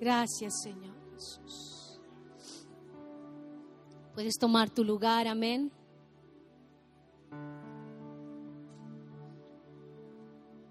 Gracias, 0.00 0.62
Señor 0.62 0.94
Jesús. 1.14 2.00
Puedes 4.14 4.34
tomar 4.38 4.70
tu 4.70 4.84
lugar, 4.84 5.26
amén. 5.26 5.70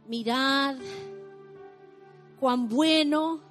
Mirad 0.07 0.77
cuán 2.39 2.69
bueno 2.69 3.41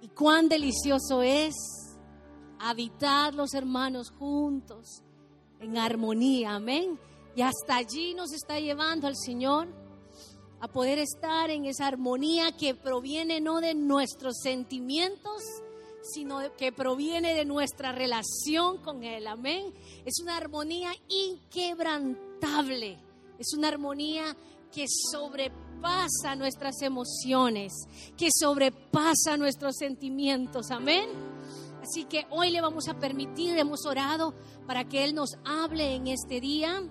y 0.00 0.08
cuán 0.08 0.48
delicioso 0.48 1.22
es 1.22 1.54
habitar 2.58 3.34
los 3.34 3.54
hermanos 3.54 4.10
juntos 4.10 5.02
en 5.60 5.76
armonía, 5.76 6.54
amén. 6.54 6.98
Y 7.34 7.42
hasta 7.42 7.76
allí 7.76 8.14
nos 8.14 8.32
está 8.32 8.60
llevando 8.60 9.08
el 9.08 9.16
Señor 9.16 9.68
a 10.60 10.68
poder 10.68 10.98
estar 10.98 11.50
en 11.50 11.66
esa 11.66 11.86
armonía 11.86 12.52
que 12.52 12.74
proviene 12.74 13.40
no 13.40 13.60
de 13.60 13.74
nuestros 13.74 14.38
sentimientos, 14.42 15.42
sino 16.02 16.40
que 16.56 16.72
proviene 16.72 17.34
de 17.34 17.44
nuestra 17.44 17.92
relación 17.92 18.78
con 18.78 19.04
Él. 19.04 19.26
Amén. 19.26 19.72
Es 20.04 20.20
una 20.22 20.36
armonía 20.36 20.92
inquebrantable. 21.08 22.98
Es 23.38 23.52
una 23.56 23.68
armonía 23.68 24.36
que 24.72 24.86
sobrepasa 24.88 26.36
nuestras 26.36 26.80
emociones, 26.82 27.72
que 28.16 28.28
sobrepasa 28.30 29.36
nuestros 29.36 29.76
sentimientos. 29.76 30.70
Amén. 30.70 31.08
Así 31.82 32.04
que 32.04 32.26
hoy 32.30 32.50
le 32.50 32.60
vamos 32.60 32.88
a 32.88 32.98
permitir, 32.98 33.56
hemos 33.58 33.86
orado 33.86 34.34
para 34.66 34.88
que 34.88 35.04
Él 35.04 35.14
nos 35.14 35.38
hable 35.44 35.94
en 35.94 36.08
este 36.08 36.40
día, 36.40 36.82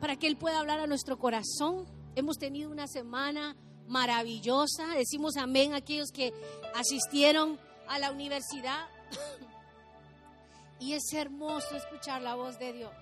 para 0.00 0.16
que 0.16 0.26
Él 0.26 0.36
pueda 0.36 0.58
hablar 0.58 0.80
a 0.80 0.86
nuestro 0.86 1.18
corazón. 1.18 1.86
Hemos 2.16 2.38
tenido 2.38 2.70
una 2.70 2.88
semana 2.88 3.54
maravillosa. 3.86 4.86
Decimos 4.96 5.36
amén 5.36 5.74
a 5.74 5.76
aquellos 5.76 6.10
que 6.10 6.32
asistieron 6.74 7.60
a 7.88 7.98
la 7.98 8.10
universidad. 8.10 8.86
y 10.80 10.94
es 10.94 11.12
hermoso 11.12 11.76
escuchar 11.76 12.22
la 12.22 12.34
voz 12.34 12.58
de 12.58 12.72
Dios. 12.72 12.94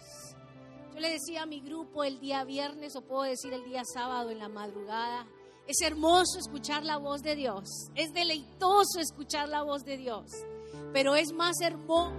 Yo 0.94 1.00
le 1.00 1.11
decía 1.11 1.42
a 1.42 1.47
mi 1.47 1.61
grupo 1.61 2.03
el 2.03 2.19
día 2.19 2.42
viernes, 2.42 2.97
o 2.97 3.03
puedo 3.03 3.22
decir 3.22 3.53
el 3.53 3.64
día 3.64 3.83
sábado 3.84 4.30
en 4.30 4.41
la 4.41 4.48
madrugada, 4.48 5.27
es 5.69 5.81
hermoso 5.81 6.41
escuchar 6.41 6.84
la 6.84 6.97
voz 6.97 7.22
de 7.22 7.36
Dios, 7.36 7.69
es 7.94 8.12
deleitoso 8.12 8.98
escuchar 9.00 9.48
la 9.48 9.62
voz 9.62 9.84
de 9.84 9.97
Dios, 9.97 10.27
pero 10.92 11.14
es 11.14 11.33
más 11.33 11.60
hermoso 11.60 12.12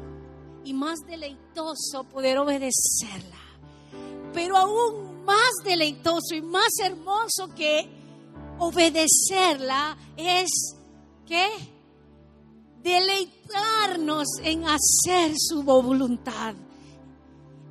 y 0.63 0.73
más 0.73 0.99
deleitoso 1.07 2.05
poder 2.09 2.37
obedecerla. 2.37 3.39
Pero 4.33 4.57
aún 4.57 5.14
más 5.25 5.51
deleitoso 5.63 6.35
y 6.35 6.41
más 6.41 6.69
hermoso 6.83 7.53
que 7.55 7.89
obedecerla 8.59 9.97
es 10.15 10.75
que 11.25 11.49
deleitarnos 12.81 14.27
en 14.43 14.65
hacer 14.65 15.33
su 15.37 15.63
voluntad. 15.63 16.55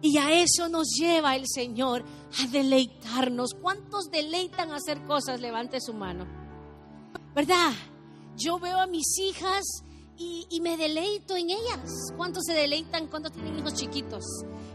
Y 0.02 0.18
a 0.18 0.42
eso 0.42 0.68
nos 0.68 0.88
lleva 0.98 1.34
el 1.34 1.46
Señor, 1.46 2.04
a 2.42 2.46
deleitarnos. 2.48 3.54
¿Cuántos 3.54 4.10
deleitan 4.10 4.72
hacer 4.72 5.02
cosas? 5.06 5.40
Levante 5.40 5.80
su 5.80 5.94
mano. 5.94 6.26
¿Verdad? 7.34 7.72
Yo 8.36 8.58
veo 8.58 8.78
a 8.78 8.86
mis 8.86 9.18
hijas 9.18 9.64
y, 10.16 10.60
me 10.60 10.76
deleito 10.76 11.36
en 11.36 11.50
ellas. 11.50 12.12
¿Cuántos 12.16 12.44
se 12.44 12.52
deleitan 12.52 13.06
cuando 13.06 13.30
tienen 13.30 13.58
hijos 13.58 13.74
chiquitos? 13.74 14.24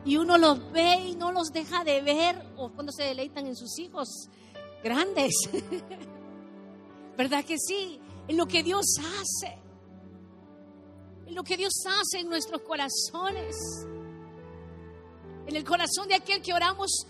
Y 0.10 0.18
uno 0.18 0.40
los 0.40 0.72
ve 0.72 0.96
y 1.10 1.16
no 1.16 1.32
los 1.32 1.52
deja 1.52 1.84
de 1.84 2.02
ver, 2.02 2.44
o 2.58 2.72
cuando 2.72 2.92
se 2.92 3.04
deleitan 3.04 3.46
en 3.46 3.56
sus 3.56 3.78
hijos 3.78 4.28
grandes. 4.84 5.32
¿Verdad 7.16 7.46
que 7.46 7.60
sí? 7.60 8.02
En 8.28 8.36
lo 8.36 8.48
que 8.48 8.64
Dios 8.64 8.86
hace. 8.98 9.56
En 11.28 11.36
lo 11.36 11.44
que 11.44 11.58
Dios 11.58 11.74
hace 11.86 12.22
en 12.22 12.30
nuestros 12.30 12.64
corazones. 12.64 13.56
En 15.46 15.56
el 15.56 15.64
corazón 15.64 16.08
de 16.08 16.16
aquel 16.16 16.42
que 16.42 16.56
oramos 16.56 17.06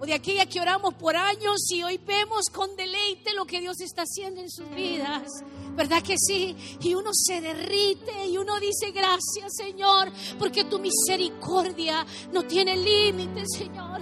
o 0.00 0.06
de 0.06 0.14
aquella 0.14 0.46
que 0.46 0.60
oramos 0.60 0.94
por 0.94 1.14
años 1.14 1.70
y 1.70 1.82
hoy 1.82 1.98
vemos 1.98 2.46
con 2.46 2.74
deleite 2.74 3.34
lo 3.34 3.44
que 3.44 3.60
Dios 3.60 3.78
está 3.80 4.02
haciendo 4.02 4.40
en 4.40 4.50
sus 4.50 4.68
vidas. 4.70 5.28
¿Verdad 5.76 6.02
que 6.02 6.16
sí? 6.16 6.56
Y 6.80 6.94
uno 6.94 7.10
se 7.12 7.42
derrite 7.42 8.26
y 8.26 8.38
uno 8.38 8.58
dice 8.58 8.92
gracias 8.92 9.54
Señor, 9.54 10.10
porque 10.38 10.64
tu 10.64 10.78
misericordia 10.78 12.06
no 12.32 12.44
tiene 12.44 12.76
límites, 12.76 13.46
Señor. 13.58 14.00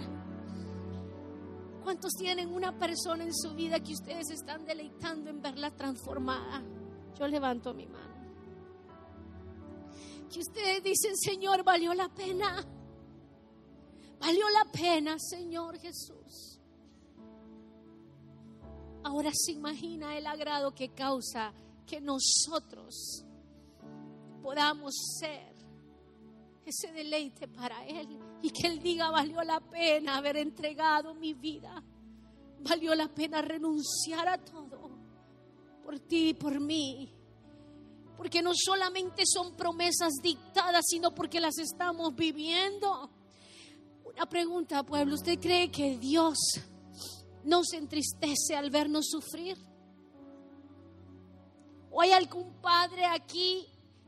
¿Cuántos 1.82 2.12
tienen 2.12 2.53
una 2.53 2.78
persona 2.78 3.25
en 3.25 3.34
su 3.34 3.54
vida 3.54 3.80
que 3.80 3.94
ustedes 3.94 4.30
están 4.30 4.65
deleitando 4.65 5.30
en 5.30 5.42
verla 5.42 5.72
transformada? 5.72 6.62
Yo 7.19 7.26
levanto 7.26 7.75
mi 7.75 7.86
mano. 7.86 8.06
Que 10.32 10.41
ustedes 10.41 10.82
dicen, 10.84 11.16
Señor, 11.16 11.65
valió 11.65 11.92
la 11.94 12.09
pena. 12.09 12.65
Valió 14.21 14.49
la 14.51 14.71
pena, 14.71 15.17
Señor 15.19 15.79
Jesús. 15.79 16.59
Ahora 19.05 19.31
se 19.33 19.53
imagina 19.53 20.17
el 20.19 20.27
agrado 20.27 20.75
que 20.75 20.91
causa 20.91 21.53
que 21.87 22.01
nosotros 22.01 23.25
podamos 24.43 24.95
ser 25.19 25.55
ese 26.65 26.93
deleite 26.93 27.49
para 27.49 27.87
Él 27.87 28.19
y 28.43 28.51
que 28.51 28.67
Él 28.67 28.81
diga, 28.81 29.11
valió 29.11 29.43
la 29.43 29.61
pena 29.61 30.19
haber 30.19 30.37
entregado 30.37 31.15
mi 31.15 31.33
vida, 31.33 31.83
valió 32.61 32.95
la 32.95 33.09
pena 33.09 33.41
renunciar 33.41 34.28
a 34.28 34.39
todo 34.39 34.91
por 35.83 35.99
ti 36.01 36.31
y 36.31 36.34
por 36.34 36.61
mí, 36.61 37.11
porque 38.17 38.43
no 38.43 38.51
solamente 38.55 39.23
son 39.25 39.57
promesas 39.57 40.12
dictadas, 40.23 40.84
sino 40.87 41.15
porque 41.15 41.41
las 41.41 41.57
estamos 41.57 42.15
viviendo. 42.15 43.11
Una 44.19 44.29
pregunta, 44.29 44.83
pueblo, 44.83 45.15
¿usted 45.15 45.39
cree 45.39 45.71
que 45.71 45.97
Dios 45.97 46.37
nos 47.45 47.73
entristece 47.73 48.56
al 48.56 48.69
vernos 48.69 49.06
sufrir? 49.09 49.56
¿O 51.89 52.01
hay 52.01 52.11
algún 52.11 52.61
padre 52.61 53.05
aquí 53.07 53.65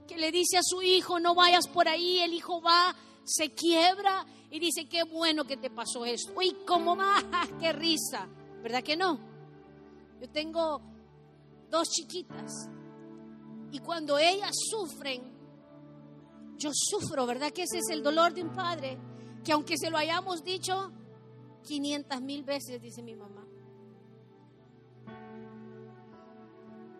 que 0.09 0.16
le 0.16 0.32
dice 0.32 0.59
a 0.59 0.65
su 0.65 0.82
hijo, 0.82 1.20
no 1.20 1.37
vayas 1.37 1.69
por 1.69 1.87
ahí, 1.87 2.19
el 2.19 2.34
hijo 2.34 2.60
va, 2.60 2.93
se 3.22 3.54
quiebra 3.54 4.26
y 4.50 4.59
dice, 4.59 4.88
qué 4.88 5.04
bueno 5.04 5.44
que 5.44 5.56
te 5.56 5.70
pasó 5.70 6.04
esto. 6.04 6.32
Uy, 6.34 6.56
¿cómo 6.66 6.97
va? 6.97 7.22
¡Qué 7.60 7.72
risa! 7.72 8.26
¿Verdad 8.65 8.82
que 8.82 8.97
no? 8.97 9.16
Yo 10.20 10.28
tengo 10.28 10.82
dos 11.70 11.88
chiquitas 11.88 12.69
y 13.70 13.78
cuando 13.78 14.19
ellas 14.19 14.56
sufren, 14.69 15.22
yo 16.56 16.72
sufro, 16.75 17.26
¿verdad 17.26 17.53
que 17.53 17.62
ese 17.62 17.78
es 17.78 17.91
el 17.91 18.03
dolor 18.03 18.34
de 18.34 18.43
un 18.43 18.53
padre? 18.53 18.99
Que 19.44 19.52
aunque 19.52 19.76
se 19.78 19.90
lo 19.90 19.96
hayamos 19.96 20.44
dicho 20.44 20.92
500 21.64 22.20
mil 22.20 22.44
veces, 22.44 22.80
dice 22.80 23.02
mi 23.02 23.14
mamá. 23.14 23.46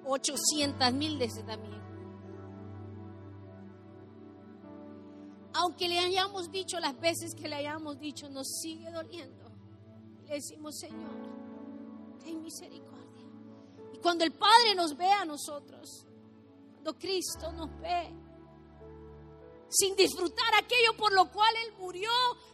800 0.05 0.93
mil 0.93 1.19
veces 1.19 1.45
también. 1.47 1.81
Aunque 5.53 5.89
le 5.89 5.99
hayamos 5.99 6.51
dicho 6.51 6.79
las 6.81 6.99
veces 6.99 7.35
que 7.35 7.49
le 7.49 7.57
hayamos 7.57 7.99
dicho, 7.99 8.29
nos 8.29 8.47
sigue 8.63 8.91
doliendo. 8.91 9.51
Le 10.27 10.35
decimos, 10.35 10.79
Señor, 10.79 11.11
ten 12.23 12.43
misericordia. 12.43 13.27
Y 13.93 13.99
cuando 13.99 14.25
el 14.25 14.33
Padre 14.33 14.75
nos 14.77 14.97
ve 14.97 15.11
a 15.11 15.25
nosotros, 15.25 16.07
cuando 16.73 16.99
Cristo 16.99 17.53
nos 17.53 17.69
ve, 17.81 18.11
sin 19.71 19.97
disfrutar 19.97 20.53
aquello 20.59 20.97
por 20.97 21.13
lo 21.13 21.31
cual 21.31 21.55
Él 21.65 21.73
murió, 21.79 22.11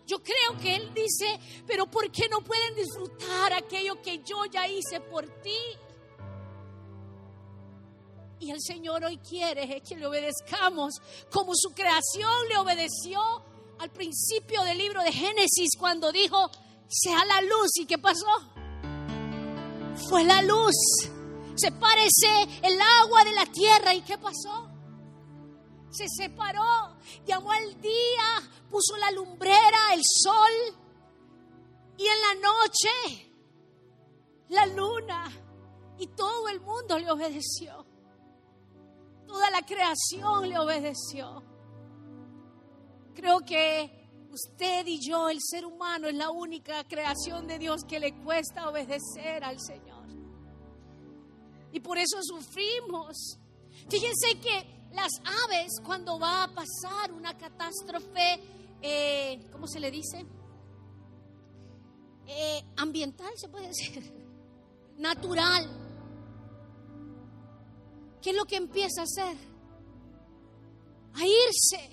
yo 0.06 0.22
creo 0.22 0.60
que 0.60 0.76
Él 0.76 0.92
dice, 0.94 1.40
pero 1.66 1.86
¿por 1.86 2.10
qué 2.12 2.28
no 2.28 2.40
pueden 2.42 2.74
disfrutar 2.74 3.52
aquello 3.52 4.00
que 4.02 4.18
yo 4.18 4.44
ya 4.44 4.68
hice 4.68 5.00
por 5.00 5.26
ti? 5.40 5.58
Y 8.38 8.50
el 8.50 8.60
Señor 8.60 9.04
hoy 9.04 9.16
quiere 9.18 9.80
que 9.80 9.96
le 9.96 10.06
obedezcamos 10.06 10.94
como 11.32 11.52
su 11.54 11.70
creación 11.70 12.30
le 12.48 12.58
obedeció 12.58 13.20
al 13.78 13.90
principio 13.90 14.62
del 14.62 14.78
libro 14.78 15.02
de 15.02 15.10
Génesis 15.10 15.70
cuando 15.78 16.12
dijo, 16.12 16.50
sea 16.88 17.24
la 17.24 17.40
luz. 17.40 17.70
¿Y 17.80 17.86
qué 17.86 17.98
pasó? 17.98 18.26
Fue 20.08 20.24
la 20.24 20.42
luz. 20.42 20.74
Se 21.56 21.72
parece 21.72 22.60
el 22.62 22.78
agua 23.02 23.24
de 23.24 23.32
la 23.32 23.46
tierra. 23.46 23.94
¿Y 23.94 24.02
qué 24.02 24.18
pasó? 24.18 24.75
Se 25.96 26.08
separó, 26.10 26.98
llamó 27.24 27.52
al 27.52 27.80
día, 27.80 28.42
puso 28.70 28.98
la 28.98 29.10
lumbrera, 29.12 29.94
el 29.94 30.02
sol. 30.04 30.76
Y 31.96 32.06
en 32.06 32.20
la 32.20 32.34
noche, 32.34 33.32
la 34.50 34.66
luna. 34.66 35.32
Y 35.98 36.08
todo 36.08 36.50
el 36.50 36.60
mundo 36.60 36.98
le 36.98 37.10
obedeció. 37.10 37.86
Toda 39.26 39.50
la 39.50 39.62
creación 39.62 40.50
le 40.50 40.58
obedeció. 40.58 41.42
Creo 43.14 43.38
que 43.40 44.10
usted 44.30 44.86
y 44.86 45.00
yo, 45.00 45.30
el 45.30 45.38
ser 45.40 45.64
humano, 45.64 46.08
es 46.08 46.14
la 46.14 46.28
única 46.28 46.84
creación 46.84 47.46
de 47.46 47.58
Dios 47.58 47.80
que 47.88 47.98
le 47.98 48.14
cuesta 48.22 48.68
obedecer 48.68 49.42
al 49.42 49.58
Señor. 49.58 50.06
Y 51.72 51.80
por 51.80 51.96
eso 51.96 52.18
sufrimos. 52.22 53.38
Fíjense 53.88 54.38
que 54.40 54.75
las 54.96 55.12
aves, 55.44 55.74
cuando 55.84 56.18
va 56.18 56.44
a 56.44 56.48
pasar 56.48 57.12
una 57.12 57.36
catástrofe, 57.36 58.40
eh, 58.80 59.46
¿cómo 59.52 59.68
se 59.68 59.78
le 59.78 59.90
dice? 59.90 60.24
Eh, 62.26 62.64
ambiental, 62.78 63.30
se 63.36 63.48
puede 63.48 63.68
decir, 63.68 64.12
natural. 64.96 65.68
¿Qué 68.22 68.30
es 68.30 68.36
lo 68.36 68.46
que 68.46 68.56
empieza 68.56 69.02
a 69.02 69.04
hacer? 69.04 69.36
A 71.14 71.24
irse. 71.24 71.90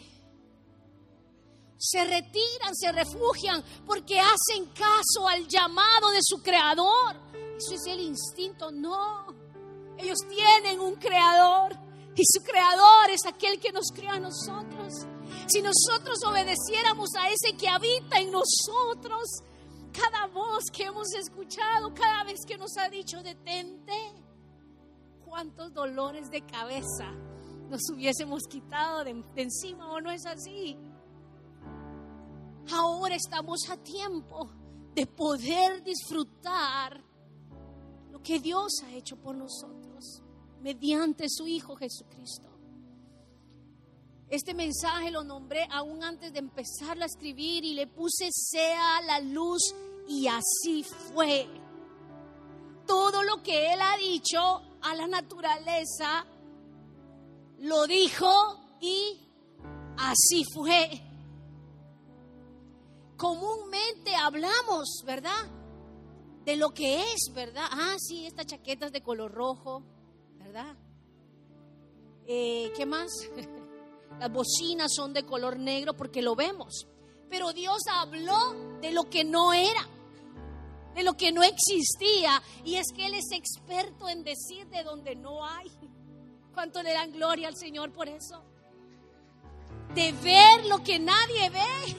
Se 1.77 2.05
retiran, 2.05 2.73
se 2.73 2.91
refugian 2.93 3.61
porque 3.85 4.19
hacen 4.19 4.65
caso 4.73 5.27
al 5.27 5.45
llamado 5.47 6.09
de 6.11 6.19
su 6.21 6.41
creador. 6.41 7.17
Eso 7.57 7.75
es 7.75 7.85
el 7.85 7.99
instinto, 7.99 8.71
no. 8.71 9.27
Ellos 9.97 10.19
tienen 10.29 10.79
un 10.79 10.95
creador 10.95 11.77
y 12.15 12.23
su 12.25 12.43
creador 12.43 13.09
es 13.11 13.25
aquel 13.25 13.59
que 13.59 13.71
nos 13.71 13.91
crea 13.91 14.13
a 14.13 14.19
nosotros. 14.19 14.93
Si 15.47 15.61
nosotros 15.61 16.23
obedeciéramos 16.25 17.09
a 17.15 17.29
ese 17.29 17.57
que 17.57 17.67
habita 17.67 18.19
en 18.19 18.31
nosotros, 18.31 19.23
cada 19.91 20.27
voz 20.27 20.65
que 20.71 20.83
hemos 20.83 21.13
escuchado, 21.13 21.93
cada 21.93 22.23
vez 22.23 22.39
que 22.45 22.57
nos 22.57 22.77
ha 22.77 22.89
dicho 22.89 23.21
detente, 23.23 24.13
cuántos 25.25 25.73
dolores 25.73 26.29
de 26.29 26.45
cabeza 26.45 27.11
nos 27.69 27.81
hubiésemos 27.91 28.43
quitado 28.47 29.03
de, 29.03 29.23
encima 29.35 29.91
o 29.91 29.99
no 29.99 30.11
es 30.11 30.25
así. 30.25 30.77
Ahora 32.71 33.15
estamos 33.15 33.69
a 33.69 33.77
tiempo 33.77 34.49
de 34.93 35.07
poder 35.07 35.83
disfrutar 35.83 37.03
lo 38.11 38.21
que 38.21 38.39
Dios 38.39 38.71
ha 38.85 38.93
hecho 38.93 39.17
por 39.17 39.35
nosotros 39.35 39.92
mediante 40.63 41.25
su 41.29 41.45
Hijo 41.45 41.75
Jesucristo. 41.75 42.49
Este 44.29 44.53
mensaje 44.53 45.11
lo 45.11 45.23
nombré 45.23 45.67
aún 45.69 46.03
antes 46.03 46.31
de 46.33 46.39
empezarlo 46.39 47.03
a 47.03 47.05
escribir 47.05 47.65
y 47.65 47.73
le 47.73 47.85
puse 47.85 48.29
sea 48.31 49.01
la 49.01 49.19
luz 49.19 49.75
y 50.07 50.27
así 50.27 50.83
fue. 50.83 51.47
Todo 52.87 53.21
lo 53.23 53.43
que 53.43 53.73
Él 53.73 53.79
ha 53.81 53.97
dicho 53.97 54.39
a 54.81 54.95
la 54.95 55.07
naturaleza, 55.07 56.25
lo 57.59 57.85
dijo 57.85 58.77
y 58.81 59.19
así 59.97 60.43
fue. 60.53 60.89
Comúnmente 63.17 64.15
hablamos, 64.15 65.03
¿verdad? 65.05 65.45
De 66.43 66.55
lo 66.55 66.71
que 66.71 67.01
es, 67.01 67.31
¿verdad? 67.33 67.67
Ah, 67.69 67.95
sí, 67.99 68.25
esta 68.25 68.45
chaqueta 68.45 68.87
es 68.87 68.91
de 68.91 69.03
color 69.03 69.31
rojo, 69.31 69.83
Eh, 72.27 72.71
¿Qué 72.75 72.85
más? 72.85 73.09
Las 74.19 74.31
bocinas 74.31 74.93
son 74.93 75.13
de 75.13 75.25
color 75.25 75.57
negro 75.57 75.95
porque 75.95 76.21
lo 76.21 76.35
vemos. 76.35 76.87
Pero 77.29 77.51
Dios 77.51 77.81
habló 77.91 78.53
de 78.79 78.91
lo 78.91 79.09
que 79.09 79.23
no 79.23 79.53
era, 79.53 79.87
de 80.93 81.03
lo 81.03 81.13
que 81.13 81.31
no 81.31 81.41
existía. 81.41 82.41
Y 82.63 82.75
es 82.75 82.87
que 82.95 83.07
Él 83.07 83.15
es 83.15 83.31
experto 83.31 84.07
en 84.07 84.23
decir 84.23 84.67
de 84.67 84.83
donde 84.83 85.15
no 85.15 85.43
hay. 85.45 85.71
¿Cuánto 86.53 86.83
le 86.83 86.93
dan 86.93 87.11
gloria 87.11 87.47
al 87.47 87.55
Señor 87.55 87.91
por 87.91 88.07
eso? 88.07 88.43
De 89.95 90.11
ver 90.11 90.65
lo 90.67 90.83
que 90.83 90.99
nadie 90.99 91.49
ve. 91.49 91.95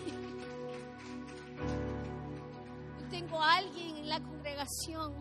Yo 3.01 3.09
tengo 3.11 3.41
a 3.41 3.57
alguien 3.57 3.97
en 3.97 4.09
la 4.09 4.21
congregación 4.21 5.13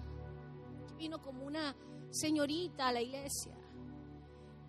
que 0.88 0.94
vino 0.95 1.19
como 1.19 1.44
una 1.44 1.75
señorita 2.13 2.88
a 2.88 2.92
la 2.94 3.01
iglesia. 3.01 3.54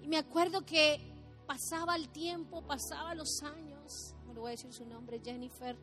Y 0.01 0.09
me 0.09 0.17
acuerdo 0.17 0.65
que 0.65 0.99
pasaba 1.47 1.97
el 1.97 2.09
tiempo, 2.09 2.63
pasaba 2.63 3.15
los 3.15 3.43
años, 3.43 4.15
no 4.27 4.33
le 4.33 4.41
voy 4.41 4.49
a 4.49 4.51
decir 4.53 4.73
su 4.73 4.87
nombre, 4.87 5.21
Jennifer 5.23 5.77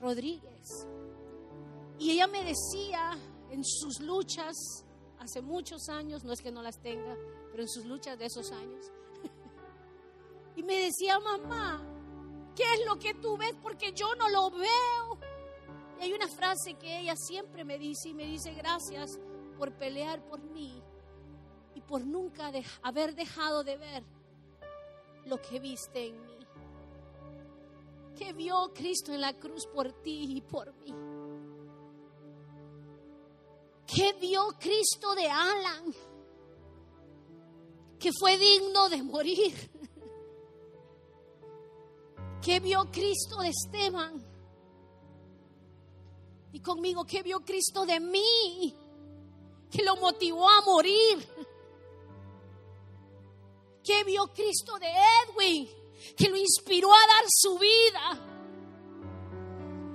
Rodríguez. 0.00 0.86
Y 1.98 2.10
ella 2.12 2.26
me 2.26 2.44
decía 2.44 3.18
en 3.50 3.64
sus 3.64 4.00
luchas, 4.00 4.56
hace 5.18 5.40
muchos 5.40 5.88
años, 5.88 6.24
no 6.24 6.32
es 6.32 6.40
que 6.40 6.52
no 6.52 6.62
las 6.62 6.80
tenga, 6.80 7.16
pero 7.50 7.62
en 7.62 7.68
sus 7.68 7.86
luchas 7.86 8.18
de 8.18 8.26
esos 8.26 8.50
años, 8.52 8.90
y 10.56 10.62
me 10.62 10.76
decía, 10.76 11.18
mamá, 11.18 11.82
¿qué 12.54 12.64
es 12.74 12.86
lo 12.86 12.98
que 12.98 13.14
tú 13.14 13.36
ves? 13.36 13.54
Porque 13.62 13.92
yo 13.92 14.14
no 14.16 14.28
lo 14.28 14.50
veo. 14.50 15.18
Y 15.98 16.02
hay 16.02 16.12
una 16.12 16.28
frase 16.28 16.74
que 16.74 17.00
ella 17.00 17.14
siempre 17.16 17.64
me 17.64 17.78
dice 17.78 18.10
y 18.10 18.14
me 18.14 18.26
dice, 18.26 18.52
gracias 18.52 19.18
por 19.54 19.72
pelear 19.72 20.22
por 20.28 20.40
mí 20.42 20.82
y 21.74 21.80
por 21.80 22.04
nunca 22.04 22.52
haber 22.82 23.14
dejado 23.14 23.64
de 23.64 23.76
ver 23.76 24.04
lo 25.26 25.40
que 25.40 25.58
viste 25.58 26.08
en 26.08 26.26
mí. 26.26 26.38
Que 28.16 28.32
vio 28.32 28.72
Cristo 28.72 29.12
en 29.12 29.20
la 29.20 29.32
cruz 29.34 29.66
por 29.66 29.92
ti 30.02 30.36
y 30.36 30.40
por 30.40 30.72
mí. 30.74 30.94
Que 33.86 34.12
vio 34.14 34.48
Cristo 34.58 35.14
de 35.14 35.28
Alan. 35.28 35.94
Que 37.98 38.10
fue 38.12 38.38
digno 38.38 38.88
de 38.88 39.02
morir. 39.02 39.54
Que 42.40 42.60
vio 42.60 42.90
Cristo 42.90 43.40
de 43.40 43.48
Esteban. 43.48 44.22
Y 46.52 46.60
conmigo, 46.60 47.04
que 47.04 47.22
vio 47.22 47.40
Cristo 47.40 47.84
de 47.84 47.98
mí. 47.98 48.76
Que 49.74 49.82
lo 49.82 49.96
motivó 49.96 50.48
a 50.48 50.62
morir 50.62 51.26
que 53.84 54.02
vio 54.04 54.26
Cristo 54.28 54.78
de 54.78 54.86
Edwin, 54.88 55.68
que 56.16 56.28
lo 56.28 56.36
inspiró 56.36 56.90
a 56.90 57.06
dar 57.06 57.24
su 57.28 57.58
vida, 57.58 58.18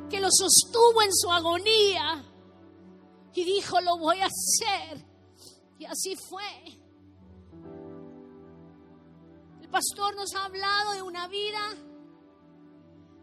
que 0.09 0.19
lo 0.19 0.29
sostuvo 0.31 1.01
en 1.01 1.13
su 1.13 1.31
agonía 1.31 2.23
y 3.33 3.43
dijo, 3.43 3.81
lo 3.81 3.97
voy 3.97 4.19
a 4.19 4.27
hacer. 4.27 5.05
Y 5.79 5.85
así 5.85 6.15
fue. 6.15 6.43
El 9.61 9.69
pastor 9.69 10.15
nos 10.15 10.33
ha 10.35 10.45
hablado 10.45 10.93
de 10.93 11.01
una 11.01 11.27
vida 11.27 11.75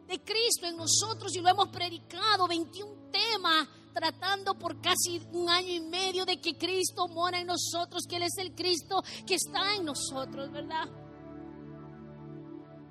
de 0.06 0.23
Cristo 0.23 0.67
en 0.67 0.76
nosotros 0.76 1.35
y 1.37 1.41
lo 1.41 1.49
hemos 1.49 1.69
predicado, 1.69 2.49
21 2.49 3.11
temas 3.11 3.69
tratando 3.96 4.58
por 4.58 4.78
casi 4.82 5.22
un 5.32 5.48
año 5.48 5.72
y 5.72 5.81
medio 5.81 6.26
de 6.26 6.38
que 6.38 6.58
Cristo 6.58 7.08
mora 7.08 7.40
en 7.40 7.46
nosotros, 7.46 8.02
que 8.06 8.16
Él 8.16 8.25
es 8.25 8.37
el 8.37 8.54
Cristo 8.54 9.02
que 9.26 9.37
está 9.37 9.75
en 9.75 9.87
nosotros, 9.87 10.53
¿verdad? 10.53 10.86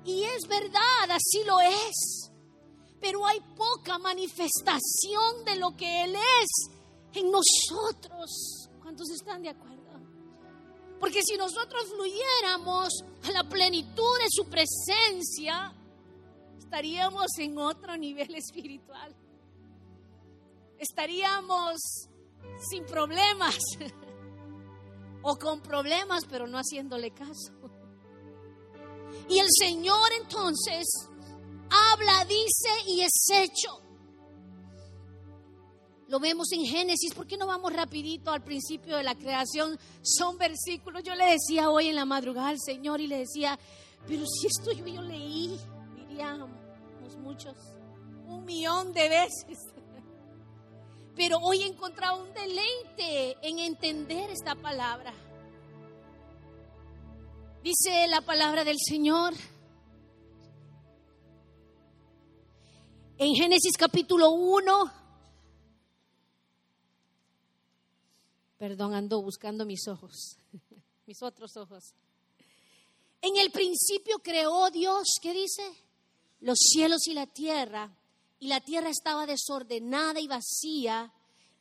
Y 0.04 0.24
es 0.24 0.48
verdad, 0.48 1.10
así 1.10 1.44
lo 1.46 1.60
es. 1.60 2.32
Pero 3.00 3.24
hay 3.24 3.38
poca 3.56 3.98
manifestación 3.98 5.44
de 5.44 5.54
lo 5.56 5.76
que 5.76 6.04
Él 6.04 6.16
es 6.16 6.70
en 7.12 7.30
nosotros. 7.30 8.68
¿Cuántos 8.82 9.08
están 9.10 9.42
de 9.42 9.50
acuerdo? 9.50 9.76
Porque 10.98 11.22
si 11.22 11.36
nosotros 11.36 11.84
fluyéramos 11.88 12.88
a 13.28 13.30
la 13.30 13.48
plenitud 13.48 14.18
de 14.18 14.26
su 14.28 14.48
presencia, 14.48 15.72
estaríamos 16.58 17.26
en 17.38 17.58
otro 17.58 17.96
nivel 17.96 18.34
espiritual 18.34 19.14
estaríamos 20.78 22.08
sin 22.70 22.84
problemas 22.84 23.58
o 25.22 25.36
con 25.36 25.60
problemas, 25.60 26.24
pero 26.28 26.46
no 26.46 26.58
haciéndole 26.58 27.10
caso. 27.10 27.52
Y 29.28 29.38
el 29.38 29.48
Señor 29.58 30.10
entonces 30.20 30.86
habla, 31.70 32.24
dice 32.24 32.70
y 32.86 33.00
es 33.00 33.12
hecho. 33.32 33.82
Lo 36.08 36.20
vemos 36.20 36.52
en 36.52 36.64
Génesis. 36.64 37.12
¿Por 37.14 37.26
qué 37.26 37.36
no 37.36 37.48
vamos 37.48 37.72
rapidito 37.72 38.30
al 38.30 38.44
principio 38.44 38.96
de 38.96 39.02
la 39.02 39.16
creación? 39.16 39.76
Son 40.02 40.38
versículos. 40.38 41.02
Yo 41.02 41.16
le 41.16 41.32
decía 41.32 41.70
hoy 41.70 41.88
en 41.88 41.96
la 41.96 42.04
madrugada 42.04 42.48
al 42.48 42.60
Señor 42.60 43.00
y 43.00 43.08
le 43.08 43.18
decía, 43.18 43.58
pero 44.06 44.24
si 44.24 44.46
esto 44.46 44.70
yo, 44.70 44.86
yo 44.86 45.02
leí, 45.02 45.58
diríamos 45.96 46.50
muchos, 47.26 47.56
un 48.26 48.44
millón 48.44 48.92
de 48.92 49.08
veces. 49.08 49.58
Pero 51.16 51.38
hoy 51.38 51.62
he 51.62 51.66
encontrado 51.66 52.22
un 52.22 52.34
deleite 52.34 53.38
en 53.40 53.58
entender 53.58 54.28
esta 54.30 54.54
palabra. 54.54 55.14
Dice 57.62 58.06
la 58.06 58.20
palabra 58.20 58.64
del 58.64 58.76
Señor 58.78 59.32
en 63.16 63.34
Génesis 63.34 63.78
capítulo 63.78 64.30
1. 64.30 64.92
Perdón, 68.58 68.94
ando 68.94 69.22
buscando 69.22 69.64
mis 69.64 69.88
ojos, 69.88 70.38
mis 71.06 71.22
otros 71.22 71.56
ojos. 71.56 71.94
En 73.22 73.38
el 73.38 73.50
principio 73.50 74.18
creó 74.18 74.70
Dios, 74.70 75.14
¿qué 75.22 75.32
dice? 75.32 75.62
Los 76.40 76.58
cielos 76.58 77.06
y 77.06 77.14
la 77.14 77.26
tierra 77.26 77.90
y 78.38 78.48
la 78.48 78.60
tierra 78.60 78.90
estaba 78.90 79.26
desordenada 79.26 80.20
y 80.20 80.28
vacía, 80.28 81.12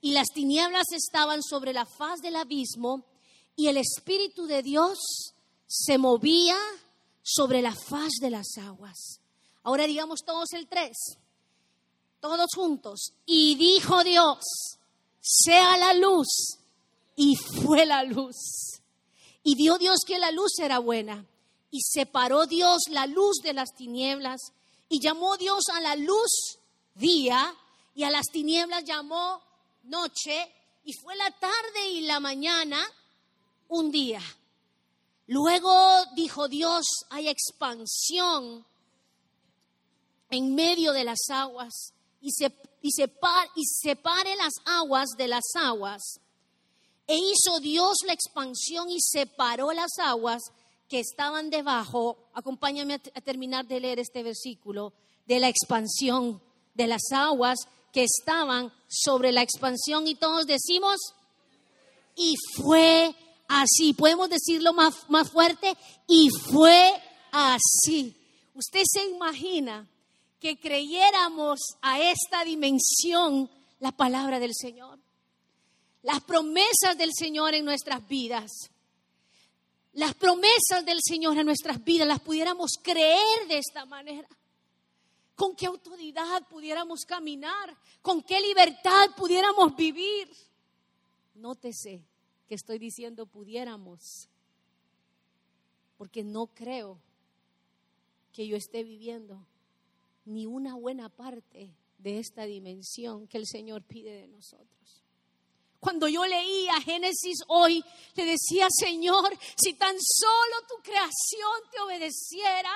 y 0.02 0.12
las 0.12 0.28
tinieblas 0.28 0.92
estaban 0.92 1.42
sobre 1.42 1.74
la 1.74 1.86
faz 1.86 2.22
del 2.22 2.36
abismo, 2.36 3.06
y 3.56 3.68
el 3.68 3.78
Espíritu 3.78 4.46
de 4.46 4.62
Dios 4.62 5.00
se 5.68 5.98
movía 5.98 6.58
sobre 7.24 7.62
la 7.62 7.74
faz 7.74 8.12
de 8.22 8.30
las 8.30 8.58
aguas. 8.58 9.20
Ahora 9.64 9.88
digamos 9.88 10.24
todos 10.24 10.54
el 10.54 10.68
tres, 10.68 11.18
todos 12.20 12.50
juntos. 12.56 13.14
Y 13.26 13.56
dijo 13.56 14.04
Dios, 14.04 14.40
sea 15.22 15.78
la 15.78 15.94
luz. 15.94 16.58
Y 17.16 17.36
fue 17.36 17.86
la 17.86 18.04
luz. 18.04 18.82
Y 19.44 19.56
vio 19.56 19.78
Dios 19.78 20.00
que 20.06 20.20
la 20.20 20.32
luz 20.32 20.60
era 20.60 20.80
buena. 20.80 21.26
Y 21.72 21.82
separó 21.82 22.46
Dios 22.46 22.84
la 22.90 23.08
luz 23.08 23.38
de 23.44 23.54
las 23.54 23.74
tinieblas. 23.76 24.42
Y 24.90 25.00
llamó 25.02 25.38
Dios 25.38 25.64
a 25.74 25.80
la 25.82 25.96
luz 25.96 26.60
día 26.96 27.54
y 27.94 28.04
a 28.04 28.10
las 28.10 28.26
tinieblas 28.32 28.84
llamó 28.84 29.42
noche. 29.84 30.52
Y 30.84 30.94
fue 30.94 31.16
la 31.16 31.32
tarde 31.32 31.90
y 31.90 32.02
la 32.02 32.20
mañana 32.20 32.80
un 33.68 33.92
día. 33.92 34.22
Luego 35.28 36.06
dijo 36.16 36.48
Dios, 36.48 36.86
hay 37.10 37.28
expansión 37.30 38.66
en 40.30 40.54
medio 40.54 40.92
de 40.94 41.04
las 41.04 41.20
aguas 41.30 41.94
y, 42.22 42.32
se, 42.32 42.52
y, 42.82 42.90
y 43.56 43.66
separe 43.66 44.36
las 44.36 44.54
aguas 44.66 45.10
de 45.18 45.28
las 45.28 45.44
aguas. 45.56 46.20
E 47.08 47.18
hizo 47.18 47.60
Dios 47.60 47.98
la 48.06 48.14
expansión 48.14 48.90
y 48.90 49.00
separó 49.00 49.72
las 49.72 49.98
aguas 50.00 50.42
que 50.88 51.00
estaban 51.00 51.50
debajo. 51.50 52.18
Acompáñame 52.34 52.96
a 52.96 53.22
terminar 53.22 53.66
de 53.66 53.80
leer 53.80 54.00
este 54.00 54.22
versículo 54.22 54.94
de 55.26 55.40
la 55.40 55.50
expansión 55.50 56.42
de 56.76 56.88
las 56.88 57.12
aguas 57.12 57.58
que 57.92 58.04
estaban 58.04 58.72
sobre 58.88 59.32
la 59.32 59.42
expansión 59.42 60.08
y 60.08 60.16
todos 60.16 60.46
decimos, 60.46 61.00
y 62.16 62.36
fue 62.56 63.16
así. 63.48 63.94
Podemos 63.94 64.30
decirlo 64.30 64.74
más, 64.74 65.10
más 65.10 65.32
fuerte, 65.32 65.76
y 66.08 66.30
fue 66.30 66.94
así. 67.32 68.16
Usted 68.54 68.84
se 68.86 69.06
imagina 69.06 69.88
que 70.40 70.60
creyéramos 70.60 71.60
a 71.82 72.00
esta 72.00 72.44
dimensión 72.44 73.50
la 73.80 73.92
palabra 73.92 74.40
del 74.40 74.54
Señor, 74.54 75.00
las 76.04 76.22
promesas 76.22 76.98
del 76.98 77.12
Señor 77.14 77.54
en 77.56 77.66
nuestras 77.66 78.08
vidas. 78.08 78.52
Las 79.94 80.14
promesas 80.14 80.86
del 80.86 81.00
Señor 81.02 81.38
en 81.38 81.46
nuestras 81.46 81.82
vidas 81.84 82.08
las 82.08 82.20
pudiéramos 82.20 82.72
creer 82.82 83.48
de 83.48 83.60
esta 83.60 83.86
manera. 83.86 84.28
¿Con 85.36 85.56
qué 85.56 85.66
autoridad 85.66 86.48
pudiéramos 86.48 87.06
caminar? 87.06 87.78
¿Con 88.02 88.24
qué 88.24 88.40
libertad 88.40 89.10
pudiéramos 89.18 89.76
vivir? 89.76 90.30
Nótese 91.36 92.02
que 92.48 92.56
estoy 92.56 92.80
diciendo 92.80 93.26
pudiéramos, 93.26 94.30
porque 95.98 96.24
no 96.24 96.48
creo 96.48 97.00
que 98.32 98.48
yo 98.48 98.56
esté 98.56 98.84
viviendo 98.84 99.46
ni 100.26 100.46
una 100.46 100.76
buena 100.76 101.10
parte 101.10 101.70
de 101.98 102.20
esta 102.20 102.46
dimensión 102.46 103.28
que 103.28 103.38
el 103.38 103.48
Señor 103.48 103.84
pide 103.84 104.22
de 104.22 104.28
nosotros. 104.28 105.04
Cuando 105.80 106.08
yo 106.08 106.26
leía 106.26 106.82
Génesis 106.82 107.40
hoy, 107.48 107.84
le 108.16 108.26
decía, 108.26 108.68
Señor, 108.70 109.38
si 109.56 109.74
tan 109.74 109.96
solo 110.00 110.68
tu 110.68 110.82
creación 110.82 111.72
te 111.72 111.80
obedeciera 111.82 112.72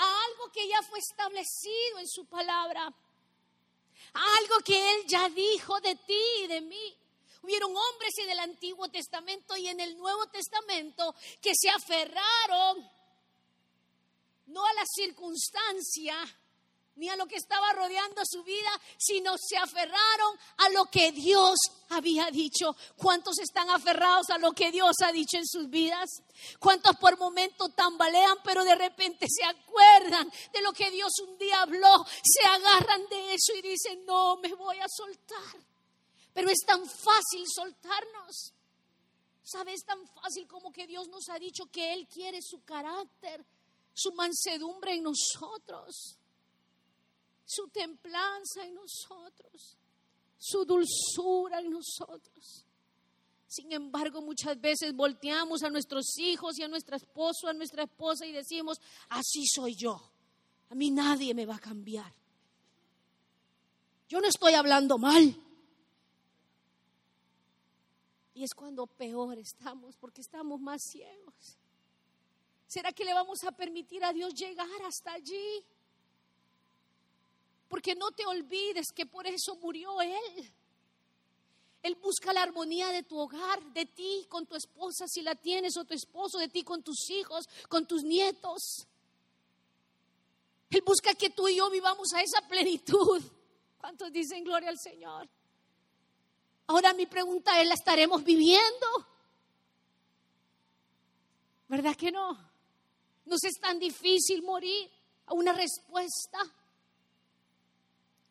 a 0.00 0.24
algo 0.24 0.50
que 0.50 0.66
ya 0.66 0.82
fue 0.82 0.98
establecido 0.98 1.98
en 1.98 2.08
su 2.08 2.24
palabra, 2.24 2.86
a 2.86 4.36
algo 4.38 4.60
que 4.64 4.94
Él 4.94 5.06
ya 5.06 5.28
dijo 5.28 5.78
de 5.80 5.94
ti 5.94 6.22
y 6.42 6.46
de 6.46 6.60
mí. 6.62 6.96
Hubieron 7.42 7.74
hombres 7.76 8.16
en 8.18 8.30
el 8.30 8.38
Antiguo 8.38 8.88
Testamento 8.88 9.56
y 9.56 9.68
en 9.68 9.80
el 9.80 9.96
Nuevo 9.96 10.26
Testamento 10.28 11.14
que 11.40 11.52
se 11.54 11.70
aferraron 11.70 12.90
no 14.46 14.64
a 14.64 14.72
la 14.74 14.84
circunstancia 14.86 16.16
ni 16.96 17.08
a 17.08 17.16
lo 17.16 17.26
que 17.26 17.36
estaba 17.36 17.72
rodeando 17.72 18.22
su 18.24 18.42
vida, 18.42 18.70
sino 18.98 19.34
se 19.38 19.56
aferraron 19.56 20.38
a 20.58 20.68
lo 20.70 20.86
que 20.86 21.12
Dios 21.12 21.58
había 21.88 22.30
dicho. 22.30 22.76
¿Cuántos 22.96 23.38
están 23.38 23.70
aferrados 23.70 24.30
a 24.30 24.38
lo 24.38 24.52
que 24.52 24.70
Dios 24.70 24.96
ha 25.04 25.12
dicho 25.12 25.38
en 25.38 25.46
sus 25.46 25.68
vidas? 25.70 26.08
¿Cuántos 26.58 26.96
por 26.96 27.18
momentos 27.18 27.74
tambalean, 27.74 28.38
pero 28.44 28.64
de 28.64 28.74
repente 28.74 29.26
se 29.28 29.44
acuerdan 29.44 30.30
de 30.52 30.62
lo 30.62 30.72
que 30.72 30.90
Dios 30.90 31.12
un 31.26 31.38
día 31.38 31.62
habló, 31.62 32.04
se 32.22 32.46
agarran 32.46 33.08
de 33.08 33.34
eso 33.34 33.54
y 33.54 33.62
dicen, 33.62 34.04
no, 34.04 34.36
me 34.36 34.52
voy 34.54 34.78
a 34.78 34.86
soltar? 34.88 35.60
Pero 36.32 36.50
es 36.50 36.60
tan 36.66 36.84
fácil 36.86 37.44
soltarnos. 37.46 38.52
¿Sabe? 39.42 39.72
Es 39.72 39.84
tan 39.84 40.06
fácil 40.06 40.46
como 40.46 40.70
que 40.70 40.86
Dios 40.86 41.08
nos 41.08 41.28
ha 41.28 41.38
dicho 41.38 41.66
que 41.72 41.92
Él 41.92 42.06
quiere 42.06 42.40
su 42.40 42.62
carácter, 42.62 43.44
su 43.92 44.12
mansedumbre 44.12 44.94
en 44.94 45.02
nosotros, 45.02 46.19
su 47.50 47.66
templanza 47.68 48.64
en 48.64 48.74
nosotros, 48.74 49.76
su 50.38 50.64
dulzura 50.64 51.58
en 51.58 51.70
nosotros. 51.70 52.64
Sin 53.48 53.72
embargo, 53.72 54.22
muchas 54.22 54.60
veces 54.60 54.94
volteamos 54.94 55.64
a 55.64 55.68
nuestros 55.68 56.16
hijos 56.18 56.56
y 56.56 56.62
a 56.62 56.68
nuestro 56.68 56.94
esposo, 56.94 57.48
a 57.48 57.52
nuestra 57.52 57.82
esposa 57.82 58.24
y 58.24 58.30
decimos, 58.30 58.80
así 59.08 59.44
soy 59.48 59.74
yo. 59.74 60.00
A 60.68 60.76
mí 60.76 60.92
nadie 60.92 61.34
me 61.34 61.44
va 61.44 61.56
a 61.56 61.58
cambiar. 61.58 62.14
Yo 64.08 64.20
no 64.20 64.28
estoy 64.28 64.54
hablando 64.54 64.96
mal. 64.96 65.34
Y 68.32 68.44
es 68.44 68.54
cuando 68.54 68.86
peor 68.86 69.36
estamos, 69.38 69.96
porque 69.96 70.20
estamos 70.20 70.60
más 70.60 70.80
ciegos. 70.84 71.58
¿Será 72.68 72.92
que 72.92 73.04
le 73.04 73.12
vamos 73.12 73.42
a 73.42 73.50
permitir 73.50 74.04
a 74.04 74.12
Dios 74.12 74.34
llegar 74.34 74.68
hasta 74.86 75.14
allí? 75.14 75.64
Porque 77.70 77.94
no 77.94 78.10
te 78.10 78.26
olvides 78.26 78.88
que 78.92 79.06
por 79.06 79.28
eso 79.28 79.54
murió 79.54 80.02
Él. 80.02 80.52
Él 81.84 81.94
busca 81.94 82.32
la 82.32 82.42
armonía 82.42 82.88
de 82.88 83.04
tu 83.04 83.16
hogar, 83.16 83.62
de 83.72 83.86
ti 83.86 84.26
con 84.28 84.44
tu 84.44 84.56
esposa 84.56 85.06
si 85.06 85.22
la 85.22 85.36
tienes 85.36 85.76
o 85.76 85.84
tu 85.84 85.94
esposo, 85.94 86.38
de 86.38 86.48
ti 86.48 86.64
con 86.64 86.82
tus 86.82 87.08
hijos, 87.10 87.48
con 87.68 87.86
tus 87.86 88.02
nietos. 88.02 88.86
Él 90.68 90.82
busca 90.84 91.14
que 91.14 91.30
tú 91.30 91.46
y 91.46 91.56
yo 91.56 91.70
vivamos 91.70 92.12
a 92.12 92.20
esa 92.20 92.46
plenitud. 92.48 93.22
¿Cuántos 93.78 94.12
dicen 94.12 94.42
gloria 94.42 94.68
al 94.68 94.78
Señor? 94.78 95.28
Ahora 96.66 96.92
mi 96.92 97.06
pregunta 97.06 97.60
es, 97.62 97.68
¿la 97.68 97.74
estaremos 97.74 98.24
viviendo? 98.24 98.86
¿Verdad 101.68 101.94
que 101.94 102.10
no? 102.10 102.36
Nos 103.26 103.44
es 103.44 103.60
tan 103.60 103.78
difícil 103.78 104.42
morir 104.42 104.90
a 105.26 105.34
una 105.34 105.52
respuesta. 105.52 106.38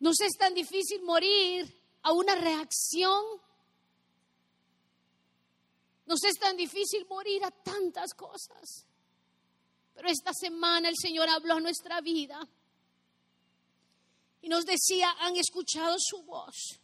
Nos 0.00 0.20
es 0.20 0.32
tan 0.38 0.54
difícil 0.54 1.02
morir 1.02 1.72
a 2.02 2.12
una 2.12 2.34
reacción. 2.34 3.22
Nos 6.06 6.24
es 6.24 6.38
tan 6.38 6.56
difícil 6.56 7.06
morir 7.06 7.44
a 7.44 7.50
tantas 7.50 8.14
cosas. 8.14 8.86
Pero 9.94 10.08
esta 10.08 10.32
semana 10.32 10.88
el 10.88 10.96
Señor 10.96 11.28
habló 11.28 11.54
a 11.54 11.60
nuestra 11.60 12.00
vida 12.00 12.40
y 14.42 14.48
nos 14.48 14.64
decía, 14.64 15.14
han 15.20 15.36
escuchado 15.36 15.96
su 15.98 16.22
voz. 16.22 16.80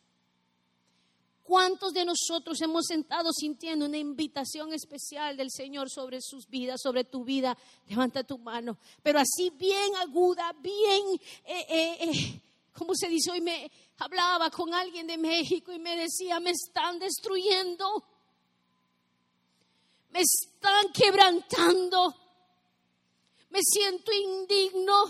¿Cuántos 1.42 1.92
de 1.92 2.04
nosotros 2.04 2.60
hemos 2.60 2.86
sentado 2.86 3.32
sintiendo 3.32 3.86
una 3.86 3.96
invitación 3.96 4.74
especial 4.74 5.36
del 5.36 5.50
Señor 5.50 5.88
sobre 5.88 6.20
sus 6.20 6.48
vidas, 6.48 6.80
sobre 6.82 7.04
tu 7.04 7.24
vida? 7.24 7.56
Levanta 7.86 8.24
tu 8.24 8.36
mano. 8.36 8.78
Pero 9.02 9.20
así 9.20 9.50
bien 9.50 9.94
aguda, 9.96 10.52
bien, 10.60 11.04
eh, 11.44 11.66
eh, 11.68 11.96
eh, 12.00 12.42
¿cómo 12.76 12.94
se 12.94 13.08
dice? 13.08 13.30
Hoy 13.30 13.40
me 13.40 13.70
hablaba 13.98 14.50
con 14.50 14.72
alguien 14.74 15.06
de 15.06 15.18
México 15.18 15.72
y 15.72 15.78
me 15.78 15.96
decía, 15.96 16.40
me 16.40 16.50
están 16.50 16.98
destruyendo, 16.98 18.04
me 20.10 20.20
están 20.20 20.92
quebrantando, 20.92 22.14
me 23.50 23.60
siento 23.62 24.12
indigno. 24.12 25.04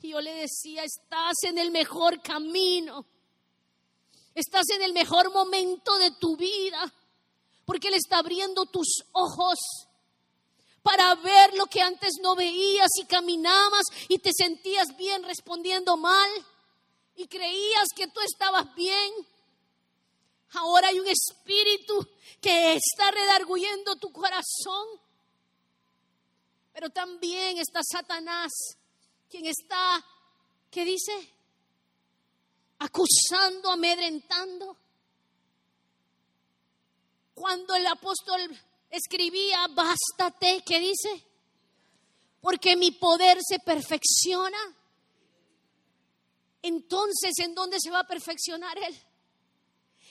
Y 0.00 0.10
yo 0.10 0.20
le 0.20 0.34
decía, 0.34 0.82
estás 0.84 1.44
en 1.44 1.58
el 1.58 1.70
mejor 1.70 2.20
camino 2.20 3.06
Estás 4.34 4.64
en 4.74 4.82
el 4.82 4.92
mejor 4.92 5.30
momento 5.30 5.98
de 5.98 6.10
tu 6.12 6.36
vida 6.36 6.92
porque 7.64 7.88
Él 7.88 7.94
está 7.94 8.18
abriendo 8.18 8.66
tus 8.66 9.04
ojos 9.12 9.58
para 10.82 11.14
ver 11.16 11.54
lo 11.54 11.66
que 11.66 11.80
antes 11.80 12.14
no 12.22 12.34
veías 12.34 12.90
y 13.00 13.04
caminabas 13.04 13.84
y 14.08 14.18
te 14.18 14.30
sentías 14.32 14.96
bien 14.96 15.22
respondiendo 15.24 15.96
mal 15.96 16.28
y 17.16 17.26
creías 17.26 17.88
que 17.94 18.06
tú 18.06 18.20
estabas 18.20 18.74
bien. 18.74 19.12
Ahora 20.54 20.88
hay 20.88 21.00
un 21.00 21.08
espíritu 21.08 22.06
que 22.40 22.74
está 22.74 23.10
redarguyendo 23.10 23.96
tu 23.96 24.12
corazón. 24.12 24.86
Pero 26.72 26.90
también 26.90 27.58
está 27.58 27.80
Satanás, 27.82 28.50
quien 29.28 29.46
está, 29.46 30.04
¿qué 30.70 30.84
dice? 30.84 31.32
acusando, 32.82 33.70
amedrentando. 33.70 34.76
Cuando 37.34 37.74
el 37.74 37.86
apóstol 37.86 38.40
escribía, 38.90 39.66
bástate, 39.68 40.62
¿qué 40.66 40.80
dice? 40.80 41.24
Porque 42.40 42.76
mi 42.76 42.90
poder 42.90 43.38
se 43.40 43.58
perfecciona. 43.60 44.58
Entonces, 46.62 47.38
¿en 47.38 47.54
dónde 47.54 47.78
se 47.80 47.90
va 47.90 48.00
a 48.00 48.06
perfeccionar 48.06 48.78
Él? 48.78 48.96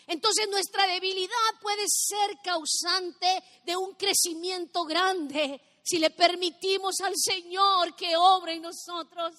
Entonces 0.08 0.48
nuestra 0.50 0.86
debilidad 0.88 1.32
puede 1.62 1.86
ser 1.88 2.38
causante 2.44 3.44
de 3.66 3.78
un 3.78 3.94
crecimiento 3.96 4.84
grande 4.84 5.62
si 5.84 6.00
le 6.00 6.10
permitimos 6.10 7.00
al 7.02 7.14
Señor 7.16 7.96
que 7.96 8.16
obre 8.18 8.56
en 8.56 8.64
nosotros. 8.64 9.34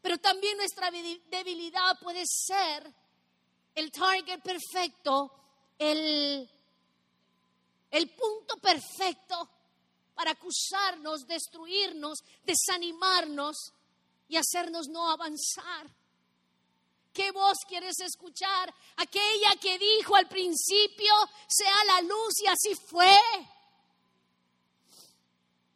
Pero 0.00 0.18
también 0.18 0.56
nuestra 0.56 0.90
debilidad 0.90 1.98
puede 2.00 2.22
ser 2.26 2.92
el 3.74 3.90
target 3.90 4.40
perfecto, 4.40 5.32
el, 5.78 6.48
el 7.90 8.10
punto 8.10 8.56
perfecto 8.58 9.48
para 10.14 10.32
acusarnos, 10.32 11.26
destruirnos, 11.26 12.18
desanimarnos 12.44 13.72
y 14.28 14.36
hacernos 14.36 14.86
no 14.88 15.10
avanzar. 15.10 15.90
¿Qué 17.14 17.30
voz 17.30 17.58
quieres 17.68 18.00
escuchar? 18.00 18.74
Aquella 18.96 19.52
que 19.60 19.78
dijo 19.78 20.16
al 20.16 20.26
principio, 20.26 21.12
sea 21.46 21.84
la 21.86 22.00
luz 22.02 22.40
y 22.42 22.48
así 22.48 22.74
fue. 22.74 23.16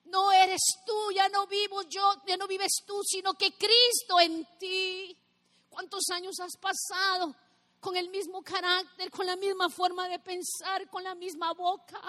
No 0.06 0.32
eres 0.32 0.60
tú, 0.84 1.12
ya 1.14 1.28
no 1.28 1.46
vivo 1.46 1.82
yo, 1.82 2.12
ya 2.26 2.36
no 2.36 2.48
vives 2.48 2.82
tú, 2.84 3.00
sino 3.04 3.34
que 3.34 3.52
Cristo 3.52 4.18
en 4.18 4.44
ti. 4.58 5.16
¿Cuántos 5.70 6.08
años 6.10 6.40
has 6.40 6.56
pasado 6.56 7.36
con 7.78 7.96
el 7.96 8.08
mismo 8.08 8.42
carácter, 8.42 9.08
con 9.12 9.24
la 9.24 9.36
misma 9.36 9.70
forma 9.70 10.08
de 10.08 10.18
pensar, 10.18 10.90
con 10.90 11.04
la 11.04 11.14
misma 11.14 11.52
boca? 11.52 12.00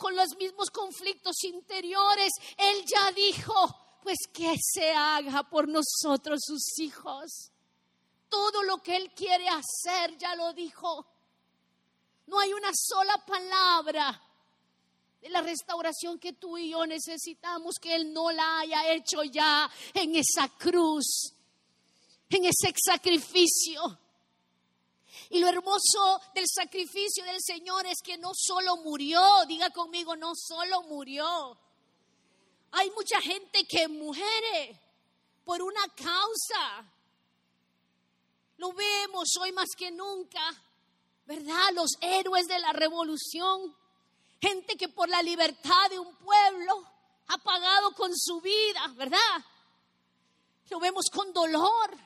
con 0.00 0.16
los 0.16 0.34
mismos 0.38 0.70
conflictos 0.70 1.44
interiores. 1.44 2.32
Él 2.56 2.86
ya 2.86 3.12
dijo, 3.12 3.79
pues 4.10 4.26
que 4.32 4.56
se 4.60 4.90
haga 4.92 5.44
por 5.44 5.68
nosotros 5.68 6.40
sus 6.44 6.80
hijos. 6.80 7.52
Todo 8.28 8.64
lo 8.64 8.78
que 8.78 8.96
Él 8.96 9.12
quiere 9.14 9.48
hacer, 9.48 10.18
ya 10.18 10.34
lo 10.34 10.52
dijo. 10.52 11.06
No 12.26 12.40
hay 12.40 12.52
una 12.52 12.70
sola 12.74 13.24
palabra 13.24 14.20
de 15.20 15.28
la 15.28 15.42
restauración 15.42 16.18
que 16.18 16.32
tú 16.32 16.58
y 16.58 16.70
yo 16.70 16.86
necesitamos 16.86 17.76
que 17.80 17.94
Él 17.94 18.12
no 18.12 18.32
la 18.32 18.58
haya 18.58 18.92
hecho 18.92 19.22
ya 19.22 19.70
en 19.94 20.16
esa 20.16 20.48
cruz, 20.58 21.32
en 22.30 22.46
ese 22.46 22.74
sacrificio. 22.84 23.96
Y 25.28 25.38
lo 25.38 25.46
hermoso 25.46 26.20
del 26.34 26.46
sacrificio 26.52 27.24
del 27.24 27.40
Señor 27.40 27.86
es 27.86 27.98
que 28.02 28.18
no 28.18 28.32
solo 28.34 28.78
murió, 28.78 29.22
diga 29.46 29.70
conmigo, 29.70 30.16
no 30.16 30.32
solo 30.34 30.82
murió 30.82 31.56
hay 32.72 32.90
mucha 32.90 33.20
gente 33.20 33.64
que 33.64 33.88
muere 33.88 34.80
por 35.44 35.62
una 35.62 35.86
causa. 35.96 36.84
Lo 38.56 38.72
vemos 38.72 39.28
hoy 39.40 39.52
más 39.52 39.68
que 39.76 39.90
nunca, 39.90 40.40
¿verdad? 41.26 41.70
Los 41.74 41.92
héroes 42.00 42.46
de 42.46 42.58
la 42.58 42.72
revolución, 42.72 43.74
gente 44.40 44.76
que 44.76 44.88
por 44.88 45.08
la 45.08 45.22
libertad 45.22 45.90
de 45.90 45.98
un 45.98 46.14
pueblo 46.16 46.86
ha 47.28 47.38
pagado 47.38 47.92
con 47.92 48.10
su 48.16 48.40
vida, 48.40 48.86
¿verdad? 48.96 49.44
Lo 50.68 50.78
vemos 50.78 51.06
con 51.12 51.32
dolor. 51.32 51.96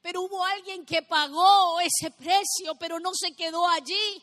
Pero 0.00 0.22
hubo 0.22 0.44
alguien 0.44 0.84
que 0.84 1.02
pagó 1.02 1.78
ese 1.80 2.10
precio, 2.10 2.74
pero 2.78 2.98
no 2.98 3.10
se 3.14 3.34
quedó 3.36 3.68
allí 3.68 4.22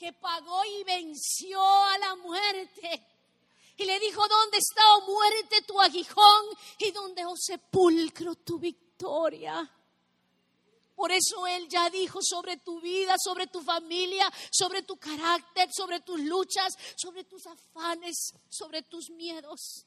que 0.00 0.14
pagó 0.14 0.64
y 0.64 0.82
venció 0.82 1.60
a 1.62 1.98
la 1.98 2.16
muerte. 2.16 3.06
Y 3.76 3.84
le 3.84 4.00
dijo, 4.00 4.26
¿dónde 4.26 4.56
está, 4.56 4.80
oh 4.96 5.02
muerte, 5.02 5.60
tu 5.66 5.78
aguijón? 5.78 6.46
Y 6.78 6.90
dónde, 6.90 7.26
oh 7.26 7.36
sepulcro, 7.36 8.34
tu 8.36 8.58
victoria. 8.58 9.70
Por 10.96 11.12
eso 11.12 11.46
Él 11.46 11.68
ya 11.68 11.90
dijo 11.90 12.20
sobre 12.22 12.56
tu 12.56 12.80
vida, 12.80 13.16
sobre 13.22 13.46
tu 13.46 13.60
familia, 13.60 14.32
sobre 14.50 14.82
tu 14.82 14.96
carácter, 14.96 15.68
sobre 15.70 16.00
tus 16.00 16.18
luchas, 16.20 16.72
sobre 16.96 17.24
tus 17.24 17.46
afanes, 17.46 18.32
sobre 18.48 18.82
tus 18.82 19.10
miedos, 19.10 19.84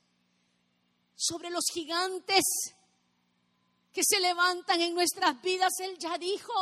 sobre 1.16 1.50
los 1.50 1.66
gigantes 1.74 2.44
que 3.92 4.04
se 4.04 4.20
levantan 4.20 4.80
en 4.80 4.94
nuestras 4.94 5.42
vidas. 5.42 5.72
Él 5.80 5.98
ya 5.98 6.20
dijo, 6.20 6.54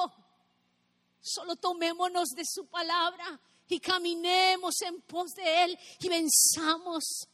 Solo 1.21 1.55
tomémonos 1.55 2.29
de 2.29 2.43
su 2.45 2.65
palabra 2.65 3.39
y 3.67 3.79
caminemos 3.79 4.81
en 4.81 5.01
pos 5.01 5.31
de 5.31 5.63
Él 5.63 5.79
y 5.99 6.09
venzamos. 6.09 7.27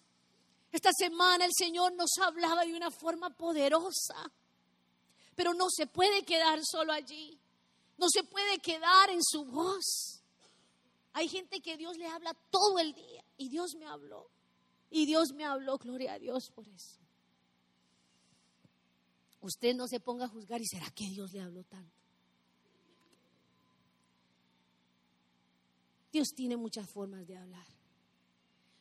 Esta 0.72 0.92
semana 0.92 1.46
el 1.46 1.54
Señor 1.58 1.94
nos 1.94 2.12
hablaba 2.22 2.66
de 2.66 2.76
una 2.76 2.92
forma 2.92 3.30
poderosa, 3.30 4.32
pero 5.36 5.54
no 5.54 5.70
se 5.70 5.88
puede 5.88 6.24
quedar 6.24 6.60
solo 6.64 6.94
allí, 6.94 7.40
no 7.98 8.08
se 8.10 8.24
puede 8.24 8.60
quedar 8.60 9.10
en 9.10 9.24
su 9.24 9.46
voz. 9.46 10.22
Hay 11.14 11.30
gente 11.30 11.62
que 11.62 11.78
Dios 11.78 11.98
le 11.98 12.08
habla 12.08 12.36
todo 12.52 12.78
el 12.78 12.94
día 12.94 13.24
y 13.38 13.50
Dios 13.50 13.74
me 13.76 13.88
habló, 13.88 14.30
y 14.92 15.06
Dios 15.06 15.32
me 15.34 15.46
habló, 15.46 15.78
gloria 15.78 16.14
a 16.14 16.20
Dios 16.20 16.52
por 16.54 16.68
eso. 16.68 17.00
Usted 19.40 19.76
no 19.76 19.88
se 19.88 20.00
ponga 20.00 20.26
a 20.26 20.30
juzgar 20.30 20.62
y 20.62 20.68
será 20.68 20.92
que 20.92 21.06
Dios 21.06 21.32
le 21.32 21.42
habló 21.42 21.64
tanto. 21.64 22.07
Dios 26.18 26.34
tiene 26.34 26.58
muchas 26.58 26.90
formas 26.90 27.28
de 27.28 27.38
hablar. 27.38 27.68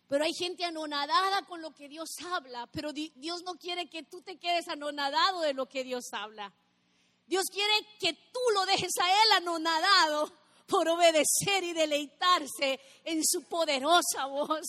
Pero 0.09 0.25
hay 0.25 0.33
gente 0.33 0.65
anonadada 0.65 1.43
con 1.43 1.61
lo 1.61 1.75
que 1.75 1.87
Dios 1.87 2.09
habla, 2.33 2.67
pero 2.73 2.95
Dios 2.95 3.43
no 3.45 3.57
quiere 3.57 3.91
que 3.91 4.05
tú 4.05 4.23
te 4.23 4.39
quedes 4.39 4.69
anonadado 4.69 5.43
de 5.43 5.53
lo 5.53 5.67
que 5.69 5.85
Dios 5.85 6.05
habla. 6.13 6.51
Dios 7.27 7.45
quiere 7.53 7.75
que 8.01 8.15
tú 8.15 8.41
lo 8.55 8.65
dejes 8.65 8.93
a 9.03 9.11
Él 9.11 9.33
anonadado 9.37 10.33
por 10.67 10.89
obedecer 10.89 11.63
y 11.63 11.75
deleitarse 11.75 12.81
en 13.05 13.23
su 13.23 13.43
poderosa 13.43 14.25
voz. 14.25 14.67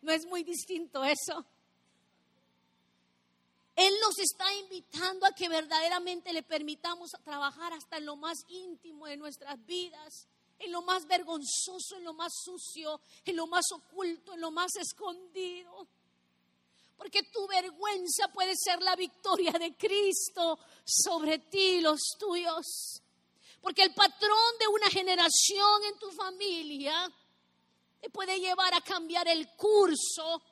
¿No 0.00 0.10
es 0.10 0.24
muy 0.24 0.42
distinto 0.42 1.04
eso? 1.04 1.44
Él 3.76 3.92
nos 4.00 4.18
está 4.20 4.54
invitando 4.54 5.26
a 5.26 5.34
que 5.34 5.50
verdaderamente 5.50 6.32
le 6.32 6.42
permitamos 6.42 7.10
trabajar 7.24 7.74
hasta 7.74 7.98
en 7.98 8.06
lo 8.06 8.16
más 8.16 8.38
íntimo 8.48 9.04
de 9.04 9.18
nuestras 9.18 9.62
vidas 9.66 10.28
en 10.64 10.72
lo 10.72 10.82
más 10.82 11.06
vergonzoso, 11.06 11.96
en 11.96 12.04
lo 12.04 12.14
más 12.14 12.32
sucio, 12.42 13.00
en 13.24 13.36
lo 13.36 13.46
más 13.46 13.64
oculto, 13.72 14.32
en 14.32 14.40
lo 14.40 14.50
más 14.50 14.74
escondido. 14.76 15.86
Porque 16.96 17.24
tu 17.24 17.46
vergüenza 17.46 18.28
puede 18.28 18.54
ser 18.56 18.80
la 18.82 18.96
victoria 18.96 19.52
de 19.52 19.76
Cristo 19.76 20.58
sobre 20.84 21.38
ti 21.38 21.76
y 21.76 21.80
los 21.80 22.00
tuyos. 22.18 23.02
Porque 23.60 23.82
el 23.82 23.94
patrón 23.94 24.58
de 24.58 24.68
una 24.68 24.88
generación 24.88 25.84
en 25.84 25.98
tu 25.98 26.10
familia 26.10 27.10
te 28.00 28.10
puede 28.10 28.38
llevar 28.38 28.74
a 28.74 28.80
cambiar 28.80 29.26
el 29.28 29.48
curso 29.56 30.42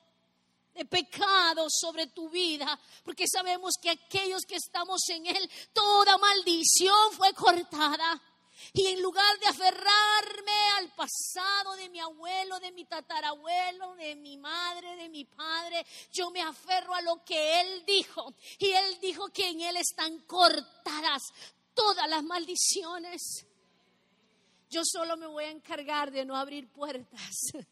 de 0.75 0.85
pecado 0.87 1.67
sobre 1.69 2.07
tu 2.07 2.31
vida, 2.31 2.79
porque 3.05 3.27
sabemos 3.29 3.75
que 3.81 3.91
aquellos 3.91 4.43
que 4.47 4.57
estamos 4.57 5.03
en 5.11 5.27
Él, 5.27 5.51
toda 5.73 6.17
maldición 6.17 7.13
fue 7.13 7.35
cortada. 7.35 8.21
Y 8.73 8.87
en 8.87 9.03
lugar 9.03 9.39
de 9.39 9.47
aferrarme 9.47 10.53
al 10.79 10.89
pasado 10.95 11.75
de 11.77 11.89
mi 11.89 12.01
abuelo, 12.01 12.59
de 12.61 12.73
mi 12.73 12.85
tatarabuelo, 12.85 13.95
de 13.97 14.15
mi 14.17 14.37
madre, 14.37 14.97
de 14.97 15.09
mi 15.09 15.25
padre, 15.25 15.85
yo 16.13 16.31
me 16.31 16.41
aferro 16.41 16.95
a 16.95 17.03
lo 17.03 17.25
que 17.25 17.61
él 17.61 17.85
dijo. 17.87 18.35
Y 18.59 18.71
él 18.71 18.99
dijo 19.01 19.29
que 19.29 19.49
en 19.49 19.61
él 19.61 19.77
están 19.77 20.19
cortadas 20.21 21.23
todas 21.75 22.09
las 22.09 22.23
maldiciones. 22.23 23.47
Yo 24.71 24.83
solo 24.85 25.17
me 25.17 25.27
voy 25.27 25.45
a 25.45 25.51
encargar 25.51 26.11
de 26.11 26.25
no 26.25 26.37
abrir 26.37 26.69
puertas. 26.69 27.37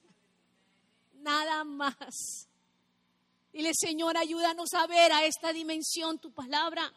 Nada 1.14 1.64
más. 1.64 2.46
Dile, 3.52 3.72
Señor, 3.74 4.16
ayúdanos 4.16 4.74
a 4.74 4.86
ver 4.86 5.12
a 5.12 5.24
esta 5.24 5.52
dimensión 5.52 6.18
tu 6.18 6.30
palabra. 6.32 6.92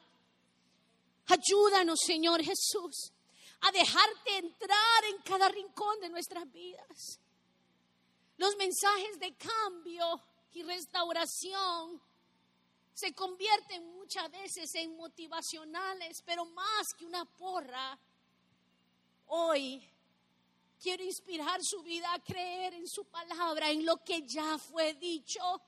Ayúdanos, 1.27 1.99
Señor 2.05 2.43
Jesús 2.43 3.12
a 3.63 3.71
dejarte 3.71 4.37
entrar 4.37 5.05
en 5.09 5.21
cada 5.21 5.47
rincón 5.49 5.99
de 6.01 6.09
nuestras 6.09 6.49
vidas. 6.51 7.19
Los 8.37 8.55
mensajes 8.57 9.19
de 9.19 9.33
cambio 9.35 10.21
y 10.53 10.63
restauración 10.63 12.01
se 12.93 13.13
convierten 13.13 13.95
muchas 13.95 14.29
veces 14.29 14.73
en 14.75 14.95
motivacionales, 14.97 16.21
pero 16.23 16.45
más 16.45 16.93
que 16.93 17.05
una 17.05 17.25
porra, 17.25 17.97
hoy 19.27 19.89
quiero 20.81 21.03
inspirar 21.03 21.63
su 21.63 21.81
vida 21.81 22.13
a 22.13 22.21
creer 22.21 22.73
en 22.73 22.87
su 22.87 23.05
palabra, 23.05 23.71
en 23.71 23.85
lo 23.85 23.97
que 24.03 24.23
ya 24.23 24.57
fue 24.57 24.93
dicho 24.95 25.61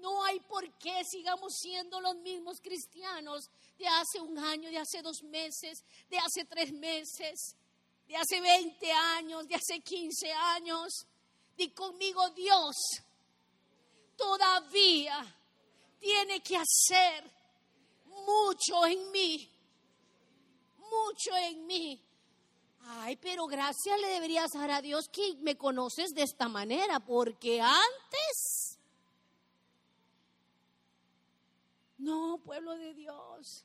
no 0.00 0.24
hay 0.24 0.40
por 0.40 0.70
qué 0.78 1.02
sigamos 1.04 1.52
siendo 1.60 2.00
los 2.00 2.16
mismos 2.16 2.60
cristianos 2.60 3.48
de 3.78 3.86
hace 3.86 4.20
un 4.20 4.38
año, 4.38 4.70
de 4.70 4.78
hace 4.78 5.02
dos 5.02 5.22
meses, 5.22 5.84
de 6.08 6.18
hace 6.18 6.44
tres 6.44 6.72
meses, 6.72 7.56
de 8.06 8.16
hace 8.16 8.40
20 8.40 8.92
años, 8.92 9.46
de 9.46 9.54
hace 9.54 9.80
15 9.80 10.32
años. 10.32 11.06
Di 11.56 11.70
conmigo, 11.70 12.28
Dios 12.30 12.74
todavía 14.16 15.36
tiene 15.98 16.40
que 16.40 16.56
hacer 16.56 17.30
mucho 18.04 18.86
en 18.86 19.10
mí, 19.10 19.50
mucho 20.78 21.36
en 21.36 21.66
mí. 21.66 22.02
Ay, 22.82 23.16
pero 23.16 23.46
gracias 23.46 24.00
le 24.00 24.08
deberías 24.08 24.50
dar 24.52 24.70
a 24.70 24.82
Dios 24.82 25.08
que 25.12 25.36
me 25.40 25.56
conoces 25.56 26.10
de 26.10 26.22
esta 26.22 26.48
manera, 26.48 27.00
porque 27.00 27.60
antes, 27.60 28.59
no, 32.00 32.38
pueblo 32.42 32.76
de 32.76 32.94
Dios, 32.94 33.64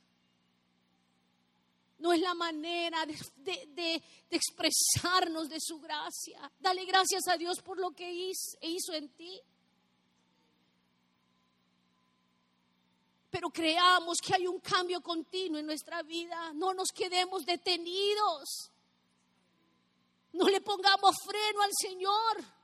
no 1.98 2.12
es 2.12 2.20
la 2.20 2.34
manera 2.34 3.06
de, 3.06 4.04
expresarnos 4.30 5.48
de 5.50 5.60
su 5.60 5.80
gracia. 5.80 6.52
Dale 6.60 6.86
gracias 6.86 7.28
a 7.28 7.38
Dios 7.38 7.62
por 7.62 7.80
lo 7.80 7.92
que 7.92 8.12
hizo, 8.12 8.94
en 8.94 9.10
ti. 9.10 9.42
Pero 13.30 13.50
creamos 13.50 14.18
que 14.20 14.36
hay 14.36 14.48
un 14.48 14.60
cambio 14.60 15.02
continuo 15.02 15.60
en 15.60 15.66
nuestra 15.66 16.04
vida. 16.04 16.52
No 16.54 16.74
nos 16.74 16.90
quedemos 16.90 17.46
detenidos. 17.46 18.72
No 20.34 20.50
le 20.50 20.60
pongamos 20.62 21.16
freno 21.26 21.62
al 21.62 21.72
Señor. 21.80 22.55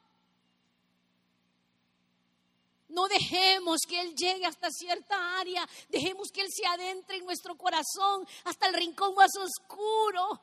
No 2.92 3.08
dejemos 3.08 3.80
que 3.88 4.02
Él 4.02 4.14
llegue 4.16 4.46
hasta 4.46 4.70
cierta 4.70 5.40
área. 5.40 5.68
Dejemos 5.90 6.30
que 6.32 6.42
Él 6.42 6.48
se 6.50 6.66
adentre 6.66 7.18
en 7.18 7.26
nuestro 7.26 7.56
corazón 7.56 8.28
hasta 8.44 8.68
el 8.68 8.74
rincón 8.74 9.16
más 9.16 9.32
oscuro. 9.38 10.42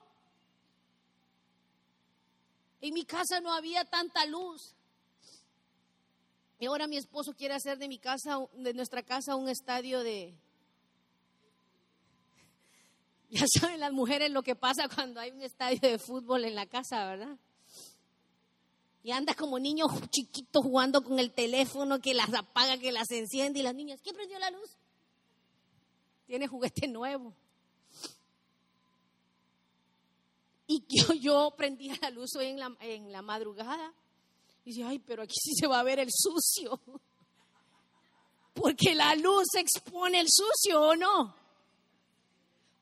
En 2.81 2.95
mi 2.95 3.05
casa 3.05 3.41
no 3.41 3.53
había 3.53 3.85
tanta 3.85 4.25
luz. 4.25 4.75
Y 6.59 6.67
ahora 6.67 6.87
mi 6.87 6.97
esposo 6.97 7.35
quiere 7.35 7.55
hacer 7.55 7.79
de 7.79 7.87
mi 7.87 7.99
casa, 7.99 8.39
de 8.55 8.75
nuestra 8.75 9.03
casa, 9.03 9.37
un 9.37 9.49
estadio 9.49 10.03
de. 10.03 10.35
Ya 13.31 13.45
saben 13.61 13.79
las 13.79 13.93
mujeres 13.93 14.31
lo 14.31 14.43
que 14.43 14.57
pasa 14.57 14.89
cuando 14.89 15.21
hay 15.21 15.33
un 15.33 15.43
estadio 15.43 15.79
de 15.81 15.99
fútbol 15.99 16.47
en 16.47 16.55
la 16.55 16.65
casa, 16.67 17.05
¿verdad? 17.05 17.37
Y 19.03 19.13
anda 19.13 19.35
como 19.35 19.59
niño 19.59 19.87
chiquito 20.11 20.61
jugando 20.61 21.03
con 21.03 21.19
el 21.19 21.33
teléfono 21.33 22.01
que 22.01 22.15
las 22.15 22.33
apaga, 22.35 22.79
que 22.79 22.93
las 22.93 23.11
enciende. 23.11 23.61
Y 23.61 23.63
las 23.63 23.75
niñas, 23.75 24.01
¿quién 24.03 24.15
prendió 24.15 24.39
la 24.39 24.51
luz? 24.51 24.77
Tiene 26.27 26.47
juguete 26.47 26.89
nuevo. 26.89 27.33
Y 30.67 30.85
yo, 30.89 31.15
yo 31.15 31.55
prendía 31.57 31.97
la 32.03 32.11
luz 32.11 32.37
hoy 32.37 32.47
en 32.47 32.61
la, 32.61 32.77
en 32.81 33.11
la 33.11 33.23
madrugada. 33.23 33.93
Y 34.65 34.71
dice, 34.71 34.85
ay, 34.85 34.99
pero 34.99 35.23
aquí 35.23 35.37
sí 35.43 35.55
se 35.55 35.67
va 35.67 35.81
a 35.81 35.85
ver 35.85 35.99
el 35.99 36.11
sucio. 36.13 36.79
Porque 38.53 38.95
la 38.95 39.15
luz 39.15 39.47
expone 39.55 40.21
el 40.21 40.27
sucio, 40.29 40.83
¿o 40.83 40.97
no? 40.97 41.35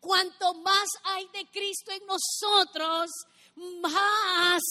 Cuanto 0.01 0.55
más 0.55 0.89
hay 1.05 1.29
de 1.29 1.47
Cristo 1.51 1.93
en 1.93 2.03
nosotros, 2.07 3.11
más 3.81 4.63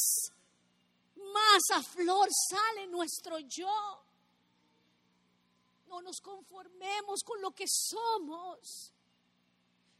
más 1.35 1.61
a 1.73 1.83
flor 1.83 2.29
sale 2.49 2.87
nuestro 2.87 3.37
yo. 3.39 4.03
No 5.87 6.01
nos 6.01 6.19
conformemos 6.21 7.21
con 7.23 7.41
lo 7.41 7.51
que 7.51 7.65
somos. 7.67 8.91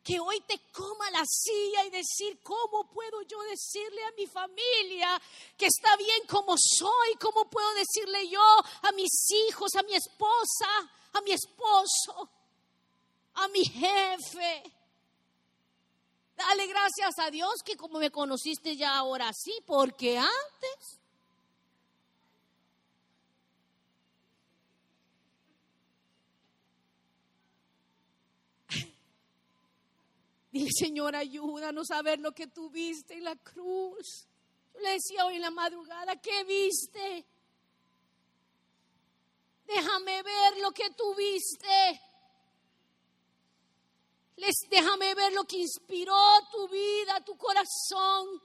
Que 0.04 0.20
hoy 0.20 0.40
te 0.42 0.60
coma 0.72 1.10
la 1.10 1.24
silla 1.26 1.84
y 1.86 1.90
decir, 1.90 2.40
¿cómo 2.44 2.88
puedo 2.92 3.24
yo 3.24 3.42
decirle 3.44 4.04
a 4.04 4.12
mi 4.12 4.28
familia 4.28 5.20
que 5.58 5.66
está 5.66 5.98
bien 5.98 6.28
como 6.30 6.56
soy? 6.58 7.16
¿Cómo 7.20 7.50
puedo 7.50 7.74
decirle 7.74 8.30
yo 8.30 8.42
a 8.84 8.92
mis 8.92 9.32
hijos, 9.48 9.74
a 9.76 9.82
mi 9.82 9.96
esposa, 9.96 10.70
a 11.14 11.22
mi 11.22 11.32
esposo, 11.32 12.30
a 13.34 13.48
mi 13.48 13.66
jefe? 13.66 14.72
Dale 16.36 16.68
gracias 16.68 17.18
a 17.18 17.32
Dios 17.32 17.64
que 17.64 17.76
como 17.76 17.98
me 17.98 18.12
conociste 18.12 18.76
ya 18.76 18.98
ahora 18.98 19.32
sí, 19.34 19.58
porque 19.66 20.20
antes 20.20 21.00
Dile, 30.56 30.72
Señor, 30.72 31.18
ayúdanos 31.18 31.92
a 31.92 32.02
ver 32.02 32.18
lo 32.20 32.32
que 32.32 32.48
tú 32.48 32.70
viste 32.70 33.16
en 33.16 33.26
la 33.26 33.36
cruz. 33.36 34.26
Yo 34.74 34.80
le 34.80 34.92
decía 34.92 35.26
hoy 35.26 35.36
en 35.36 35.42
la 35.42 35.52
madrugada, 35.52 36.16
¿qué 36.22 36.46
viste? 36.46 37.26
Déjame 39.66 40.24
ver 40.24 40.58
lo 40.62 40.72
que 40.72 40.92
tú 40.92 41.14
viste. 41.14 42.02
Les, 44.38 44.56
déjame 44.70 45.14
ver 45.14 45.34
lo 45.34 45.44
que 45.44 45.58
inspiró 45.58 46.16
tu 46.50 46.70
vida, 46.70 47.20
tu 47.26 47.36
corazón, 47.36 48.42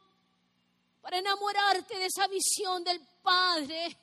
para 1.00 1.18
enamorarte 1.18 1.96
de 1.96 2.06
esa 2.06 2.26
visión 2.26 2.82
del 2.82 3.00
Padre. 3.22 3.96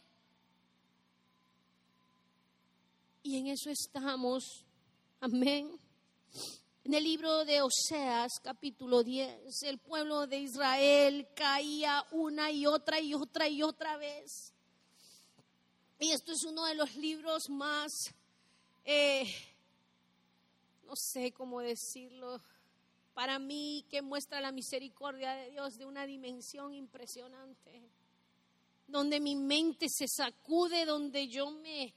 Y 3.22 3.38
en 3.38 3.48
eso 3.48 3.70
estamos. 3.70 4.65
Amén. 5.20 5.78
En 6.88 6.93
el 6.93 7.04
libro 7.04 7.43
de 7.43 7.62
Oseas, 7.62 8.39
capítulo 8.41 9.04
10, 9.04 9.63
el 9.63 9.78
pueblo 9.78 10.26
de 10.26 10.38
Israel 10.38 11.28
caía 11.36 12.06
una 12.12 12.50
y 12.50 12.65
otra 12.65 13.02
y 13.02 13.13
otra 13.13 13.50
y 13.50 13.62
otra 13.62 13.97
vez. 13.97 14.54
Y 16.00 16.12
esto 16.12 16.32
es 16.32 16.45
uno 16.45 16.63
de 16.63 16.76
los 16.76 16.95
libros 16.95 17.50
más, 17.50 17.91
eh, 18.86 19.26
no 20.86 20.93
sé 20.95 21.34
cómo 21.34 21.60
decirlo, 21.60 22.41
para 23.13 23.38
mí 23.38 23.84
que 23.89 24.02
muestra 24.02 24.39
la 24.39 24.54
misericordia 24.54 25.34
de 25.34 25.52
Dios 25.52 25.78
de 25.78 25.84
una 25.84 26.06
dimensión 26.06 26.73
impresionante, 26.73 27.82
donde 28.88 29.19
mi 29.19 29.36
mente 29.36 29.88
se 29.89 30.08
sacude, 30.08 30.86
donde 30.86 31.28
yo 31.28 31.52
me 31.52 31.93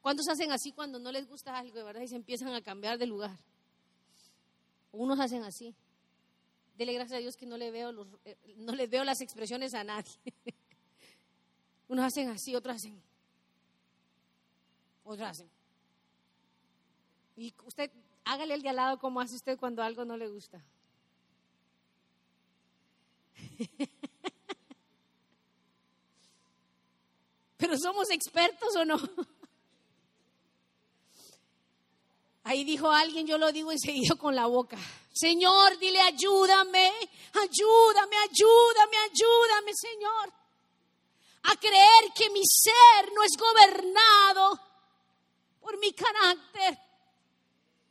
¿Cuántos 0.00 0.28
hacen 0.28 0.52
así 0.52 0.72
cuando 0.72 0.98
no 0.98 1.12
les 1.12 1.26
gusta 1.28 1.56
algo, 1.56 1.84
verdad? 1.84 2.02
Y 2.02 2.08
se 2.08 2.16
empiezan 2.16 2.54
a 2.54 2.62
cambiar 2.62 2.98
de 2.98 3.06
lugar. 3.06 3.36
Unos 4.92 5.18
hacen 5.20 5.42
así. 5.44 5.74
Dele 6.76 6.92
gracias 6.94 7.16
a 7.16 7.20
Dios 7.20 7.36
que 7.36 7.46
no 7.46 7.56
le 7.56 7.70
veo, 7.70 7.90
los, 7.92 8.06
eh, 8.24 8.36
no 8.56 8.74
les 8.74 8.88
veo 8.88 9.04
las 9.04 9.20
expresiones 9.20 9.74
a 9.74 9.82
nadie. 9.84 10.12
Unos 11.88 12.04
hacen 12.04 12.28
así, 12.28 12.54
otros 12.54 12.76
hacen. 12.76 13.02
Otros 15.04 15.28
hacen. 15.28 15.50
Y 17.36 17.52
usted, 17.64 17.90
hágale 18.24 18.54
el 18.54 18.62
de 18.62 18.68
al 18.68 18.76
lado 18.76 18.98
como 18.98 19.20
hace 19.20 19.34
usted 19.34 19.58
cuando 19.58 19.82
algo 19.82 20.04
no 20.04 20.16
le 20.16 20.28
gusta. 20.28 20.62
Pero 27.56 27.76
somos 27.76 28.10
expertos 28.10 28.76
o 28.76 28.84
no? 28.84 28.96
Ahí 32.48 32.64
dijo 32.64 32.90
alguien, 32.90 33.26
yo 33.26 33.36
lo 33.36 33.52
digo 33.52 33.70
enseguida 33.70 34.14
con 34.14 34.34
la 34.34 34.46
boca. 34.46 34.78
Señor, 35.12 35.78
dile 35.78 36.00
ayúdame, 36.00 36.90
ayúdame, 37.34 38.16
ayúdame, 38.16 38.96
ayúdame, 38.96 39.72
Señor. 39.74 40.32
A 41.42 41.56
creer 41.56 42.10
que 42.16 42.30
mi 42.30 42.40
ser 42.46 43.12
no 43.12 43.22
es 43.22 43.36
gobernado 43.36 44.58
por 45.60 45.78
mi 45.78 45.92
carácter. 45.92 46.78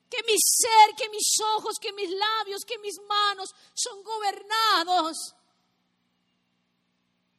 Que 0.10 0.24
mi 0.24 0.36
ser, 0.40 0.96
que 0.98 1.08
mis 1.10 1.36
ojos, 1.56 1.76
que 1.80 1.94
mis 1.94 2.10
labios, 2.10 2.66
que 2.66 2.80
mis 2.80 2.96
manos 3.08 3.54
son 3.76 4.02
gobernados 4.02 5.36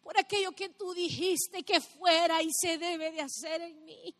por 0.04 0.16
aquello 0.16 0.52
que 0.52 0.68
tú 0.68 0.94
dijiste 0.94 1.64
que 1.64 1.80
fuera 1.80 2.40
y 2.42 2.50
se 2.52 2.78
debe 2.78 3.10
de 3.10 3.22
hacer 3.22 3.60
en 3.60 3.84
mí. 3.84 4.14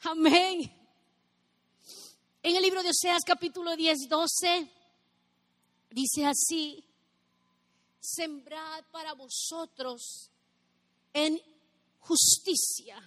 Amén. 0.00 0.75
En 2.46 2.54
el 2.54 2.62
libro 2.62 2.80
de 2.80 2.90
Oseas 2.90 3.24
capítulo 3.26 3.74
10, 3.74 4.08
12, 4.08 4.70
dice 5.90 6.24
así, 6.24 6.84
sembrad 7.98 8.84
para 8.92 9.14
vosotros 9.14 10.30
en 11.12 11.42
justicia. 11.98 13.02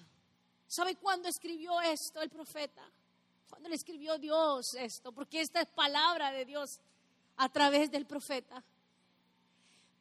¿Sabe 0.67 0.97
cuándo 0.97 1.30
escribió 1.30 1.80
esto 1.80 2.21
el 2.21 2.30
profeta? 2.30 2.84
Cuando 3.49 3.69
le 3.69 3.75
escribió 3.75 4.17
Dios 4.17 4.73
esto, 4.78 5.13
porque 5.13 5.39
esta 5.39 5.62
es 5.62 5.69
palabra 5.69 6.34
de 6.34 6.43
Dios 6.43 6.82
a 7.38 7.47
través 7.47 7.89
del 7.91 8.06
profeta. 8.06 8.62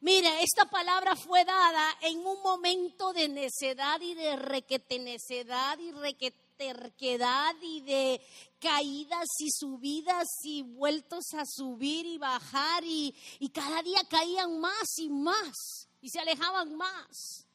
Mire, 0.01 0.43
esta 0.43 0.69
palabra 0.69 1.15
fue 1.15 1.45
dada 1.45 1.97
en 2.01 2.17
un 2.27 2.41
momento 2.41 3.13
de 3.13 3.29
necedad 3.29 4.01
y 4.01 4.15
de 4.15 4.35
requete 4.35 4.99
necedad 4.99 5.79
y 5.79 5.93
requete 5.93 6.48
terquedad 6.59 7.55
y 7.61 7.79
de 7.79 8.21
caídas 8.59 9.27
y 9.39 9.49
subidas 9.49 10.27
y 10.43 10.61
vueltos 10.61 11.33
a 11.33 11.45
subir 11.45 12.05
y 12.05 12.17
bajar 12.17 12.83
y, 12.83 13.15
y 13.39 13.47
cada 13.47 13.81
día 13.81 14.01
caían 14.09 14.59
más 14.59 14.97
y 14.97 15.07
más 15.07 15.87
y 16.01 16.09
se 16.09 16.19
alejaban 16.19 16.75
más 16.75 17.45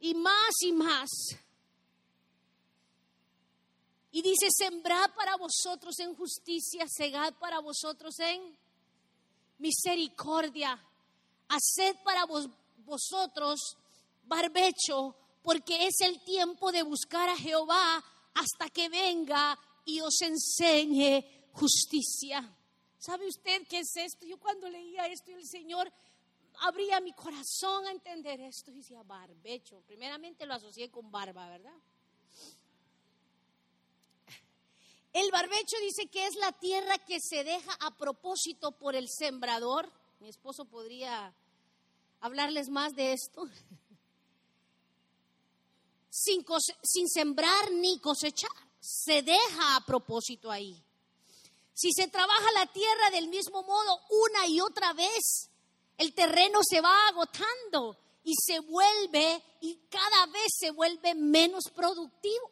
y 0.00 0.14
más 0.14 0.52
y 0.62 0.72
más. 0.72 1.10
Y 4.10 4.22
dice, 4.22 4.48
sembrad 4.50 5.10
para 5.14 5.36
vosotros 5.36 5.98
en 5.98 6.14
justicia, 6.14 6.86
segad 6.88 7.34
para 7.34 7.58
vosotros 7.58 8.18
en 8.20 8.56
misericordia, 9.58 10.82
haced 11.48 11.96
para 12.04 12.24
vosotros 12.86 13.76
barbecho, 14.24 15.14
porque 15.44 15.86
es 15.86 16.00
el 16.00 16.24
tiempo 16.24 16.72
de 16.72 16.82
buscar 16.82 17.28
a 17.28 17.36
Jehová 17.36 18.02
hasta 18.32 18.70
que 18.70 18.88
venga 18.88 19.58
y 19.84 20.00
os 20.00 20.22
enseñe 20.22 21.22
justicia. 21.52 22.50
¿Sabe 22.98 23.28
usted 23.28 23.66
qué 23.68 23.80
es 23.80 23.94
esto? 23.94 24.24
Yo 24.24 24.38
cuando 24.38 24.70
leía 24.70 25.06
esto 25.06 25.30
el 25.32 25.46
Señor 25.46 25.92
abría 26.60 26.98
mi 27.00 27.12
corazón 27.12 27.86
a 27.86 27.90
entender 27.90 28.40
esto, 28.40 28.70
y 28.70 28.76
decía 28.76 29.02
barbecho. 29.02 29.82
Primeramente 29.86 30.46
lo 30.46 30.54
asocié 30.54 30.90
con 30.90 31.12
barba, 31.12 31.46
¿verdad? 31.50 31.76
El 35.12 35.30
barbecho 35.30 35.76
dice 35.82 36.06
que 36.06 36.26
es 36.26 36.36
la 36.36 36.52
tierra 36.52 36.96
que 36.98 37.20
se 37.20 37.44
deja 37.44 37.72
a 37.80 37.90
propósito 37.98 38.72
por 38.72 38.96
el 38.96 39.10
sembrador. 39.10 39.92
Mi 40.20 40.28
esposo 40.30 40.64
podría 40.64 41.34
hablarles 42.20 42.70
más 42.70 42.94
de 42.94 43.12
esto. 43.12 43.46
Sin, 46.16 47.08
sembrar 47.08 47.72
ni 47.72 47.98
cosechar. 47.98 48.52
Se 48.78 49.22
deja 49.22 49.74
a 49.74 49.84
propósito 49.84 50.48
ahí. 50.48 50.80
Si 51.72 51.90
se 51.92 52.06
trabaja 52.06 52.52
la 52.52 52.66
tierra 52.66 53.10
del 53.10 53.26
mismo 53.26 53.64
modo 53.64 53.98
una 54.10 54.46
y 54.46 54.60
otra 54.60 54.92
vez, 54.92 55.50
el 55.98 56.14
terreno 56.14 56.60
se 56.62 56.80
va 56.80 57.08
agotando 57.08 57.96
y 58.22 58.32
se 58.36 58.60
vuelve 58.60 59.42
y 59.60 59.74
cada 59.90 60.26
vez 60.26 60.52
se 60.56 60.70
vuelve 60.70 61.16
menos 61.16 61.64
productivo. 61.74 62.48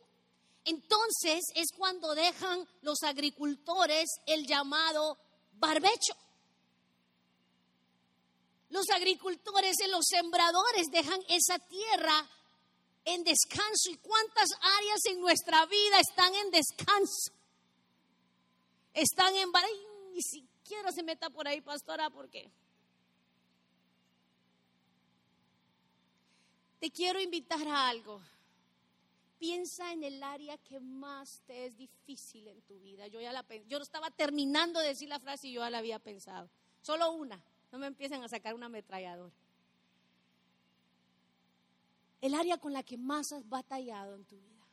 Entonces 0.64 1.44
es 1.54 1.68
cuando 1.76 2.16
dejan 2.16 2.66
los 2.80 3.04
agricultores 3.04 4.08
el 4.26 4.44
llamado 4.44 5.18
barbecho. 5.52 6.16
Los 8.70 8.90
agricultores 8.90 9.76
y 9.80 9.88
los 9.88 10.04
sembradores 10.04 10.88
dejan 10.90 11.20
esa 11.28 11.60
tierra 11.60 12.28
en 13.04 13.24
descanso. 13.24 13.90
¿Y 13.90 13.96
cuántas 13.96 14.50
áreas 14.78 15.00
en 15.06 15.20
nuestra 15.20 15.66
vida 15.66 16.00
están 16.00 16.34
en 16.34 16.50
descanso? 16.50 17.32
Están 18.94 19.34
en... 19.36 19.50
Ni 20.12 20.22
siquiera 20.22 20.92
se 20.92 21.02
meta 21.02 21.30
por 21.30 21.48
ahí, 21.48 21.60
pastora, 21.60 22.10
porque 22.10 22.50
te 26.80 26.90
quiero 26.90 27.20
invitar 27.20 27.66
a 27.66 27.88
algo 27.88 28.20
piensa 29.42 29.92
en 29.92 30.04
el 30.04 30.22
área 30.22 30.56
que 30.56 30.78
más 30.78 31.42
te 31.48 31.66
es 31.66 31.76
difícil 31.76 32.46
en 32.46 32.62
tu 32.62 32.78
vida. 32.78 33.08
Yo 33.08 33.20
ya 33.20 33.32
la 33.32 33.44
yo 33.66 33.78
estaba 33.78 34.08
terminando 34.12 34.78
de 34.78 34.86
decir 34.86 35.08
la 35.08 35.18
frase 35.18 35.48
y 35.48 35.54
yo 35.54 35.62
ya 35.62 35.70
la 35.70 35.78
había 35.78 35.98
pensado. 35.98 36.48
Solo 36.80 37.10
una. 37.10 37.42
No 37.72 37.78
me 37.80 37.88
empiecen 37.88 38.22
a 38.22 38.28
sacar 38.28 38.54
una 38.54 38.66
ametralladora. 38.66 39.34
El 42.22 42.34
área 42.34 42.56
con 42.56 42.72
la 42.72 42.82
que 42.82 42.96
más 42.96 43.32
has 43.32 43.46
batallado 43.46 44.14
en 44.14 44.24
tu 44.24 44.36
vida. 44.36 44.64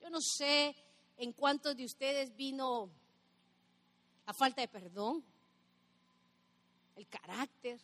Yo 0.00 0.08
no 0.08 0.20
sé 0.22 0.74
en 1.18 1.32
cuántos 1.32 1.76
de 1.76 1.84
ustedes 1.84 2.34
vino 2.34 2.88
la 4.26 4.32
falta 4.32 4.62
de 4.62 4.68
perdón, 4.68 5.22
el 6.96 7.06
carácter, 7.08 7.80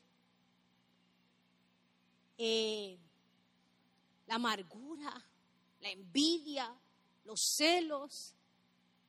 eh, 2.38 2.96
la 4.26 4.36
amargura, 4.36 5.12
la 5.80 5.90
envidia, 5.90 6.72
los 7.24 7.40
celos, 7.56 8.34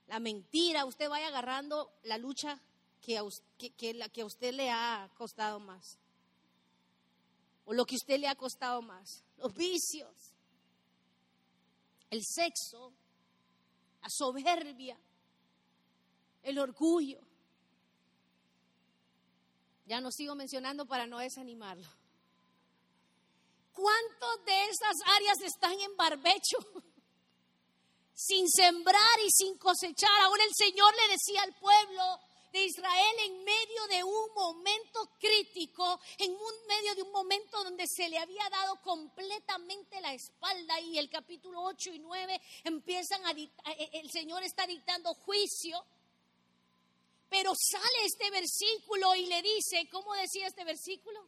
la 0.07 0.19
mentira. 0.19 0.85
Usted 0.85 1.09
vaya 1.09 1.27
agarrando 1.27 1.91
la 2.03 2.17
lucha 2.17 2.59
que 3.01 3.17
a, 3.17 3.23
que, 3.57 3.93
la, 3.93 4.09
que 4.09 4.21
a 4.21 4.25
usted 4.25 4.53
le 4.53 4.71
ha 4.71 5.09
costado 5.15 5.59
más. 5.59 5.97
O 7.69 7.73
lo 7.73 7.85
que 7.85 7.93
a 7.93 8.01
usted 8.01 8.19
le 8.19 8.27
ha 8.27 8.33
costado 8.33 8.81
más. 8.81 9.23
Los 9.37 9.53
vicios, 9.53 10.11
el 12.09 12.23
sexo, 12.25 12.91
la 14.01 14.07
soberbia, 14.09 14.97
el 16.41 16.57
orgullo. 16.57 17.21
Ya 19.85 20.01
no 20.01 20.09
sigo 20.11 20.33
mencionando 20.33 20.87
para 20.87 21.05
no 21.05 21.19
desanimarlo. 21.19 21.87
¿Cuántas 23.71 24.45
de 24.45 24.63
esas 24.63 24.95
áreas 25.05 25.39
están 25.41 25.79
en 25.79 25.95
barbecho? 25.95 26.57
Sin 28.15 28.49
sembrar 28.49 29.19
y 29.23 29.29
sin 29.29 29.59
cosechar. 29.59 30.21
Ahora 30.21 30.43
el 30.43 30.55
Señor 30.55 30.91
le 30.95 31.13
decía 31.13 31.43
al 31.43 31.53
pueblo 31.53 32.19
de 32.51 32.65
Israel 32.65 33.15
en 33.25 33.43
medio 33.43 33.87
de 33.89 34.03
un 34.03 34.33
momento 34.33 35.09
crítico, 35.19 35.99
en 36.17 36.31
medio 36.67 36.95
de 36.95 37.03
un 37.03 37.11
momento 37.11 37.63
donde 37.63 37.85
se 37.87 38.09
le 38.09 38.17
había 38.17 38.49
dado 38.49 38.81
completamente 38.81 40.01
la 40.01 40.13
espalda 40.13 40.79
y 40.81 40.97
el 40.97 41.09
capítulo 41.09 41.61
8 41.63 41.93
y 41.93 41.99
9 41.99 42.41
empiezan 42.63 43.25
a, 43.25 43.31
eh, 43.31 43.49
eh, 43.65 43.89
el 43.93 44.09
Señor 44.09 44.43
está 44.43 44.65
dictando 44.65 45.13
juicio. 45.13 45.83
Pero 47.29 47.53
sale 47.55 48.05
este 48.05 48.31
versículo 48.31 49.13
y 49.13 49.27
le 49.27 49.41
dice, 49.43 49.87
¿cómo 49.91 50.13
decía 50.15 50.47
este 50.47 50.63
versículo? 50.63 51.27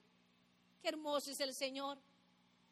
Qué 0.81 0.89
hermoso 0.89 1.29
es 1.29 1.39
el 1.39 1.53
Señor 1.53 1.99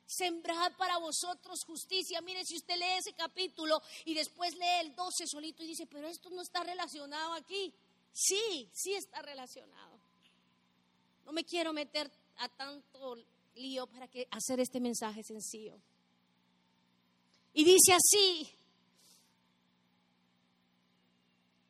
sembrad 0.10 0.76
para 0.76 0.98
vosotros 0.98 1.64
justicia. 1.66 2.20
Mire, 2.22 2.44
si 2.44 2.58
usted 2.58 2.78
lee 2.78 2.98
ese 2.98 3.14
capítulo 3.14 3.80
y 4.06 4.16
después 4.16 4.56
lee 4.56 4.80
el 4.82 4.96
12 4.96 5.28
solito 5.28 5.64
y 5.64 5.68
dice, 5.68 5.86
pero 5.86 6.08
esto 6.08 6.30
no 6.32 6.42
está 6.42 6.64
relacionado 6.64 7.34
aquí. 7.34 7.74
Sí, 8.22 8.70
sí 8.74 8.94
está 8.96 9.22
relacionado. 9.22 9.98
No 11.26 11.32
me 11.32 11.46
quiero 11.46 11.72
meter 11.72 12.12
a 12.40 12.50
tanto 12.50 13.16
lío 13.56 13.88
para 13.88 14.10
que 14.10 14.28
hacer 14.30 14.60
este 14.60 14.82
mensaje 14.82 15.24
sencillo. 15.24 15.80
Y 17.54 17.64
dice 17.64 17.94
así, 17.94 18.50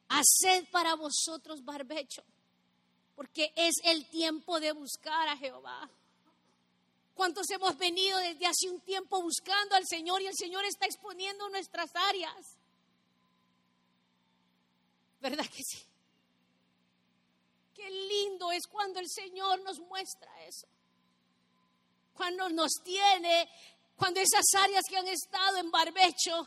haced 0.07 0.67
para 0.71 0.95
vosotros 0.95 1.63
barbecho, 1.63 2.23
porque 3.15 3.53
es 3.55 3.75
el 3.83 4.09
tiempo 4.09 4.59
de 4.59 4.71
buscar 4.71 5.27
a 5.27 5.37
Jehová. 5.37 5.87
¿Cuántos 7.13 7.47
hemos 7.51 7.77
venido 7.77 8.17
desde 8.17 8.47
hace 8.47 8.69
un 8.71 8.81
tiempo 8.81 9.21
buscando 9.21 9.75
al 9.75 9.85
Señor 9.85 10.19
y 10.23 10.27
el 10.27 10.35
Señor 10.35 10.65
está 10.65 10.87
exponiendo 10.87 11.47
nuestras 11.49 11.95
áreas? 11.95 12.57
¿Verdad 15.21 15.45
que 15.45 15.63
sí? 15.63 15.88
Qué 17.79 17.89
lindo 17.89 18.51
es 18.51 18.67
cuando 18.67 18.99
el 18.99 19.09
Señor 19.09 19.63
nos 19.63 19.79
muestra 19.79 20.29
eso. 20.45 20.67
Cuando 22.13 22.49
nos 22.49 22.73
tiene, 22.83 23.49
cuando 23.95 24.19
esas 24.19 24.43
áreas 24.57 24.83
que 24.89 24.97
han 24.97 25.07
estado 25.07 25.59
en 25.59 25.71
barbecho 25.71 26.45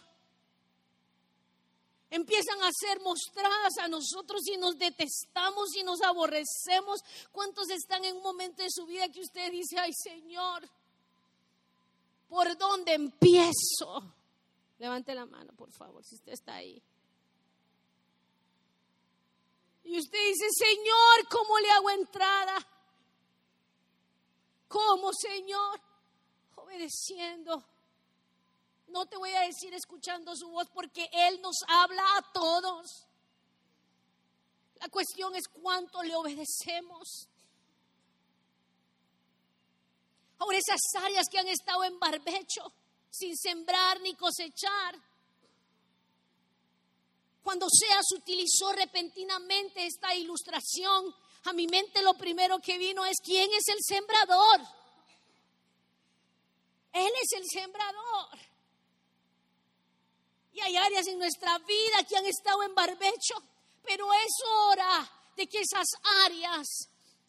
empiezan 2.11 2.62
a 2.62 2.68
ser 2.71 3.01
mostradas 3.01 3.79
a 3.81 3.88
nosotros 3.88 4.42
y 4.47 4.59
nos 4.59 4.77
detestamos 4.77 5.75
y 5.75 5.83
nos 5.83 6.03
aborrecemos. 6.03 7.01
¿Cuántos 7.31 7.71
están 7.71 8.05
en 8.05 8.16
un 8.16 8.23
momento 8.23 8.62
de 8.62 8.71
su 8.71 8.85
vida 8.85 9.09
que 9.09 9.21
usted 9.21 9.51
dice, 9.51 9.79
ay 9.79 9.95
Señor, 9.95 10.68
¿por 12.29 12.59
dónde 12.59 12.92
empiezo? 12.92 14.03
Levante 14.79 15.14
la 15.14 15.25
mano, 15.25 15.55
por 15.55 15.73
favor, 15.73 16.05
si 16.05 16.16
usted 16.16 16.33
está 16.33 16.57
ahí. 16.57 16.83
Y 19.92 19.98
usted 19.98 20.18
dice, 20.26 20.46
Señor, 20.50 21.28
¿cómo 21.31 21.59
le 21.59 21.70
hago 21.70 21.90
entrada? 21.90 22.57
¿Cómo, 24.68 25.12
Señor? 25.12 25.81
Obedeciendo 26.55 27.62
no 28.92 29.07
te 29.07 29.16
voy 29.16 29.33
a 29.33 29.40
decir 29.40 29.72
escuchando 29.74 30.37
su 30.37 30.50
voz 30.50 30.68
porque 30.72 31.09
Él 31.12 31.40
nos 31.40 31.57
habla 31.66 32.05
a 32.18 32.33
todos. 32.33 33.07
La 34.81 34.88
cuestión 34.88 35.35
es 35.35 35.48
cuánto 35.48 36.02
le 36.02 36.14
obedecemos. 36.14 37.28
Ahora 40.38 40.59
esas 40.59 41.02
áreas 41.02 41.26
que 41.31 41.38
han 41.38 41.48
estado 41.48 41.85
en 41.85 41.98
barbecho, 41.98 42.72
sin 43.11 43.37
sembrar 43.37 44.00
ni 44.00 44.14
cosechar. 44.14 44.96
Cuando 47.42 47.66
Seas 47.68 48.07
utilizó 48.16 48.72
repentinamente 48.72 49.85
esta 49.85 50.14
ilustración, 50.14 51.14
a 51.44 51.52
mi 51.52 51.66
mente 51.66 52.02
lo 52.02 52.14
primero 52.14 52.61
que 52.61 52.78
vino 52.78 53.05
es 53.05 53.16
quién 53.22 53.50
es 53.52 53.68
el 53.68 53.78
sembrador. 53.83 54.61
Él 56.92 57.11
es 57.22 57.33
el 57.33 57.44
sembrador. 57.48 58.38
Y 60.52 60.61
hay 60.61 60.76
áreas 60.76 61.07
en 61.07 61.18
nuestra 61.18 61.59
vida 61.59 62.05
que 62.09 62.16
han 62.16 62.26
estado 62.26 62.62
en 62.62 62.74
barbecho, 62.74 63.35
pero 63.83 64.12
es 64.12 64.33
hora 64.46 65.11
de 65.37 65.46
que 65.46 65.61
esas 65.61 65.87
áreas 66.24 66.66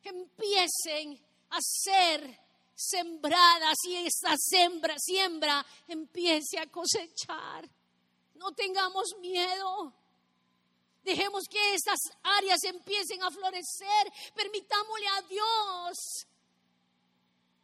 empiecen 0.04 1.20
a 1.50 1.58
ser 1.62 2.40
sembradas 2.76 3.78
y 3.86 3.96
esa 3.96 4.36
siembra, 4.38 4.96
siembra 5.00 5.66
empiece 5.88 6.60
a 6.60 6.68
cosechar. 6.68 7.68
No 8.36 8.52
tengamos 8.52 9.16
miedo. 9.20 9.94
Dejemos 11.04 11.44
que 11.50 11.76
esas 11.76 12.00
áreas 12.24 12.64
empiecen 12.64 13.22
a 13.24 13.30
florecer. 13.30 14.34
Permitámosle 14.34 15.08
a 15.08 15.22
Dios 15.24 16.28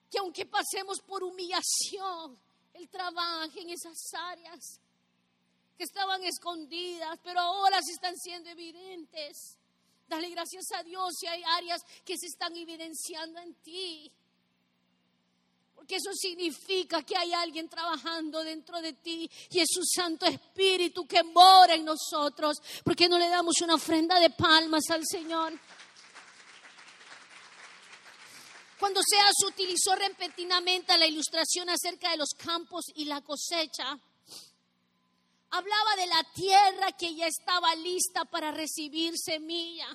que 0.10 0.17
aunque 0.19 0.45
pasemos 0.45 0.99
por 1.06 1.23
humillación, 1.23 2.38
Él 2.73 2.89
trabaje 2.89 3.62
en 3.62 3.69
esas 3.69 3.97
áreas 4.13 4.80
que 5.78 5.84
estaban 5.84 6.23
escondidas, 6.23 7.19
pero 7.23 7.39
ahora 7.39 7.82
se 7.82 7.93
están 7.93 8.15
siendo 8.17 8.49
evidentes. 8.49 9.58
Dale 10.08 10.30
gracias 10.30 10.65
a 10.73 10.84
Dios 10.84 11.13
si 11.17 11.28
hay 11.28 11.43
áreas 11.43 11.82
que 12.04 12.17
se 12.17 12.25
están 12.25 12.56
evidenciando 12.56 13.39
en 13.39 13.54
ti. 13.62 14.12
Porque 15.89 16.08
eso 16.08 16.13
significa 16.13 17.02
que 17.02 17.17
hay 17.17 17.34
alguien 17.34 17.67
trabajando 17.67 18.43
dentro 18.43 18.80
de 18.80 18.93
ti 18.93 19.28
y 19.49 19.60
es 19.60 19.69
su 19.73 19.82
Santo 19.84 20.28
Espíritu 20.28 21.08
que 21.08 21.23
mora 21.23 21.73
en 21.73 21.84
nosotros. 21.84 22.58
Porque 22.84 23.10
no 23.10 23.17
le 23.17 23.28
damos 23.28 23.56
una 23.63 23.73
ofrenda 23.73 24.19
de 24.19 24.30
palmas 24.30 24.84
al 24.91 25.02
Señor? 25.04 25.52
Cuando 28.80 29.02
Seas 29.04 29.34
utilizó 29.47 29.95
repentinamente 29.95 30.95
la 30.95 31.08
ilustración 31.08 31.71
acerca 31.71 32.12
de 32.12 32.17
los 32.17 32.36
campos 32.38 32.86
y 32.93 33.06
la 33.06 33.21
cosecha, 33.21 33.97
hablaba 35.49 35.95
de 35.95 36.06
la 36.06 36.23
tierra 36.36 36.91
que 36.91 37.15
ya 37.15 37.25
estaba 37.25 37.73
lista 37.73 38.25
para 38.25 38.52
recibir 38.52 39.17
semilla. 39.17 39.88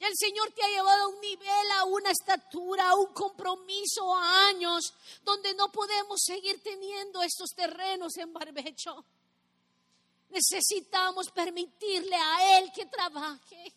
Y 0.00 0.04
el 0.06 0.16
Señor 0.16 0.50
te 0.52 0.64
ha 0.64 0.68
llevado 0.68 1.04
a 1.04 1.08
un 1.08 1.20
nivel, 1.20 1.70
a 1.76 1.84
una 1.84 2.10
estatura, 2.10 2.88
a 2.88 2.94
un 2.94 3.12
compromiso, 3.12 4.16
a 4.16 4.48
años, 4.48 4.94
donde 5.22 5.52
no 5.52 5.70
podemos 5.70 6.22
seguir 6.24 6.62
teniendo 6.62 7.22
estos 7.22 7.50
terrenos 7.50 8.16
en 8.16 8.32
barbecho. 8.32 9.04
Necesitamos 10.30 11.30
permitirle 11.30 12.16
a 12.16 12.58
Él 12.58 12.72
que 12.72 12.86
trabaje, 12.86 13.74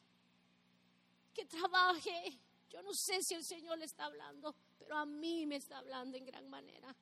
que 1.33 1.43
trabaje. 1.43 2.39
Yo 2.69 2.81
no 2.83 2.93
sé 2.93 3.21
si 3.21 3.33
el 3.33 3.43
Señor 3.43 3.77
le 3.77 3.85
está 3.85 4.05
hablando, 4.05 4.55
pero 4.79 4.97
a 4.97 5.05
mí 5.05 5.45
me 5.45 5.57
está 5.57 5.79
hablando 5.79 6.15
en 6.17 6.25
gran 6.25 6.49
manera. 6.49 6.95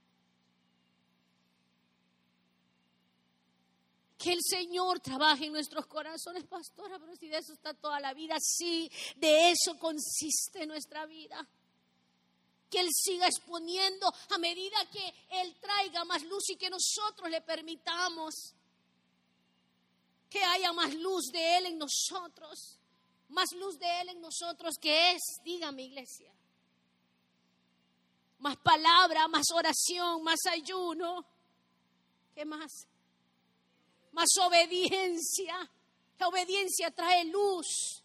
Que 4.21 4.33
el 4.33 4.39
Señor 4.43 4.99
trabaje 4.99 5.45
en 5.45 5.53
nuestros 5.53 5.87
corazones, 5.87 6.43
pastora, 6.45 6.99
pero 6.99 7.15
si 7.15 7.27
de 7.27 7.37
eso 7.37 7.53
está 7.53 7.73
toda 7.73 7.99
la 7.99 8.13
vida, 8.13 8.35
sí, 8.39 8.89
de 9.15 9.49
eso 9.49 9.79
consiste 9.79 10.67
nuestra 10.67 11.07
vida. 11.07 11.47
Que 12.69 12.81
Él 12.81 12.89
siga 12.93 13.25
exponiendo 13.25 14.07
a 14.29 14.37
medida 14.37 14.77
que 14.91 15.13
Él 15.41 15.55
traiga 15.59 16.05
más 16.05 16.21
luz 16.23 16.51
y 16.51 16.55
que 16.55 16.69
nosotros 16.69 17.31
le 17.31 17.41
permitamos 17.41 18.53
que 20.29 20.43
haya 20.43 20.71
más 20.71 20.93
luz 20.93 21.25
de 21.33 21.57
Él 21.57 21.65
en 21.65 21.79
nosotros, 21.79 22.77
más 23.29 23.51
luz 23.53 23.79
de 23.79 24.01
Él 24.01 24.09
en 24.09 24.21
nosotros 24.21 24.75
que 24.79 25.13
es, 25.13 25.21
dígame 25.43 25.81
iglesia, 25.81 26.31
más 28.37 28.55
palabra, 28.57 29.27
más 29.27 29.47
oración, 29.51 30.23
más 30.23 30.39
ayuno, 30.45 31.25
¿qué 32.35 32.45
más? 32.45 32.87
Más 34.11 34.29
obediencia. 34.41 35.69
La 36.17 36.27
obediencia 36.27 36.91
trae 36.91 37.25
luz. 37.25 38.03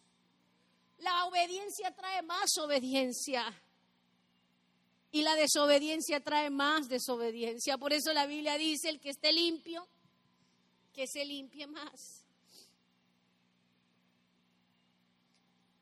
La 0.99 1.27
obediencia 1.27 1.95
trae 1.95 2.23
más 2.23 2.57
obediencia. 2.59 3.45
Y 5.13 5.23
la 5.23 5.35
desobediencia 5.35 6.21
trae 6.21 6.51
más 6.51 6.89
desobediencia. 6.89 7.79
Por 7.79 7.93
eso 7.93 8.13
la 8.13 8.27
Biblia 8.27 8.57
dice, 8.59 8.89
el 8.89 9.01
que 9.01 9.11
esté 9.11 9.33
limpio, 9.33 9.87
que 10.93 11.07
se 11.07 11.25
limpie 11.25 11.67
más. 11.67 12.25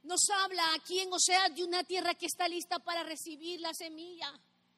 Nos 0.03 0.21
habla 0.43 0.75
aquí 0.75 1.01
en 1.01 1.13
Osea 1.13 1.49
de 1.49 1.65
una 1.65 1.83
tierra 1.83 2.15
que 2.15 2.27
está 2.27 2.47
lista 2.47 2.79
para 2.79 3.03
recibir 3.05 3.61
la 3.61 3.73
semilla. 3.73 4.33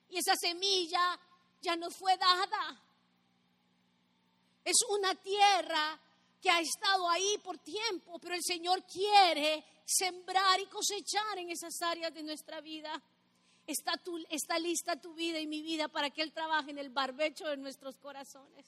Y 0.09 0.19
esa 0.19 0.35
semilla 0.35 1.19
ya 1.61 1.75
no 1.75 1.91
fue 1.91 2.15
dada. 2.17 2.81
Es 4.67 4.75
una 4.89 5.15
tierra 5.15 5.97
que 6.41 6.49
ha 6.49 6.59
estado 6.59 7.09
ahí 7.09 7.37
por 7.41 7.57
tiempo, 7.57 8.19
pero 8.19 8.35
el 8.35 8.43
Señor 8.43 8.83
quiere 8.83 9.63
sembrar 9.85 10.59
y 10.59 10.65
cosechar 10.65 11.37
en 11.37 11.49
esas 11.49 11.81
áreas 11.83 12.13
de 12.13 12.21
nuestra 12.21 12.59
vida. 12.59 13.01
Está, 13.65 13.93
lista 14.59 14.99
tu 14.99 15.13
vida 15.13 15.39
y 15.39 15.47
mi 15.47 15.61
vida 15.61 15.87
para 15.87 16.09
que 16.09 16.21
Él 16.21 16.33
trabaje 16.33 16.71
en 16.71 16.79
el 16.79 16.89
barbecho 16.89 17.47
de 17.47 17.55
nuestros 17.55 17.95
corazones. 17.95 18.65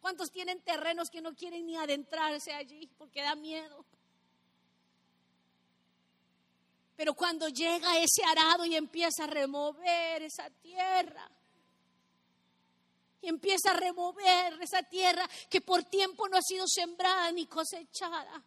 ¿Cuántos 0.00 0.30
tienen 0.30 0.60
terrenos 0.60 1.10
que 1.10 1.20
no 1.20 1.34
quieren 1.34 1.66
ni 1.66 1.76
adentrarse 1.76 2.52
allí 2.52 2.88
porque 2.96 3.20
da 3.20 3.34
miedo? 3.34 3.84
Pero 6.94 7.14
cuando 7.14 7.48
llega 7.48 7.98
ese 7.98 8.22
arado 8.24 8.64
y 8.66 8.76
empieza 8.76 9.24
a 9.24 9.26
remover 9.26 10.22
esa 10.22 10.48
tierra, 10.62 11.28
empieza 13.28 13.70
a 13.70 13.76
remover 13.76 14.60
esa 14.60 14.82
tierra 14.82 15.28
que 15.50 15.60
por 15.60 15.84
tiempo 15.84 16.28
no 16.28 16.36
ha 16.36 16.42
sido 16.42 16.66
sembrada 16.66 17.30
ni 17.32 17.46
cosechada. 17.46 18.42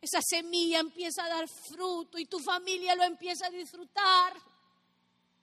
Esa 0.00 0.20
semilla 0.22 0.78
empieza 0.78 1.24
a 1.24 1.28
dar 1.28 1.48
fruto 1.48 2.18
y 2.18 2.26
tu 2.26 2.38
familia 2.38 2.94
lo 2.94 3.02
empieza 3.02 3.46
a 3.46 3.50
disfrutar. 3.50 4.34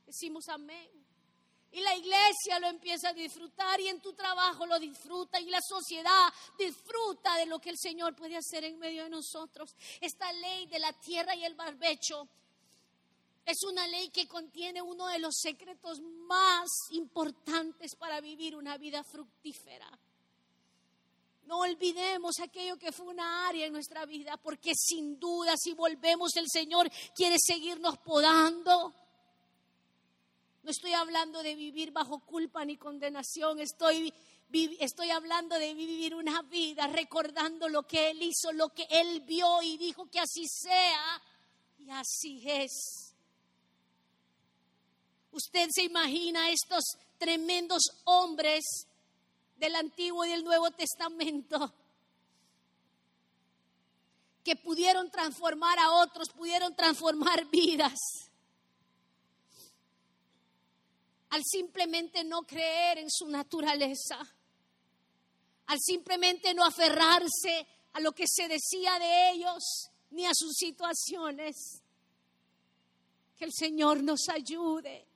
Decimos 0.06 0.48
amén. 0.48 0.90
Y 1.72 1.82
la 1.82 1.96
iglesia 1.96 2.60
lo 2.60 2.68
empieza 2.68 3.10
a 3.10 3.14
disfrutar 3.14 3.80
y 3.82 3.88
en 3.88 4.00
tu 4.00 4.14
trabajo 4.14 4.66
lo 4.68 4.78
disfruta 4.78 5.40
y 5.40 5.50
la 5.50 5.60
sociedad 5.60 6.32
disfruta 6.58 7.36
de 7.38 7.48
lo 7.48 7.60
que 7.60 7.72
el 7.72 7.80
Señor 7.80 8.16
puede 8.16 8.38
hacer 8.38 8.64
en 8.64 8.78
medio 8.78 9.04
de 9.04 9.10
nosotros. 9.10 9.76
Esta 10.00 10.32
ley 10.34 10.68
de 10.68 10.78
la 10.78 10.94
tierra 10.94 11.36
y 11.36 11.44
el 11.44 11.56
barbecho 11.56 12.30
es 13.46 13.64
una 13.64 13.86
ley 13.88 14.10
que 14.10 14.28
contiene 14.28 14.82
uno 14.82 15.08
de 15.08 15.20
los 15.20 15.36
secretos 15.36 16.00
más 16.28 16.70
importantes 16.92 17.96
para 17.96 18.22
vivir 18.22 18.56
una 18.56 18.78
vida 18.78 19.04
fructífera. 19.04 19.90
No 21.46 21.60
olvidemos 21.60 22.40
aquello 22.40 22.78
que 22.78 22.94
fue 22.94 23.08
una 23.08 23.48
área 23.48 23.66
en 23.66 23.74
nuestra 23.74 24.06
vida, 24.06 24.38
porque 24.38 24.74
sin 24.76 25.20
duda 25.20 25.56
si 25.58 25.74
volvemos 25.74 26.36
el 26.38 26.48
Señor 26.50 26.90
quiere 27.14 27.36
seguirnos 27.38 27.98
podando. 27.98 28.94
No 30.64 30.72
estoy 30.72 30.94
hablando 30.94 31.44
de 31.44 31.56
vivir 31.56 31.92
bajo 31.92 32.20
culpa 32.20 32.64
ni 32.64 32.78
condenación, 32.78 33.60
estoy, 33.60 34.14
estoy 34.80 35.10
hablando 35.10 35.60
de 35.60 35.74
vivir 35.74 36.16
una 36.16 36.42
vida 36.44 36.88
recordando 36.88 37.68
lo 37.68 37.84
que 37.84 38.12
Él 38.12 38.22
hizo, 38.22 38.54
lo 38.54 38.70
que 38.70 38.88
Él 38.90 39.20
vio 39.22 39.62
y 39.62 39.78
dijo 39.78 40.06
que 40.10 40.22
así 40.22 40.48
sea. 40.48 41.22
Y 41.80 41.90
así 41.90 42.42
es. 42.50 43.13
Usted 45.34 45.68
se 45.74 45.82
imagina 45.82 46.52
estos 46.52 46.84
tremendos 47.18 47.82
hombres 48.04 48.64
del 49.56 49.76
Antiguo 49.76 50.24
y 50.26 50.30
del 50.30 50.44
Nuevo 50.44 50.70
Testamento 50.70 51.74
que 54.44 54.56
pudieron 54.56 55.10
transformar 55.10 55.80
a 55.80 55.92
otros, 55.94 56.30
pudieron 56.30 56.76
transformar 56.76 57.46
vidas. 57.52 57.98
Al 61.30 61.42
simplemente 61.44 62.24
no 62.24 62.44
creer 62.44 63.00
en 63.00 63.10
su 63.10 63.28
naturaleza, 63.28 64.20
al 65.66 65.80
simplemente 65.80 66.54
no 66.54 66.64
aferrarse 66.64 67.66
a 67.94 68.00
lo 68.02 68.12
que 68.12 68.26
se 68.28 68.48
decía 68.48 69.00
de 69.00 69.32
ellos 69.32 69.90
ni 70.12 70.28
a 70.28 70.32
sus 70.36 70.54
situaciones. 70.54 71.82
Que 73.36 73.46
el 73.46 73.52
Señor 73.52 74.04
nos 74.04 74.30
ayude 74.30 75.08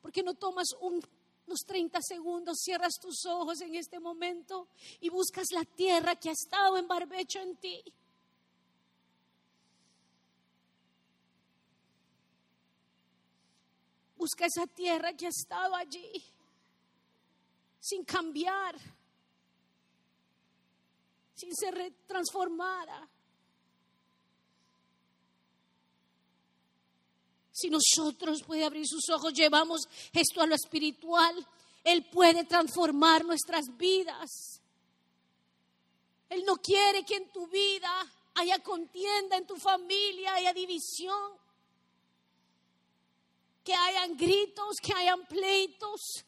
¿Por 0.00 0.12
qué 0.12 0.22
no 0.22 0.34
tomas 0.34 0.68
unos 0.80 1.60
30 1.66 2.00
segundos, 2.02 2.58
cierras 2.62 2.94
tus 3.00 3.26
ojos 3.26 3.60
en 3.60 3.74
este 3.74 4.00
momento 4.00 4.68
y 5.00 5.08
buscas 5.08 5.46
la 5.52 5.64
tierra 5.64 6.16
que 6.16 6.30
ha 6.30 6.32
estado 6.32 6.78
en 6.78 6.88
barbecho 6.88 7.40
en 7.40 7.56
ti? 7.56 7.82
Busca 14.16 14.46
esa 14.46 14.66
tierra 14.66 15.14
que 15.14 15.26
ha 15.26 15.30
estado 15.30 15.74
allí 15.74 16.12
sin 17.80 18.04
cambiar, 18.04 18.76
sin 21.34 21.54
ser 21.56 21.94
transformada. 22.06 23.08
Si 27.60 27.68
nosotros 27.68 28.42
puede 28.46 28.64
abrir 28.64 28.86
sus 28.86 29.08
ojos, 29.10 29.34
llevamos 29.34 29.82
esto 30.12 30.40
a 30.40 30.46
lo 30.46 30.54
espiritual. 30.54 31.34
Él 31.84 32.06
puede 32.10 32.44
transformar 32.44 33.24
nuestras 33.24 33.76
vidas. 33.76 34.60
Él 36.28 36.44
no 36.46 36.56
quiere 36.56 37.04
que 37.04 37.16
en 37.16 37.30
tu 37.30 37.46
vida 37.48 37.92
haya 38.34 38.58
contienda, 38.60 39.36
en 39.36 39.46
tu 39.46 39.56
familia 39.56 40.34
haya 40.34 40.54
división, 40.54 41.32
que 43.64 43.74
hayan 43.74 44.16
gritos, 44.16 44.76
que 44.82 44.94
hayan 44.94 45.26
pleitos. 45.26 46.24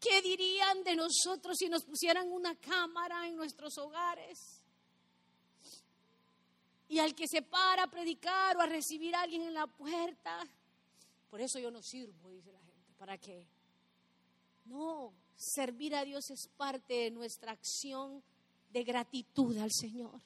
¿Qué 0.00 0.22
dirían 0.22 0.84
de 0.84 0.96
nosotros 0.96 1.56
si 1.58 1.68
nos 1.68 1.84
pusieran 1.84 2.30
una 2.30 2.54
cámara 2.54 3.26
en 3.26 3.36
nuestros 3.36 3.76
hogares? 3.78 4.57
Y 6.88 6.98
al 6.98 7.14
que 7.14 7.28
se 7.28 7.42
para 7.42 7.84
a 7.84 7.90
predicar 7.90 8.56
o 8.56 8.60
a 8.60 8.66
recibir 8.66 9.14
a 9.14 9.20
alguien 9.20 9.42
en 9.42 9.54
la 9.54 9.66
puerta, 9.66 10.46
por 11.30 11.40
eso 11.40 11.58
yo 11.58 11.70
no 11.70 11.82
sirvo, 11.82 12.30
dice 12.30 12.50
la 12.50 12.60
gente. 12.60 12.92
¿Para 12.96 13.18
qué? 13.18 13.46
No, 14.64 15.12
servir 15.36 15.94
a 15.94 16.04
Dios 16.04 16.30
es 16.30 16.48
parte 16.56 16.94
de 16.94 17.10
nuestra 17.10 17.52
acción 17.52 18.22
de 18.70 18.84
gratitud 18.84 19.56
al 19.58 19.70
Señor. 19.72 20.20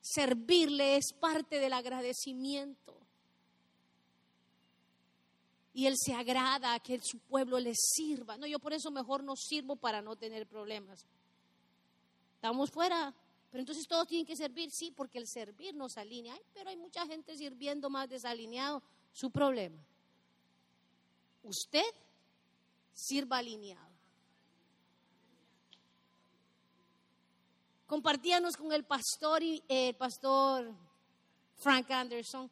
Servirle 0.00 0.96
es 0.96 1.12
parte 1.12 1.58
del 1.58 1.72
agradecimiento. 1.72 2.96
Y 5.74 5.86
Él 5.86 5.94
se 5.96 6.14
agrada 6.14 6.74
a 6.74 6.80
que 6.80 6.98
su 7.02 7.18
pueblo 7.18 7.60
le 7.60 7.72
sirva. 7.74 8.36
No, 8.36 8.46
yo 8.46 8.58
por 8.58 8.72
eso 8.72 8.90
mejor 8.90 9.22
no 9.22 9.36
sirvo 9.36 9.76
para 9.76 10.00
no 10.00 10.16
tener 10.16 10.46
problemas. 10.46 11.06
Estamos 12.34 12.70
fuera. 12.70 13.14
Pero 13.50 13.60
entonces 13.60 13.86
todos 13.86 14.06
tienen 14.06 14.26
que 14.26 14.36
servir, 14.36 14.70
sí, 14.70 14.90
porque 14.90 15.18
el 15.18 15.26
servir 15.26 15.74
nos 15.74 15.96
alinea. 15.96 16.38
pero 16.52 16.70
hay 16.70 16.76
mucha 16.76 17.06
gente 17.06 17.36
sirviendo 17.36 17.88
más 17.88 18.08
desalineado. 18.08 18.82
Su 19.12 19.30
problema. 19.30 19.82
Usted 21.42 21.94
sirva 22.92 23.38
alineado. 23.38 23.88
Compartíamos 27.86 28.54
con 28.54 28.70
el 28.72 28.84
pastor, 28.84 29.42
y, 29.42 29.62
el 29.66 29.94
pastor 29.94 30.74
Frank 31.56 31.90
Anderson 31.90 32.50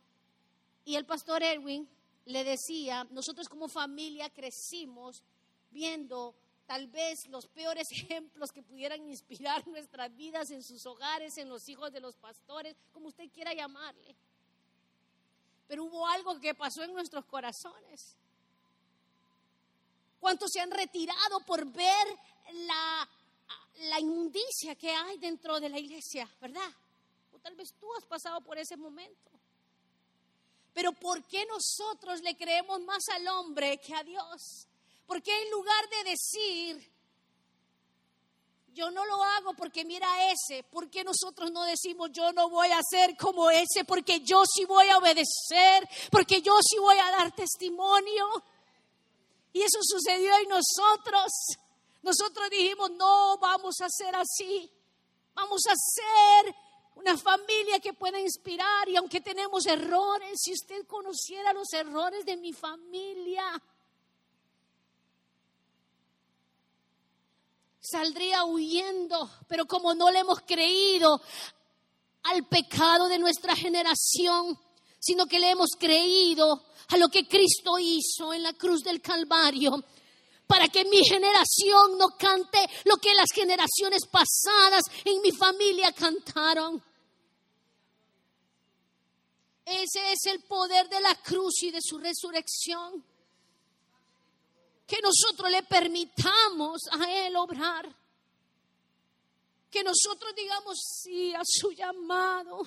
y 0.86 0.94
el 0.94 1.05
pastor 1.05 1.42
Erwin 1.42 1.86
le 2.24 2.42
decía, 2.42 3.07
nosotros 3.11 3.49
como 3.49 3.68
familia 3.68 4.30
crecimos 4.30 5.22
viendo 5.70 6.34
tal 6.67 6.89
vez 6.89 7.27
los 7.29 7.47
peores 7.47 7.91
ejemplos 7.93 8.53
que 8.53 8.62
pudieran 8.62 9.07
inspirar 9.09 9.67
nuestras 9.69 10.14
vidas 10.17 10.51
en 10.51 10.62
sus 10.62 10.85
hogares, 10.87 11.39
en 11.39 11.49
los 11.49 11.69
hijos 11.69 11.93
de 11.93 12.01
los 12.01 12.17
pastores, 12.17 12.77
como 12.93 13.09
usted 13.09 13.31
quiera 13.31 13.55
llamarle. 13.55 14.14
Pero 15.69 15.85
hubo 15.85 16.07
algo 16.07 16.39
que 16.41 16.55
pasó 16.55 16.85
en 16.85 16.93
nuestros 16.93 17.25
corazones. 17.25 18.14
¿Cuántos 20.21 20.51
se 20.53 20.61
han 20.61 20.71
retirado 20.71 21.41
por 21.41 21.64
ver 21.67 22.07
la, 22.53 23.09
la 23.83 24.01
inmundicia 24.01 24.75
que 24.77 24.91
hay 24.91 25.19
dentro 25.19 25.59
de 25.59 25.69
la 25.69 25.79
iglesia, 25.79 26.29
verdad? 26.41 26.71
O 27.33 27.39
tal 27.39 27.55
vez 27.57 27.73
tú 27.75 27.93
has 27.95 28.05
pasado 28.05 28.41
por 28.41 28.59
ese 28.59 28.77
momento. 28.77 29.31
Pero 30.73 30.93
¿por 30.93 31.25
qué 31.25 31.47
nosotros 31.47 32.21
le 32.23 32.37
creemos 32.37 32.81
más 32.83 33.09
al 33.09 33.27
hombre 33.29 33.79
que 33.79 33.95
a 33.95 34.05
Dios? 34.05 34.69
Porque 35.07 35.37
en 35.43 35.51
lugar 35.51 35.89
de 35.89 36.11
decir, 36.11 36.93
yo 38.77 38.91
no 38.91 39.07
lo 39.07 39.23
hago 39.25 39.55
porque 39.55 39.87
mira 39.87 40.31
ese, 40.31 40.63
¿por 40.65 40.91
qué 40.91 41.03
nosotros 41.03 41.51
no 41.51 41.65
decimos 41.65 42.11
yo 42.13 42.31
no 42.33 42.51
voy 42.51 42.69
a 42.69 42.81
ser 42.83 43.17
como 43.17 43.51
ese? 43.51 43.85
Porque 43.87 44.21
yo 44.21 44.45
sí 44.45 44.67
voy 44.67 44.89
a 44.89 44.99
obedecer, 44.99 45.89
porque 46.11 46.43
yo 46.43 46.59
sí 46.61 46.77
voy 46.79 46.99
a 46.99 47.11
dar 47.11 47.35
testimonio. 47.35 48.27
Y 49.55 49.63
eso 49.63 49.79
sucedió 49.81 50.37
en 50.37 50.49
nosotros. 50.51 51.33
Nosotros 52.03 52.51
dijimos, 52.51 52.91
no 52.91 53.39
vamos 53.39 53.81
a 53.81 53.89
ser 53.89 54.15
así. 54.15 54.71
Vamos 55.35 55.63
a 55.67 55.75
ser 55.75 56.55
una 56.97 57.17
familia 57.17 57.81
que 57.81 57.95
pueda 57.95 58.21
inspirar. 58.21 58.89
Y 58.91 58.97
aunque 58.97 59.23
tenemos 59.23 59.65
errores, 59.65 60.39
si 60.43 60.53
usted 60.53 60.87
conociera 60.87 61.55
los 61.55 61.73
errores 61.73 62.27
de 62.27 62.37
mi 62.37 62.53
familia, 62.53 63.45
saldría 67.91 68.45
huyendo, 68.45 69.30
pero 69.49 69.66
como 69.66 69.95
no 69.95 70.11
le 70.11 70.20
hemos 70.20 70.41
creído 70.41 71.20
al 72.24 72.45
pecado 72.47 73.09
de 73.09 73.18
nuestra 73.18 73.55
generación, 73.55 74.59
sino 74.99 75.26
que 75.26 75.39
le 75.39 75.51
hemos 75.51 75.70
creído 75.78 76.64
a 76.89 76.97
lo 76.97 77.09
que 77.09 77.28
Cristo 77.28 77.78
hizo 77.78 78.32
en 78.32 78.43
la 78.43 78.53
cruz 78.55 78.82
del 78.82 79.01
Calvario, 79.01 79.84
para 80.47 80.68
que 80.68 80.84
mi 80.84 81.05
generación 81.05 81.99
no 81.99 82.09
cante 82.18 82.59
lo 82.84 82.97
que 82.97 83.14
las 83.14 83.30
generaciones 83.32 84.07
pasadas 84.11 84.84
en 85.05 85.20
mi 85.22 85.32
familia 85.32 85.93
cantaron. 85.93 86.82
Ese 89.64 90.12
es 90.12 90.26
el 90.26 90.41
poder 90.45 90.89
de 90.89 91.01
la 91.01 91.14
cruz 91.16 91.62
y 91.62 91.72
de 91.72 91.80
su 91.82 91.99
resurrección 91.99 93.05
que 94.87 94.99
nosotros 95.03 95.51
le 95.51 95.62
permitamos 95.64 96.82
a 96.93 97.26
Él 97.26 97.37
obrar. 97.37 97.95
Que 99.70 99.82
nosotros 99.82 100.34
digamos 100.34 100.78
sí 101.03 101.34
a 101.34 101.43
su 101.45 101.72
llamado. 101.72 102.62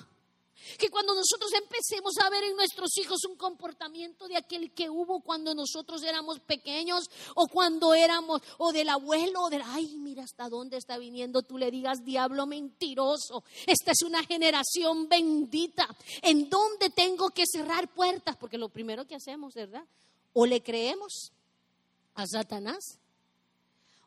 Que 0.78 0.90
cuando 0.90 1.14
nosotros 1.14 1.50
empecemos 1.54 2.18
a 2.18 2.28
ver 2.28 2.44
en 2.44 2.54
nuestros 2.54 2.94
hijos 2.98 3.24
un 3.24 3.36
comportamiento 3.36 4.28
de 4.28 4.36
aquel 4.36 4.72
que 4.74 4.90
hubo 4.90 5.20
cuando 5.20 5.54
nosotros 5.54 6.02
éramos 6.02 6.38
pequeños 6.40 7.10
o 7.34 7.48
cuando 7.48 7.94
éramos, 7.94 8.42
o 8.58 8.70
del 8.70 8.90
abuelo, 8.90 9.44
o 9.44 9.50
del, 9.50 9.62
ay, 9.64 9.96
mira 9.96 10.22
hasta 10.22 10.50
dónde 10.50 10.76
está 10.76 10.98
viniendo, 10.98 11.42
tú 11.42 11.56
le 11.56 11.70
digas, 11.70 12.04
diablo 12.04 12.44
mentiroso, 12.44 13.42
esta 13.66 13.92
es 13.92 14.02
una 14.02 14.22
generación 14.22 15.08
bendita, 15.08 15.88
en 16.20 16.50
donde 16.50 16.90
tengo 16.90 17.30
que 17.30 17.44
cerrar 17.50 17.88
puertas, 17.88 18.36
porque 18.36 18.58
lo 18.58 18.68
primero 18.68 19.06
que 19.06 19.16
hacemos, 19.16 19.54
¿verdad? 19.54 19.84
O 20.34 20.44
le 20.44 20.62
creemos 20.62 21.32
a 22.22 22.26
Satanás. 22.26 22.98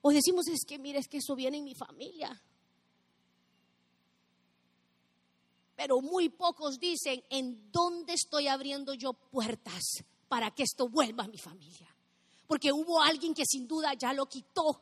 O 0.02 0.12
decimos, 0.12 0.48
es 0.48 0.66
que 0.66 0.78
mira, 0.78 1.00
es 1.00 1.08
que 1.08 1.18
eso 1.18 1.36
viene 1.36 1.58
en 1.58 1.64
mi 1.64 1.76
familia. 1.76 2.42
Pero 5.76 6.02
muy 6.02 6.30
pocos 6.30 6.80
dicen, 6.80 7.24
¿en 7.30 7.72
dónde 7.72 8.14
estoy 8.14 8.48
abriendo 8.48 8.94
yo 8.94 9.14
puertas 9.14 10.04
para 10.28 10.52
que 10.52 10.64
esto 10.64 10.88
vuelva 10.88 11.24
a 11.24 11.28
mi 11.28 11.38
familia? 11.38 11.94
Porque 12.48 12.72
hubo 12.72 13.02
alguien 13.02 13.34
que 13.34 13.46
sin 13.46 13.68
duda 13.68 13.94
ya 13.94 14.14
lo 14.14 14.28
quitó. 14.28 14.82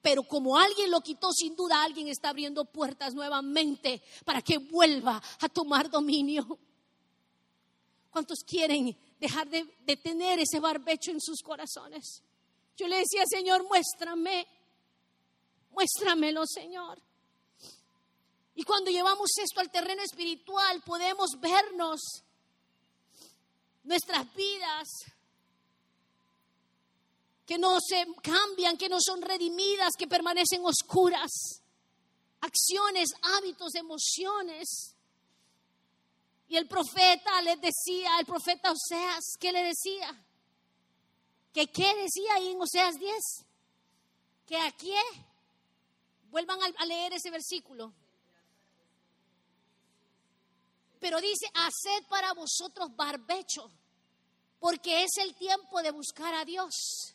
Pero 0.00 0.22
como 0.22 0.56
alguien 0.56 0.90
lo 0.90 1.00
quitó, 1.00 1.32
sin 1.32 1.54
duda 1.54 1.82
alguien 1.82 2.08
está 2.08 2.30
abriendo 2.30 2.64
puertas 2.64 3.14
nuevamente 3.14 4.00
para 4.24 4.40
que 4.40 4.58
vuelva 4.58 5.20
a 5.40 5.48
tomar 5.48 5.90
dominio. 5.90 6.58
¿Cuántos 8.10 8.38
quieren 8.46 8.96
dejar 9.18 9.48
de, 9.48 9.64
tener 9.96 10.38
ese 10.38 10.60
barbecho 10.60 11.10
en 11.10 11.20
sus 11.20 11.42
corazones? 11.42 12.22
Yo 12.76 12.86
le 12.86 12.98
decía, 12.98 13.24
Señor, 13.26 13.64
muéstrame, 13.64 14.46
muéstramelo, 15.70 16.46
Señor. 16.46 17.00
Y 18.54 18.62
cuando 18.64 18.90
llevamos 18.90 19.30
esto 19.38 19.60
al 19.60 19.70
terreno 19.70 20.02
espiritual, 20.02 20.82
podemos 20.82 21.30
vernos 21.40 22.00
nuestras 23.84 24.34
vidas 24.34 24.88
que 27.46 27.56
no 27.56 27.78
se 27.80 28.06
cambian, 28.22 28.76
que 28.76 28.88
no 28.88 28.98
son 29.00 29.22
redimidas, 29.22 29.94
que 29.96 30.06
permanecen 30.06 30.64
oscuras. 30.64 31.62
Acciones, 32.40 33.08
hábitos, 33.22 33.74
emociones 33.74 34.94
y 36.48 36.56
el 36.56 36.66
profeta 36.66 37.42
les 37.42 37.60
decía, 37.60 38.18
el 38.18 38.26
profeta 38.26 38.72
Oseas, 38.72 39.36
¿qué 39.38 39.52
le 39.52 39.64
decía? 39.64 40.24
¿Que 41.52 41.66
qué 41.66 41.94
decía 41.94 42.34
ahí 42.34 42.52
en 42.52 42.60
Oseas 42.60 42.94
10? 42.98 43.14
Que 44.46 44.58
aquí, 44.58 44.94
vuelvan 46.30 46.58
a 46.78 46.86
leer 46.86 47.12
ese 47.12 47.30
versículo. 47.30 47.92
Pero 50.98 51.20
dice, 51.20 51.46
haced 51.54 52.06
para 52.08 52.32
vosotros 52.32 52.96
barbecho, 52.96 53.70
porque 54.58 55.04
es 55.04 55.10
el 55.18 55.34
tiempo 55.34 55.82
de 55.82 55.90
buscar 55.90 56.34
a 56.34 56.46
Dios. 56.46 57.14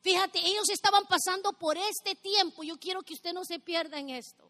Fíjate, 0.00 0.38
ellos 0.38 0.68
estaban 0.70 1.04
pasando 1.06 1.52
por 1.52 1.76
este 1.76 2.14
tiempo. 2.14 2.62
Yo 2.62 2.78
quiero 2.78 3.02
que 3.02 3.14
usted 3.14 3.32
no 3.32 3.44
se 3.44 3.58
pierda 3.58 3.98
en 3.98 4.10
esto. 4.10 4.45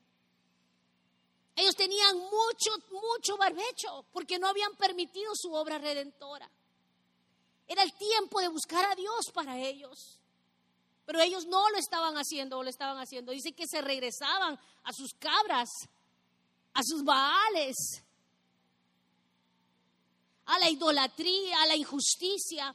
Ellos 1.56 1.74
tenían 1.74 2.18
mucho, 2.18 2.70
mucho 2.90 3.38
barbecho 3.38 4.04
porque 4.12 4.38
no 4.38 4.46
habían 4.46 4.76
permitido 4.76 5.32
su 5.34 5.52
obra 5.54 5.78
redentora. 5.78 6.48
Era 7.66 7.82
el 7.82 7.92
tiempo 7.94 8.40
de 8.40 8.48
buscar 8.48 8.84
a 8.84 8.94
Dios 8.94 9.30
para 9.32 9.58
ellos. 9.58 10.20
Pero 11.06 11.20
ellos 11.20 11.46
no 11.46 11.70
lo 11.70 11.78
estaban 11.78 12.16
haciendo 12.16 12.58
o 12.58 12.62
lo 12.62 12.68
estaban 12.68 12.98
haciendo. 12.98 13.32
Dice 13.32 13.52
que 13.52 13.66
se 13.66 13.80
regresaban 13.80 14.58
a 14.84 14.92
sus 14.92 15.14
cabras, 15.14 15.70
a 16.74 16.82
sus 16.84 17.02
baales, 17.02 18.02
a 20.44 20.58
la 20.58 20.68
idolatría, 20.68 21.62
a 21.62 21.66
la 21.66 21.76
injusticia. 21.76 22.74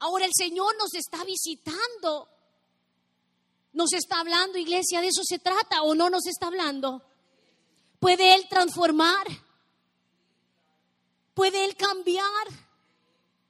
Ahora 0.00 0.24
el 0.24 0.32
Señor 0.34 0.76
nos 0.76 0.94
está 0.94 1.22
visitando. 1.22 2.28
Nos 3.72 3.92
está 3.92 4.18
hablando, 4.18 4.58
iglesia, 4.58 5.00
de 5.00 5.08
eso 5.08 5.22
se 5.22 5.38
trata 5.38 5.82
o 5.82 5.94
no 5.94 6.10
nos 6.10 6.26
está 6.26 6.48
hablando. 6.48 7.04
¿Puede 8.00 8.34
Él 8.34 8.48
transformar? 8.48 9.26
¿Puede 11.34 11.64
Él 11.66 11.76
cambiar? 11.76 12.46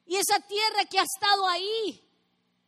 Y 0.07 0.17
esa 0.17 0.41
tierra 0.41 0.85
que 0.91 0.99
ha 0.99 1.05
estado 1.05 1.49
ahí, 1.49 2.05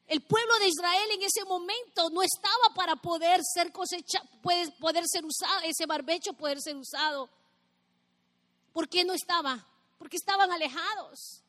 el 0.06 0.22
pueblo 0.22 0.56
de 0.60 0.68
Israel 0.68 1.10
en 1.10 1.22
ese 1.22 1.44
momento 1.44 2.08
no 2.10 2.22
estaba 2.22 2.72
para 2.74 2.94
poder 2.94 3.40
ser 3.42 3.72
cosecha, 3.72 4.22
poder 4.40 5.04
ser 5.06 5.24
usado, 5.24 5.60
ese 5.64 5.84
barbecho 5.86 6.32
poder 6.34 6.60
ser 6.60 6.76
usado. 6.76 7.28
¿Por 8.72 8.88
qué 8.88 9.04
no 9.04 9.12
estaba? 9.12 9.66
Porque 9.98 10.16
estaban 10.16 10.52
alejados. 10.52 11.42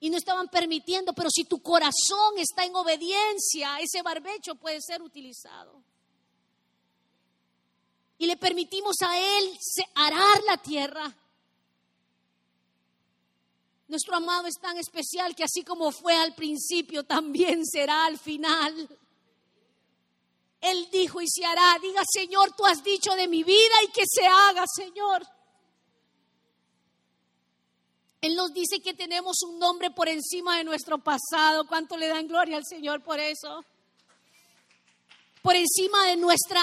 Y 0.00 0.10
no 0.10 0.16
estaban 0.16 0.48
permitiendo, 0.48 1.12
pero 1.14 1.30
si 1.30 1.44
tu 1.44 1.62
corazón 1.62 2.38
está 2.38 2.64
en 2.64 2.74
obediencia, 2.74 3.78
ese 3.80 4.02
barbecho 4.02 4.56
puede 4.56 4.80
ser 4.82 5.00
utilizado. 5.00 5.80
Y 8.18 8.26
le 8.26 8.36
permitimos 8.36 8.96
a 9.02 9.18
Él 9.18 9.58
arar 9.94 10.42
la 10.46 10.56
tierra 10.58 11.14
nuestro 13.94 14.16
amado 14.16 14.48
es 14.48 14.58
tan 14.60 14.76
especial 14.78 15.36
que 15.36 15.44
así 15.44 15.62
como 15.62 15.92
fue 15.92 16.16
al 16.16 16.34
principio, 16.34 17.04
también 17.04 17.64
será 17.66 18.06
al 18.06 18.18
final. 18.18 18.88
Él 20.60 20.88
dijo 20.90 21.20
y 21.20 21.28
se 21.28 21.44
hará. 21.44 21.78
Diga, 21.80 22.02
Señor, 22.10 22.56
tú 22.56 22.64
has 22.64 22.82
dicho 22.82 23.14
de 23.14 23.28
mi 23.28 23.44
vida 23.44 23.82
y 23.86 23.92
que 23.92 24.04
se 24.06 24.26
haga, 24.26 24.64
Señor. 24.66 25.26
Él 28.22 28.34
nos 28.34 28.54
dice 28.54 28.80
que 28.80 28.94
tenemos 28.94 29.42
un 29.42 29.58
nombre 29.58 29.90
por 29.90 30.08
encima 30.08 30.56
de 30.56 30.64
nuestro 30.64 30.98
pasado. 30.98 31.66
¿Cuánto 31.68 31.98
le 31.98 32.08
dan 32.08 32.26
gloria 32.26 32.56
al 32.56 32.64
Señor 32.64 33.02
por 33.02 33.20
eso? 33.20 33.64
Por 35.42 35.54
encima 35.54 36.06
de, 36.06 36.16
nuestra, 36.16 36.60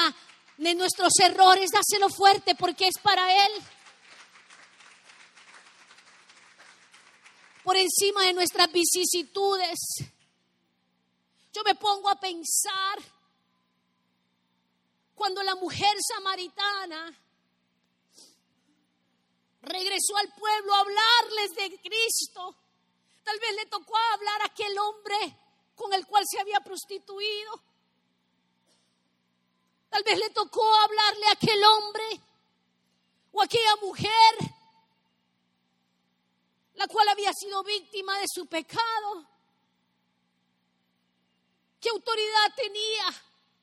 de 0.62 0.76
nuestros 0.76 1.14
errores, 1.20 1.70
dáselo 1.72 2.10
fuerte 2.10 2.56
porque 2.56 2.88
es 2.88 2.98
para 3.02 3.46
Él. 3.46 3.52
por 7.64 7.78
encima 7.78 8.26
de 8.26 8.34
nuestras 8.34 8.72
vicisitudes. 8.72 9.80
Yo 11.54 11.64
me 11.64 11.76
pongo 11.76 12.10
a 12.10 12.20
pensar 12.20 12.98
cuando 15.16 15.44
la 15.44 15.56
mujer 15.56 15.96
samaritana 16.08 17.18
regresó 19.62 20.18
al 20.18 20.34
pueblo 20.34 20.74
a 20.74 20.80
hablarles 20.80 21.52
de 21.52 21.80
Cristo. 21.82 22.56
Tal 23.24 23.40
vez 23.40 23.56
le 23.56 23.66
tocó 23.68 23.96
hablar 23.96 24.42
a 24.42 24.46
aquel 24.46 24.78
hombre 24.80 25.38
con 25.76 25.94
el 25.94 26.06
cual 26.08 26.24
se 26.28 26.40
había 26.40 26.60
prostituido. 26.62 27.71
Tal 29.92 30.04
vez 30.04 30.18
le 30.18 30.32
tocó 30.32 30.64
hablarle 30.76 31.28
a 31.28 31.32
aquel 31.34 31.64
hombre 31.64 32.22
o 33.32 33.42
a 33.42 33.46
aquella 33.46 33.76
mujer 33.84 34.52
la 36.82 36.88
cual 36.88 37.08
había 37.10 37.32
sido 37.32 37.64
víctima 37.64 38.18
de 38.18 38.26
su 38.28 38.48
pecado. 38.48 39.28
¿Qué 41.80 41.90
autoridad 41.90 42.56
tenía? 42.56 43.06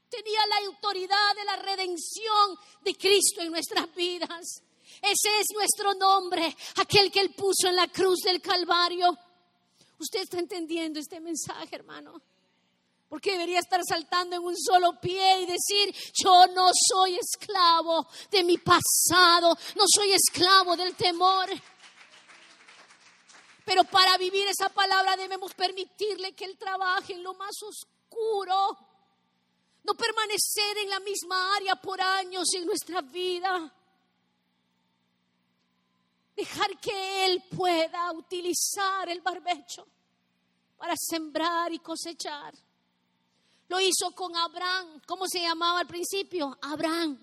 Tenía 0.09 0.47
la 0.47 0.57
autoridad 0.69 1.35
de 1.35 1.45
la 1.45 1.57
redención 1.57 2.57
de 2.83 2.95
Cristo 2.95 3.41
en 3.41 3.51
nuestras 3.51 3.93
vidas. 3.97 4.63
Ese 5.03 5.41
es 5.41 5.47
nuestro 5.53 5.95
nombre, 5.95 6.57
aquel 6.77 7.11
que 7.11 7.21
Él 7.21 7.35
puso 7.35 7.67
en 7.67 7.75
la 7.75 7.89
cruz 7.89 8.21
del 8.21 8.41
Calvario. 8.41 9.19
¿Usted 9.99 10.21
está 10.21 10.39
entendiendo 10.39 11.01
este 11.01 11.19
mensaje, 11.19 11.75
hermano? 11.75 12.23
Porque 13.09 13.33
debería 13.33 13.61
estar 13.61 13.81
saltando 13.89 14.37
en 14.37 14.43
un 14.43 14.57
solo 14.57 15.01
pie 15.01 15.41
y 15.41 15.47
decir, 15.47 15.95
yo 16.13 16.47
no 16.49 16.71
soy 16.75 17.17
esclavo 17.17 18.07
de 18.31 18.45
mi 18.45 18.59
pasado, 18.59 19.57
no 19.77 19.85
soy 19.87 20.13
esclavo 20.13 20.77
del 20.77 20.95
temor. 20.95 21.49
Pero 23.65 23.85
para 23.85 24.17
vivir 24.19 24.47
esa 24.49 24.69
palabra 24.69 25.17
debemos 25.17 25.55
permitirle 25.55 26.33
que 26.33 26.45
Él 26.45 26.59
trabaje 26.59 27.15
en 27.15 27.23
lo 27.23 27.35
más 27.35 27.55
oscuro. 27.63 28.79
No 29.85 29.95
permanecer 29.95 30.79
en 30.79 30.91
la 30.91 31.01
misma 31.01 31.57
área 31.57 31.77
por 31.77 32.01
años 32.01 32.47
en 32.55 32.67
nuestra 32.67 33.01
vida. 33.01 33.73
Dejar 36.37 36.79
que 36.79 37.27
Él 37.27 37.43
pueda 37.57 38.13
utilizar 38.13 39.09
el 39.09 39.21
barbecho 39.23 39.87
para 40.77 40.95
sembrar 40.97 41.73
y 41.73 41.79
cosechar. 41.79 42.55
Lo 43.69 43.81
hizo 43.81 44.11
con 44.13 44.35
Abraham. 44.37 45.01
¿Cómo 45.07 45.27
se 45.29 45.41
llamaba 45.41 45.81
al 45.81 45.87
principio? 45.87 46.57
Abraham. 46.63 47.19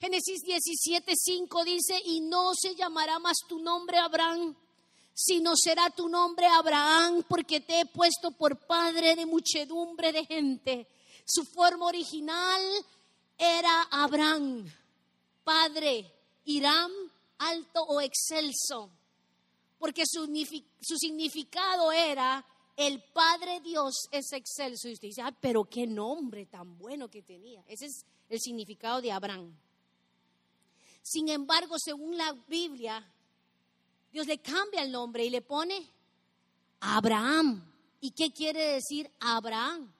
Génesis 0.00 0.40
17, 0.42 1.12
5 1.14 1.64
dice, 1.64 2.00
y 2.06 2.20
no 2.20 2.52
se 2.54 2.74
llamará 2.74 3.18
más 3.18 3.36
tu 3.46 3.58
nombre 3.58 3.98
Abraham, 3.98 4.56
sino 5.12 5.52
será 5.54 5.90
tu 5.90 6.08
nombre 6.08 6.46
Abraham, 6.46 7.22
porque 7.28 7.60
te 7.60 7.80
he 7.80 7.84
puesto 7.84 8.30
por 8.30 8.56
padre 8.66 9.14
de 9.14 9.26
muchedumbre 9.26 10.10
de 10.12 10.24
gente. 10.24 10.86
Su 11.26 11.44
forma 11.44 11.84
original 11.84 12.62
era 13.36 13.82
Abraham, 13.90 14.64
padre, 15.44 16.10
Irán, 16.46 16.90
alto 17.36 17.82
o 17.82 18.00
excelso, 18.00 18.90
porque 19.78 20.04
su 20.06 20.96
significado 20.96 21.92
era 21.92 22.42
el 22.76 23.02
Padre 23.12 23.60
Dios 23.60 24.08
es 24.10 24.32
excelso. 24.32 24.88
Y 24.88 24.92
usted 24.92 25.08
dice, 25.08 25.22
ah, 25.22 25.34
pero 25.40 25.64
qué 25.64 25.86
nombre 25.86 26.46
tan 26.46 26.78
bueno 26.78 27.08
que 27.08 27.22
tenía. 27.22 27.62
Ese 27.66 27.86
es 27.86 28.04
el 28.28 28.40
significado 28.40 29.00
de 29.00 29.12
Abraham. 29.12 29.54
Sin 31.02 31.28
embargo, 31.28 31.76
según 31.78 32.16
la 32.16 32.32
Biblia, 32.46 33.04
Dios 34.12 34.26
le 34.26 34.38
cambia 34.38 34.82
el 34.82 34.92
nombre 34.92 35.24
y 35.24 35.30
le 35.30 35.42
pone 35.42 35.88
Abraham. 36.80 37.66
¿Y 38.00 38.12
qué 38.12 38.30
quiere 38.30 38.74
decir 38.74 39.10
Abraham? 39.20 39.92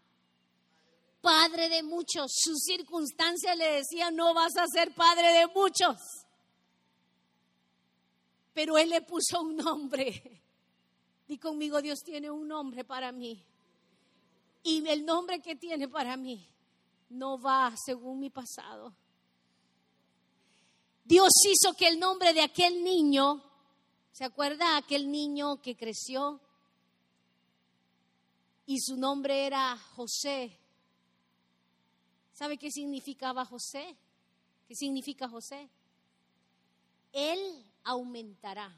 Padre 1.20 1.68
de 1.68 1.82
muchos. 1.82 2.32
Sus 2.34 2.60
circunstancias 2.62 3.56
le 3.56 3.72
decían, 3.72 4.16
no 4.16 4.32
vas 4.34 4.56
a 4.56 4.66
ser 4.66 4.94
padre 4.94 5.32
de 5.32 5.46
muchos. 5.48 5.96
Pero 8.54 8.78
él 8.78 8.90
le 8.90 9.02
puso 9.02 9.40
un 9.40 9.56
nombre. 9.56 10.39
Y 11.30 11.38
conmigo, 11.38 11.80
Dios 11.80 12.00
tiene 12.04 12.30
un 12.30 12.46
nombre 12.46 12.84
para 12.84 13.10
mí. 13.10 13.42
Y 14.62 14.86
el 14.86 15.06
nombre 15.06 15.40
que 15.40 15.56
tiene 15.56 15.88
para 15.88 16.16
mí 16.18 16.46
no 17.08 17.40
va 17.40 17.72
según 17.82 18.20
mi 18.20 18.28
pasado. 18.28 18.92
Dios 21.04 21.30
hizo 21.46 21.72
que 21.74 21.88
el 21.88 21.98
nombre 21.98 22.34
de 22.34 22.42
aquel 22.42 22.84
niño 22.84 23.42
¿Se 24.12 24.24
acuerda 24.24 24.76
aquel 24.76 25.10
niño 25.10 25.62
que 25.62 25.76
creció 25.76 26.40
y 28.66 28.78
su 28.80 28.96
nombre 28.96 29.46
era 29.46 29.76
José? 29.96 30.58
¿Sabe 32.34 32.58
qué 32.58 32.70
significaba 32.70 33.44
José? 33.44 33.96
¿Qué 34.68 34.74
significa 34.74 35.28
José? 35.28 35.70
Él 37.12 37.64
aumentará. 37.84 38.76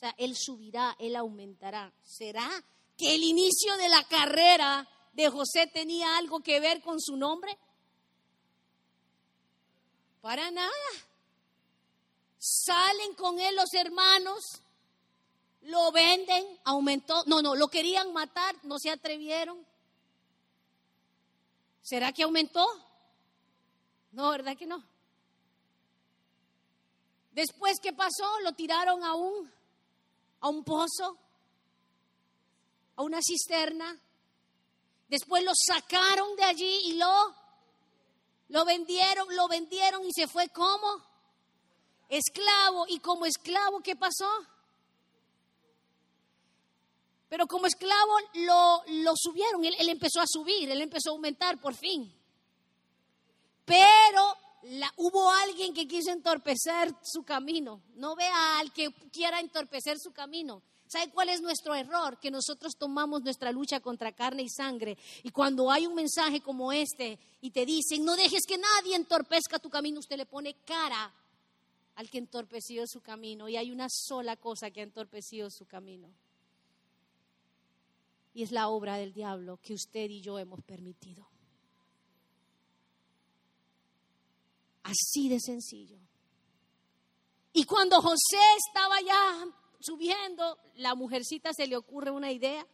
Sea, 0.00 0.14
él 0.16 0.34
subirá, 0.34 0.96
él 0.98 1.14
aumentará. 1.14 1.92
¿Será 2.02 2.48
que 2.96 3.14
el 3.14 3.22
inicio 3.22 3.76
de 3.76 3.90
la 3.90 4.02
carrera 4.04 4.88
de 5.12 5.28
José 5.28 5.66
tenía 5.66 6.16
algo 6.16 6.40
que 6.40 6.58
ver 6.58 6.80
con 6.80 6.98
su 6.98 7.18
nombre? 7.18 7.54
Para 10.22 10.50
nada. 10.50 10.72
Salen 12.38 13.12
con 13.14 13.38
él 13.40 13.54
los 13.54 13.74
hermanos, 13.74 14.42
lo 15.64 15.92
venden, 15.92 16.46
aumentó. 16.64 17.22
No, 17.26 17.42
no, 17.42 17.54
lo 17.54 17.68
querían 17.68 18.10
matar, 18.14 18.56
no 18.62 18.78
se 18.78 18.88
atrevieron. 18.88 19.62
¿Será 21.82 22.10
que 22.14 22.22
aumentó? 22.22 22.66
No, 24.12 24.30
¿verdad 24.30 24.56
que 24.56 24.64
no? 24.64 24.82
Después, 27.32 27.78
¿qué 27.80 27.92
pasó? 27.92 28.40
Lo 28.40 28.54
tiraron 28.54 29.04
a 29.04 29.14
un, 29.14 29.59
a 30.40 30.48
un 30.48 30.64
pozo, 30.64 31.18
a 32.96 33.02
una 33.02 33.20
cisterna. 33.22 34.00
Después 35.08 35.44
lo 35.44 35.52
sacaron 35.54 36.36
de 36.36 36.44
allí 36.44 36.80
y 36.84 36.92
lo, 36.94 37.34
lo 38.48 38.64
vendieron, 38.64 39.34
lo 39.34 39.48
vendieron 39.48 40.04
y 40.04 40.12
se 40.12 40.28
fue 40.28 40.48
como 40.48 41.04
esclavo. 42.08 42.86
Y 42.88 43.00
como 43.00 43.26
esclavo, 43.26 43.80
¿qué 43.80 43.96
pasó? 43.96 44.28
Pero 47.28 47.46
como 47.46 47.66
esclavo 47.66 48.12
lo, 48.34 48.82
lo 48.88 49.12
subieron, 49.16 49.64
él, 49.64 49.76
él, 49.78 49.88
empezó 49.88 50.20
a 50.20 50.26
subir, 50.26 50.68
él 50.68 50.80
empezó 50.80 51.10
a 51.10 51.12
aumentar 51.12 51.58
por 51.60 51.74
fin. 51.74 52.12
Pero 53.64 54.36
hubo 54.96 55.30
alguien 55.30 55.74
que 55.74 55.86
quiso 55.86 56.10
entorpecer 56.10 56.94
su 57.02 57.22
camino. 57.22 57.82
No 57.94 58.16
vea 58.16 58.58
al 58.58 58.72
que 58.72 58.92
quiera 59.12 59.40
entorpecer 59.40 59.98
su 59.98 60.12
camino. 60.12 60.62
¿Sabe 60.86 61.10
cuál 61.10 61.28
es 61.28 61.40
nuestro 61.40 61.74
error? 61.74 62.18
Que 62.18 62.32
nosotros 62.32 62.76
tomamos 62.76 63.22
nuestra 63.22 63.52
lucha 63.52 63.78
contra 63.78 64.10
carne 64.10 64.42
y 64.42 64.48
sangre. 64.48 64.98
Y 65.22 65.30
cuando 65.30 65.70
hay 65.70 65.86
un 65.86 65.94
mensaje 65.94 66.40
como 66.40 66.72
este 66.72 67.18
y 67.40 67.50
te 67.50 67.64
dicen, 67.64 68.04
no 68.04 68.16
dejes 68.16 68.42
que 68.46 68.58
nadie 68.58 68.96
entorpezca 68.96 69.60
tu 69.60 69.70
camino, 69.70 70.00
usted 70.00 70.16
le 70.16 70.26
pone 70.26 70.54
cara 70.64 71.14
al 71.94 72.10
que 72.10 72.18
entorpeció 72.18 72.88
su 72.88 73.00
camino. 73.00 73.48
Y 73.48 73.56
hay 73.56 73.70
una 73.70 73.86
sola 73.88 74.36
cosa 74.36 74.72
que 74.72 74.80
ha 74.80 74.84
entorpecido 74.84 75.48
su 75.48 75.64
camino. 75.64 76.12
Y 78.34 78.42
es 78.42 78.50
la 78.50 78.68
obra 78.68 78.96
del 78.96 79.12
diablo 79.12 79.58
que 79.62 79.74
usted 79.74 80.10
y 80.10 80.20
yo 80.20 80.40
hemos 80.40 80.60
permitido. 80.62 81.28
Así 84.82 85.28
de 85.28 85.40
sencillo. 85.40 85.98
Y 87.52 87.64
cuando 87.64 88.00
José 88.00 88.38
estaba 88.66 89.00
ya 89.00 89.46
subiendo, 89.80 90.58
la 90.76 90.94
mujercita 90.94 91.52
se 91.52 91.66
le 91.66 91.76
ocurre 91.76 92.10
una 92.10 92.30
idea. 92.30 92.66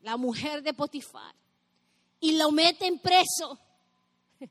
La 0.00 0.16
mujer 0.16 0.62
de 0.62 0.74
Potifar. 0.74 1.34
Y 2.20 2.36
lo 2.38 2.50
meten 2.50 2.98
preso. 2.98 3.58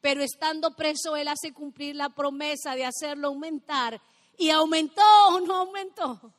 Pero 0.00 0.22
estando 0.22 0.74
preso, 0.74 1.16
él 1.16 1.28
hace 1.28 1.52
cumplir 1.52 1.96
la 1.96 2.08
promesa 2.08 2.74
de 2.74 2.84
hacerlo 2.84 3.28
aumentar. 3.28 4.00
¿Y 4.38 4.50
aumentó 4.50 5.02
o 5.28 5.40
no 5.40 5.56
aumentó? 5.56 6.32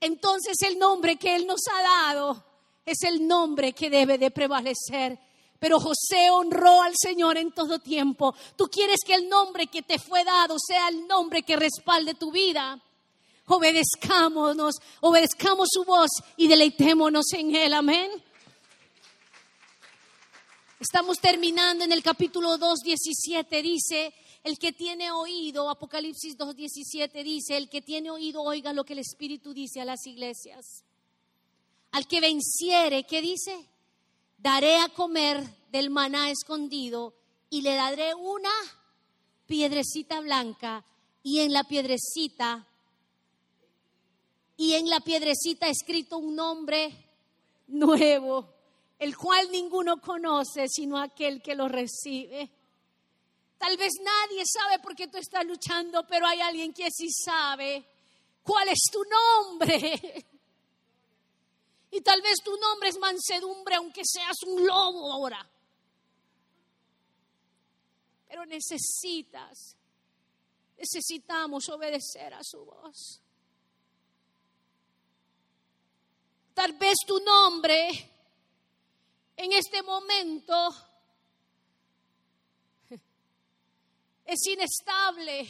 Entonces 0.00 0.56
el 0.62 0.78
nombre 0.78 1.16
que 1.16 1.34
él 1.34 1.46
nos 1.46 1.60
ha 1.72 1.82
dado 1.82 2.44
es 2.84 3.02
el 3.02 3.26
nombre 3.26 3.72
que 3.72 3.90
debe 3.90 4.18
de 4.18 4.30
prevalecer 4.30 5.18
pero 5.58 5.80
José 5.80 6.30
honró 6.30 6.82
al 6.82 6.94
Señor 6.96 7.36
en 7.36 7.52
todo 7.52 7.78
tiempo. 7.78 8.34
Tú 8.56 8.68
quieres 8.68 9.00
que 9.04 9.14
el 9.14 9.28
nombre 9.28 9.66
que 9.66 9.82
te 9.82 9.98
fue 9.98 10.24
dado 10.24 10.56
sea 10.58 10.88
el 10.88 11.06
nombre 11.06 11.42
que 11.42 11.56
respalde 11.56 12.14
tu 12.14 12.30
vida. 12.30 12.80
Obedezcámonos, 13.46 14.76
obedezcamos 15.00 15.68
su 15.72 15.84
voz 15.84 16.10
y 16.36 16.48
deleitémonos 16.48 17.32
en 17.32 17.54
él. 17.54 17.72
Amén. 17.72 18.10
Estamos 20.78 21.18
terminando 21.18 21.84
en 21.84 21.92
el 21.92 22.02
capítulo 22.02 22.56
2, 22.56 22.78
17. 22.84 23.62
Dice, 23.62 24.14
el 24.44 24.58
que 24.58 24.72
tiene 24.72 25.10
oído, 25.10 25.68
Apocalipsis 25.70 26.36
2, 26.36 26.54
17 26.54 27.24
dice, 27.24 27.56
el 27.56 27.68
que 27.68 27.82
tiene 27.82 28.10
oído 28.10 28.42
oiga 28.42 28.72
lo 28.72 28.84
que 28.84 28.92
el 28.92 29.00
Espíritu 29.00 29.52
dice 29.52 29.80
a 29.80 29.84
las 29.84 30.06
iglesias. 30.06 30.84
Al 31.90 32.06
que 32.06 32.20
venciere, 32.20 33.04
¿qué 33.04 33.20
dice? 33.20 33.66
Daré 34.38 34.78
a 34.78 34.88
comer 34.88 35.44
del 35.70 35.90
maná 35.90 36.30
escondido 36.30 37.14
y 37.50 37.62
le 37.62 37.74
daré 37.74 38.14
una 38.14 38.52
piedrecita 39.46 40.20
blanca 40.20 40.84
y 41.22 41.40
en 41.40 41.52
la 41.52 41.64
piedrecita 41.64 42.66
y 44.56 44.74
en 44.74 44.88
la 44.88 45.00
piedrecita 45.00 45.68
escrito 45.68 46.18
un 46.18 46.34
nombre 46.34 46.92
nuevo, 47.68 48.54
el 48.98 49.16
cual 49.16 49.50
ninguno 49.50 50.00
conoce 50.00 50.66
sino 50.68 50.98
aquel 50.98 51.42
que 51.42 51.54
lo 51.54 51.68
recibe. 51.68 52.50
Tal 53.56 53.76
vez 53.76 53.92
nadie 54.02 54.42
sabe 54.46 54.78
por 54.78 54.94
qué 54.94 55.08
tú 55.08 55.18
estás 55.18 55.44
luchando, 55.44 56.06
pero 56.06 56.26
hay 56.26 56.40
alguien 56.40 56.72
que 56.72 56.90
sí 56.90 57.08
sabe 57.10 57.84
cuál 58.42 58.68
es 58.68 58.80
tu 58.90 59.00
nombre. 59.04 60.26
Y 61.90 62.00
tal 62.02 62.20
vez 62.20 62.36
tu 62.44 62.54
nombre 62.56 62.90
es 62.90 62.98
mansedumbre, 62.98 63.76
aunque 63.76 64.02
seas 64.04 64.36
un 64.46 64.66
lobo 64.66 65.12
ahora. 65.12 65.48
Pero 68.28 68.44
necesitas, 68.44 69.74
necesitamos 70.76 71.68
obedecer 71.70 72.34
a 72.34 72.40
su 72.42 72.64
voz. 72.64 73.22
Tal 76.52 76.72
vez 76.74 76.96
tu 77.06 77.18
nombre 77.20 77.88
en 79.36 79.52
este 79.52 79.82
momento 79.82 80.74
es 84.26 84.46
inestable, 84.46 85.48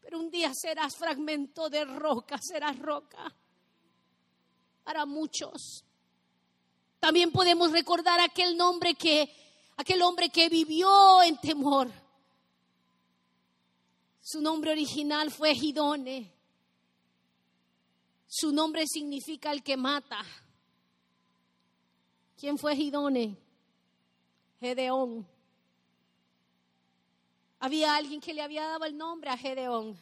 pero 0.00 0.20
un 0.20 0.30
día 0.30 0.52
serás 0.54 0.96
fragmento 0.96 1.68
de 1.68 1.84
roca, 1.84 2.38
serás 2.40 2.78
roca 2.78 3.34
para 4.84 5.06
muchos. 5.06 5.84
También 7.00 7.32
podemos 7.32 7.72
recordar 7.72 8.20
aquel 8.20 8.56
nombre 8.56 8.94
que 8.94 9.28
aquel 9.76 10.02
hombre 10.02 10.28
que 10.28 10.48
vivió 10.48 11.22
en 11.22 11.36
temor. 11.38 11.90
Su 14.20 14.40
nombre 14.40 14.70
original 14.70 15.30
fue 15.30 15.54
Gidone. 15.54 16.32
Su 18.28 18.52
nombre 18.52 18.86
significa 18.86 19.50
el 19.50 19.62
que 19.62 19.76
mata. 19.76 20.24
¿Quién 22.38 22.56
fue 22.56 22.76
Gidone? 22.76 23.36
Gedeón. 24.60 25.26
Había 27.58 27.96
alguien 27.96 28.20
que 28.20 28.32
le 28.32 28.42
había 28.42 28.66
dado 28.66 28.84
el 28.84 28.96
nombre 28.96 29.30
a 29.30 29.36
Gedeón. 29.36 29.98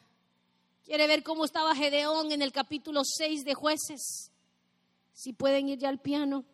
¿Quiere 0.84 1.06
ver 1.06 1.22
cómo 1.22 1.44
estaba 1.44 1.74
Gedeón 1.74 2.30
en 2.32 2.42
el 2.42 2.52
capítulo 2.52 3.02
6 3.04 3.44
de 3.44 3.54
jueces? 3.54 4.30
Si 5.20 5.34
pueden 5.34 5.68
ir 5.68 5.78
ya 5.78 5.90
al 5.90 6.00
piano. 6.00 6.46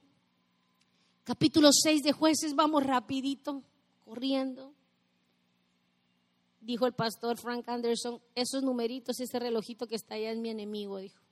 Capítulo 1.22 1.70
6 1.72 2.02
de 2.02 2.10
jueces, 2.10 2.56
vamos 2.56 2.82
rapidito, 2.82 3.62
corriendo. 4.04 4.74
Dijo 6.60 6.84
el 6.88 6.92
pastor 6.92 7.38
Frank 7.38 7.68
Anderson, 7.68 8.20
esos 8.34 8.64
numeritos, 8.64 9.20
ese 9.20 9.38
relojito 9.38 9.86
que 9.86 9.94
está 9.94 10.16
allá 10.16 10.32
es 10.32 10.38
mi 10.38 10.48
enemigo, 10.48 10.98
dijo. 10.98 11.22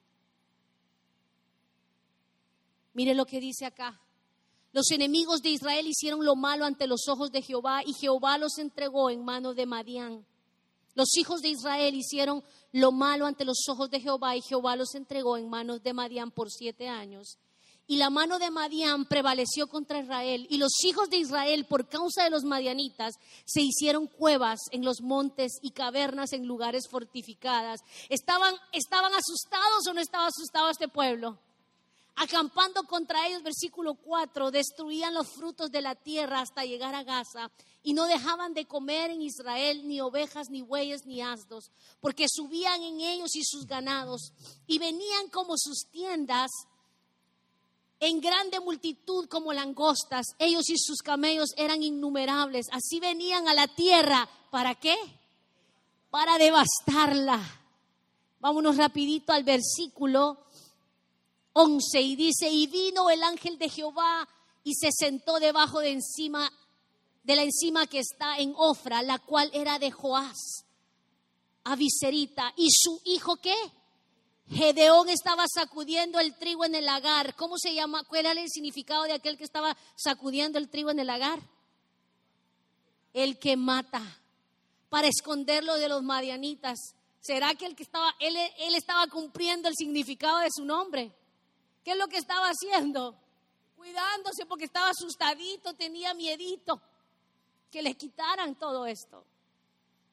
Mire 2.92 3.16
lo 3.16 3.26
que 3.26 3.40
dice 3.40 3.66
acá. 3.66 4.00
Los 4.70 4.88
enemigos 4.92 5.42
de 5.42 5.48
Israel 5.48 5.88
hicieron 5.88 6.24
lo 6.24 6.36
malo 6.36 6.64
ante 6.64 6.86
los 6.86 7.08
ojos 7.08 7.32
de 7.32 7.42
Jehová 7.42 7.82
y 7.84 7.94
Jehová 7.94 8.38
los 8.38 8.58
entregó 8.58 9.10
en 9.10 9.24
manos 9.24 9.56
de 9.56 9.66
Madián. 9.66 10.24
Los 10.94 11.16
hijos 11.16 11.42
de 11.42 11.48
Israel 11.48 11.96
hicieron 11.96 12.44
lo 12.74 12.90
malo 12.90 13.26
ante 13.26 13.44
los 13.44 13.68
ojos 13.68 13.88
de 13.88 14.00
Jehová 14.00 14.36
y 14.36 14.42
Jehová 14.42 14.74
los 14.74 14.96
entregó 14.96 15.36
en 15.36 15.48
manos 15.48 15.84
de 15.84 15.92
Madián 15.92 16.32
por 16.32 16.50
siete 16.50 16.88
años. 16.88 17.38
Y 17.86 17.98
la 17.98 18.10
mano 18.10 18.40
de 18.40 18.50
Madián 18.50 19.04
prevaleció 19.04 19.68
contra 19.68 20.00
Israel 20.00 20.44
y 20.50 20.56
los 20.56 20.72
hijos 20.84 21.08
de 21.08 21.18
Israel 21.18 21.66
por 21.66 21.88
causa 21.88 22.24
de 22.24 22.30
los 22.30 22.42
madianitas 22.42 23.14
se 23.44 23.60
hicieron 23.60 24.08
cuevas 24.08 24.58
en 24.72 24.84
los 24.84 25.02
montes 25.02 25.52
y 25.62 25.70
cavernas 25.70 26.32
en 26.32 26.46
lugares 26.46 26.88
fortificadas. 26.90 27.78
¿Estaban, 28.08 28.56
estaban 28.72 29.12
asustados 29.14 29.86
o 29.88 29.94
no 29.94 30.00
estaba 30.00 30.26
asustado 30.26 30.68
este 30.68 30.88
pueblo? 30.88 31.38
acampando 32.16 32.84
contra 32.84 33.26
ellos, 33.26 33.42
versículo 33.42 33.94
4, 33.94 34.52
destruían 34.52 35.14
los 35.14 35.26
frutos 35.32 35.70
de 35.70 35.82
la 35.82 35.96
tierra 35.96 36.40
hasta 36.40 36.64
llegar 36.64 36.94
a 36.94 37.02
Gaza 37.02 37.50
y 37.86 37.92
no 37.92 38.06
dejaban 38.06 38.54
de 38.54 38.64
comer 38.64 39.10
en 39.10 39.20
Israel 39.20 39.86
ni 39.86 40.00
ovejas, 40.00 40.48
ni 40.48 40.62
bueyes, 40.62 41.04
ni 41.04 41.20
asnos, 41.20 41.70
porque 42.00 42.26
subían 42.28 42.82
en 42.82 43.00
ellos 43.00 43.36
y 43.36 43.44
sus 43.44 43.66
ganados 43.66 44.32
y 44.66 44.78
venían 44.78 45.28
como 45.28 45.52
sus 45.58 45.86
tiendas 45.90 46.50
en 48.00 48.22
grande 48.22 48.58
multitud 48.60 49.28
como 49.28 49.52
langostas. 49.52 50.28
Ellos 50.38 50.70
y 50.70 50.78
sus 50.78 51.02
camellos 51.02 51.50
eran 51.58 51.82
innumerables. 51.82 52.66
Así 52.72 53.00
venían 53.00 53.48
a 53.48 53.54
la 53.54 53.68
tierra. 53.68 54.28
¿Para 54.50 54.74
qué? 54.74 54.96
Para 56.10 56.38
devastarla. 56.38 57.38
Vámonos 58.40 58.78
rapidito 58.78 59.34
al 59.34 59.44
versículo 59.44 60.38
11 61.52 62.00
y 62.00 62.16
dice, 62.16 62.48
y 62.48 62.66
vino 62.66 63.10
el 63.10 63.22
ángel 63.22 63.58
de 63.58 63.68
Jehová 63.68 64.26
y 64.64 64.74
se 64.74 64.88
sentó 64.90 65.38
debajo 65.38 65.80
de 65.80 65.90
encima 65.90 66.50
de 67.24 67.36
la 67.36 67.42
encima 67.42 67.86
que 67.86 67.98
está 67.98 68.36
en 68.38 68.52
Ofra, 68.56 69.02
la 69.02 69.18
cual 69.18 69.50
era 69.52 69.78
de 69.78 69.90
Joás, 69.90 70.66
Aviserita, 71.64 72.52
y 72.56 72.68
su 72.70 73.00
hijo 73.06 73.36
qué? 73.36 73.56
Gedeón 74.46 75.08
estaba 75.08 75.46
sacudiendo 75.48 76.20
el 76.20 76.36
trigo 76.36 76.66
en 76.66 76.74
el 76.74 76.84
lagar. 76.84 77.34
¿Cómo 77.34 77.56
se 77.56 77.74
llama? 77.74 78.04
¿Cuál 78.04 78.26
era 78.26 78.40
el 78.42 78.50
significado 78.50 79.04
de 79.04 79.14
aquel 79.14 79.38
que 79.38 79.44
estaba 79.44 79.74
sacudiendo 79.96 80.58
el 80.58 80.68
trigo 80.68 80.90
en 80.90 80.98
el 80.98 81.06
lagar? 81.06 81.40
El 83.14 83.38
que 83.38 83.56
mata, 83.56 84.02
para 84.90 85.08
esconderlo 85.08 85.76
de 85.76 85.88
los 85.88 86.02
madianitas. 86.02 86.78
¿Será 87.20 87.54
que 87.54 87.64
el 87.64 87.74
que 87.74 87.84
estaba, 87.84 88.14
él, 88.20 88.36
él 88.58 88.74
estaba 88.74 89.06
cumpliendo 89.06 89.66
el 89.66 89.74
significado 89.74 90.40
de 90.40 90.50
su 90.54 90.66
nombre? 90.66 91.10
¿Qué 91.82 91.92
es 91.92 91.96
lo 91.96 92.08
que 92.08 92.18
estaba 92.18 92.48
haciendo? 92.48 93.16
Cuidándose 93.76 94.44
porque 94.44 94.66
estaba 94.66 94.90
asustadito, 94.90 95.72
tenía 95.72 96.12
miedito 96.12 96.82
que 97.74 97.82
le 97.82 97.96
quitaran 97.96 98.54
todo 98.54 98.86
esto. 98.86 99.24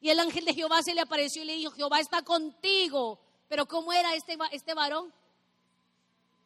Y 0.00 0.10
el 0.10 0.18
ángel 0.18 0.44
de 0.44 0.52
Jehová 0.52 0.82
se 0.82 0.94
le 0.94 1.00
apareció 1.00 1.44
y 1.44 1.44
le 1.44 1.54
dijo, 1.54 1.70
Jehová 1.70 2.00
está 2.00 2.22
contigo. 2.22 3.20
Pero 3.48 3.66
¿cómo 3.66 3.92
era 3.92 4.16
este, 4.16 4.36
este 4.50 4.74
varón? 4.74 5.14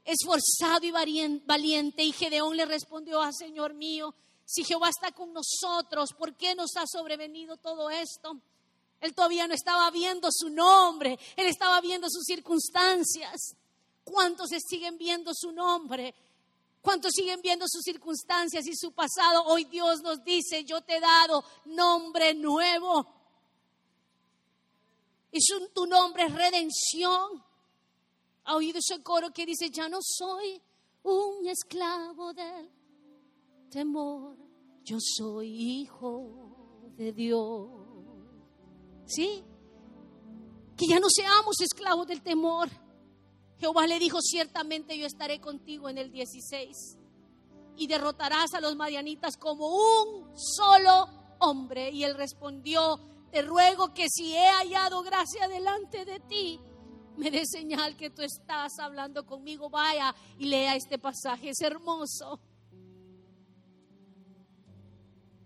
Esforzado 0.05 0.85
y 0.85 0.91
valiente. 0.91 2.03
Y 2.03 2.13
Gedeón 2.13 2.55
le 2.55 2.67
respondió, 2.67 3.23
ah, 3.23 3.33
Señor 3.33 3.73
mío, 3.73 4.15
Si 4.45 4.63
Jehová 4.63 4.91
está 4.91 5.11
con 5.11 5.33
nosotros, 5.33 6.11
¿por 6.13 6.35
qué 6.35 6.55
nos 6.55 6.77
ha 6.77 6.85
sobrevenido 6.87 7.57
todo 7.57 7.89
esto? 7.89 8.39
Él 9.01 9.15
todavía 9.15 9.49
no 9.49 9.55
estaba 9.55 9.91
viendo 9.91 10.29
su 10.31 10.51
nombre, 10.51 11.19
él 11.35 11.47
estaba 11.47 11.81
viendo 11.81 12.09
sus 12.11 12.25
circunstancias. 12.25 13.57
¿Cuántos 14.05 14.51
se 14.51 14.61
siguen 14.61 14.99
viendo 14.99 15.33
su 15.35 15.51
nombre? 15.51 16.15
¿Cuántos 16.87 17.15
siguen 17.15 17.41
viendo 17.43 17.65
sus 17.69 17.83
circunstancias 17.83 18.65
y 18.65 18.77
su 18.77 18.93
pasado? 18.93 19.43
Hoy 19.47 19.65
Dios 19.65 20.03
nos 20.03 20.23
dice, 20.23 20.63
yo 20.63 20.83
te 20.83 20.99
he 20.99 21.01
dado 21.01 21.43
nombre 21.65 22.33
nuevo. 22.33 23.05
Y 25.33 25.41
su, 25.41 25.69
tu 25.71 25.85
nombre 25.85 26.27
es 26.27 26.33
redención. 26.33 27.43
¿Ha 28.45 28.55
oído 28.55 28.79
ese 28.79 29.03
coro 29.03 29.33
que 29.33 29.45
dice, 29.45 29.69
ya 29.69 29.89
no 29.89 29.99
soy 30.01 30.63
un 31.03 31.49
esclavo 31.49 32.33
del 32.33 32.71
temor, 33.69 34.37
yo 34.85 34.99
soy 35.01 35.81
hijo 35.81 36.93
de 36.97 37.13
Dios? 37.13 37.69
¿Sí? 39.07 39.43
Que 40.77 40.87
ya 40.87 41.01
no 41.01 41.09
seamos 41.11 41.61
esclavos 41.61 42.07
del 42.07 42.23
temor 42.23 42.71
Jehová 43.59 43.87
le 43.87 43.99
dijo, 43.99 44.21
ciertamente 44.21 44.99
yo 44.99 45.07
estaré 45.07 45.41
contigo 45.41 45.89
en 45.89 45.99
el 45.99 46.11
16 46.11 46.99
y 47.77 47.87
derrotarás 47.87 48.55
a 48.55 48.61
los 48.61 48.77
madianitas 48.77 49.37
como 49.37 49.69
un 49.69 50.37
solo 50.37 51.09
hombre. 51.39 51.91
Y 51.91 52.05
él 52.05 52.15
respondió, 52.15 53.01
te 53.31 53.43
ruego 53.43 53.95
que 53.95 54.09
si 54.09 54.35
he 54.35 54.49
hallado 54.49 55.03
gracia 55.03 55.49
delante 55.49 56.05
de 56.05 56.21
ti, 56.21 56.61
me 57.17 57.31
dé 57.31 57.47
señal 57.47 57.97
que 57.97 58.11
tú 58.11 58.23
estás 58.23 58.79
hablando 58.79 59.25
conmigo. 59.25 59.71
Vaya 59.71 60.15
y 60.39 60.47
lea 60.47 60.77
este 60.77 60.99
pasaje, 60.99 61.51
es 61.51 61.61
hermoso. 61.61 62.41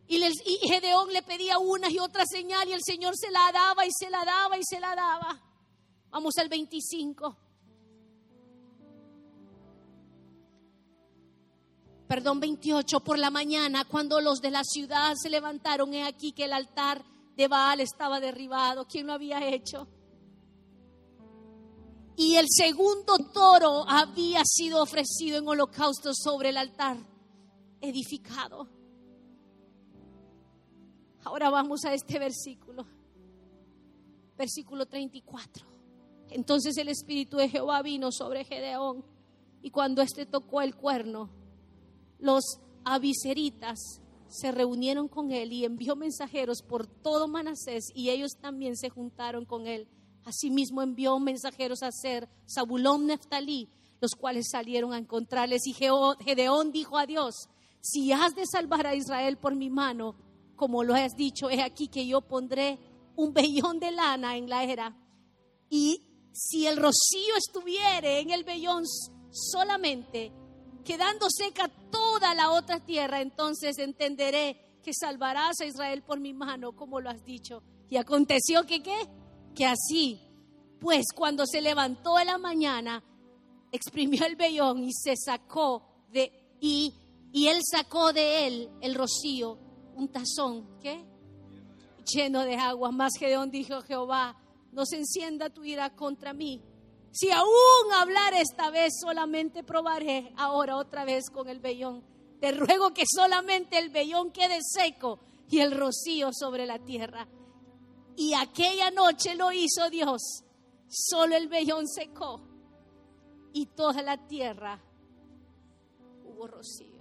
Y, 0.08 0.16
y 0.24 0.68
Gedeón 0.68 1.12
le 1.12 1.22
pedía 1.22 1.58
una 1.58 1.88
y 1.88 2.00
otra 2.00 2.24
señal 2.26 2.68
y 2.68 2.72
el 2.72 2.82
Señor 2.82 3.16
se 3.16 3.30
la 3.30 3.52
daba 3.52 3.86
y 3.86 3.90
se 3.92 4.10
la 4.10 4.24
daba 4.24 4.58
y 4.58 4.64
se 4.64 4.80
la 4.80 4.96
daba. 4.96 5.40
Vamos 6.10 6.36
al 6.38 6.48
25. 6.48 7.49
Perdón, 12.10 12.40
28, 12.40 12.98
por 13.04 13.20
la 13.20 13.30
mañana, 13.30 13.84
cuando 13.84 14.20
los 14.20 14.40
de 14.40 14.50
la 14.50 14.64
ciudad 14.64 15.14
se 15.14 15.30
levantaron, 15.30 15.94
he 15.94 16.02
aquí 16.02 16.32
que 16.32 16.46
el 16.46 16.52
altar 16.52 17.04
de 17.36 17.46
Baal 17.46 17.78
estaba 17.78 18.18
derribado. 18.18 18.84
¿Quién 18.88 19.06
lo 19.06 19.12
había 19.12 19.46
hecho? 19.46 19.86
Y 22.16 22.34
el 22.34 22.46
segundo 22.48 23.16
toro 23.32 23.88
había 23.88 24.42
sido 24.44 24.82
ofrecido 24.82 25.38
en 25.38 25.46
holocausto 25.46 26.10
sobre 26.12 26.48
el 26.48 26.56
altar 26.56 26.96
edificado. 27.80 28.68
Ahora 31.22 31.48
vamos 31.48 31.84
a 31.84 31.94
este 31.94 32.18
versículo. 32.18 32.86
Versículo 34.36 34.84
34. 34.86 35.64
Entonces 36.30 36.76
el 36.76 36.88
Espíritu 36.88 37.36
de 37.36 37.48
Jehová 37.48 37.82
vino 37.82 38.10
sobre 38.10 38.42
Gedeón 38.42 39.04
y 39.62 39.70
cuando 39.70 40.02
éste 40.02 40.26
tocó 40.26 40.60
el 40.60 40.74
cuerno, 40.74 41.38
los 42.20 42.60
abiseritas 42.84 44.00
se 44.28 44.52
reunieron 44.52 45.08
con 45.08 45.32
él 45.32 45.52
y 45.52 45.64
envió 45.64 45.96
mensajeros 45.96 46.62
por 46.62 46.86
todo 46.86 47.26
Manasés 47.26 47.86
y 47.94 48.10
ellos 48.10 48.36
también 48.40 48.76
se 48.76 48.88
juntaron 48.88 49.44
con 49.44 49.66
él. 49.66 49.88
Asimismo 50.24 50.82
envió 50.82 51.18
mensajeros 51.18 51.82
a 51.82 51.88
hacer 51.88 52.28
Zabulón 52.48 53.06
Neftalí, 53.06 53.68
los 54.00 54.14
cuales 54.14 54.48
salieron 54.50 54.92
a 54.92 54.98
encontrarles. 54.98 55.66
Y 55.66 55.72
Gedeón 55.72 56.72
dijo 56.72 56.98
a 56.98 57.06
Dios, 57.06 57.48
si 57.80 58.12
has 58.12 58.34
de 58.34 58.44
salvar 58.46 58.86
a 58.86 58.94
Israel 58.94 59.38
por 59.38 59.54
mi 59.56 59.70
mano, 59.70 60.14
como 60.56 60.84
lo 60.84 60.94
has 60.94 61.16
dicho, 61.16 61.50
he 61.50 61.62
aquí 61.62 61.88
que 61.88 62.06
yo 62.06 62.20
pondré 62.20 62.78
un 63.16 63.32
vellón 63.32 63.80
de 63.80 63.90
lana 63.90 64.36
en 64.36 64.48
la 64.48 64.64
era. 64.64 64.94
Y 65.70 66.02
si 66.32 66.66
el 66.66 66.76
rocío 66.76 67.36
estuviere 67.36 68.20
en 68.20 68.30
el 68.30 68.44
vellón 68.44 68.84
solamente, 69.30 70.32
quedando 70.84 71.26
seca 71.30 71.68
toda 71.90 72.34
la 72.34 72.50
otra 72.50 72.80
tierra, 72.80 73.20
entonces 73.20 73.78
entenderé 73.78 74.78
que 74.82 74.92
salvarás 74.94 75.60
a 75.60 75.66
Israel 75.66 76.02
por 76.02 76.20
mi 76.20 76.32
mano, 76.32 76.72
como 76.72 77.00
lo 77.00 77.10
has 77.10 77.24
dicho. 77.24 77.62
Y 77.88 77.96
aconteció 77.96 78.66
que 78.66 78.82
qué? 78.82 78.98
Que 79.54 79.66
así, 79.66 80.20
pues 80.80 81.06
cuando 81.14 81.44
se 81.46 81.60
levantó 81.60 82.18
en 82.18 82.26
la 82.28 82.38
mañana, 82.38 83.02
exprimió 83.72 84.24
el 84.26 84.36
vellón 84.36 84.84
y 84.84 84.92
se 84.92 85.14
sacó 85.16 86.06
de 86.10 86.32
y 86.60 86.94
y 87.32 87.46
él 87.46 87.60
sacó 87.62 88.12
de 88.12 88.46
él 88.46 88.70
el 88.80 88.94
rocío, 88.94 89.58
un 89.94 90.08
tazón, 90.08 90.78
¿qué? 90.80 91.04
Lleno 92.12 92.44
de 92.44 92.56
agua. 92.56 92.90
Más 92.90 93.12
Gedeón 93.18 93.50
dijo 93.50 93.82
Jehová, 93.82 94.36
no 94.72 94.84
se 94.84 94.96
encienda 94.96 95.50
tu 95.50 95.64
ira 95.64 95.94
contra 95.94 96.32
mí, 96.32 96.62
si 97.12 97.30
aún 97.30 97.92
hablar 97.98 98.34
esta 98.34 98.70
vez, 98.70 98.92
solamente 99.00 99.64
probaré 99.64 100.32
ahora 100.36 100.76
otra 100.76 101.04
vez 101.04 101.28
con 101.30 101.48
el 101.48 101.58
vellón. 101.58 102.04
Te 102.40 102.52
ruego 102.52 102.94
que 102.94 103.04
solamente 103.06 103.78
el 103.78 103.90
vellón 103.90 104.30
quede 104.30 104.60
seco 104.62 105.18
y 105.48 105.58
el 105.58 105.76
rocío 105.76 106.30
sobre 106.32 106.66
la 106.66 106.78
tierra. 106.78 107.26
Y 108.16 108.34
aquella 108.34 108.90
noche 108.90 109.34
lo 109.34 109.50
hizo 109.52 109.90
Dios. 109.90 110.44
Solo 110.88 111.36
el 111.36 111.48
vellón 111.48 111.88
secó 111.88 112.40
y 113.52 113.66
toda 113.66 114.02
la 114.02 114.26
tierra 114.26 114.80
hubo 116.24 116.46
rocío. 116.46 117.00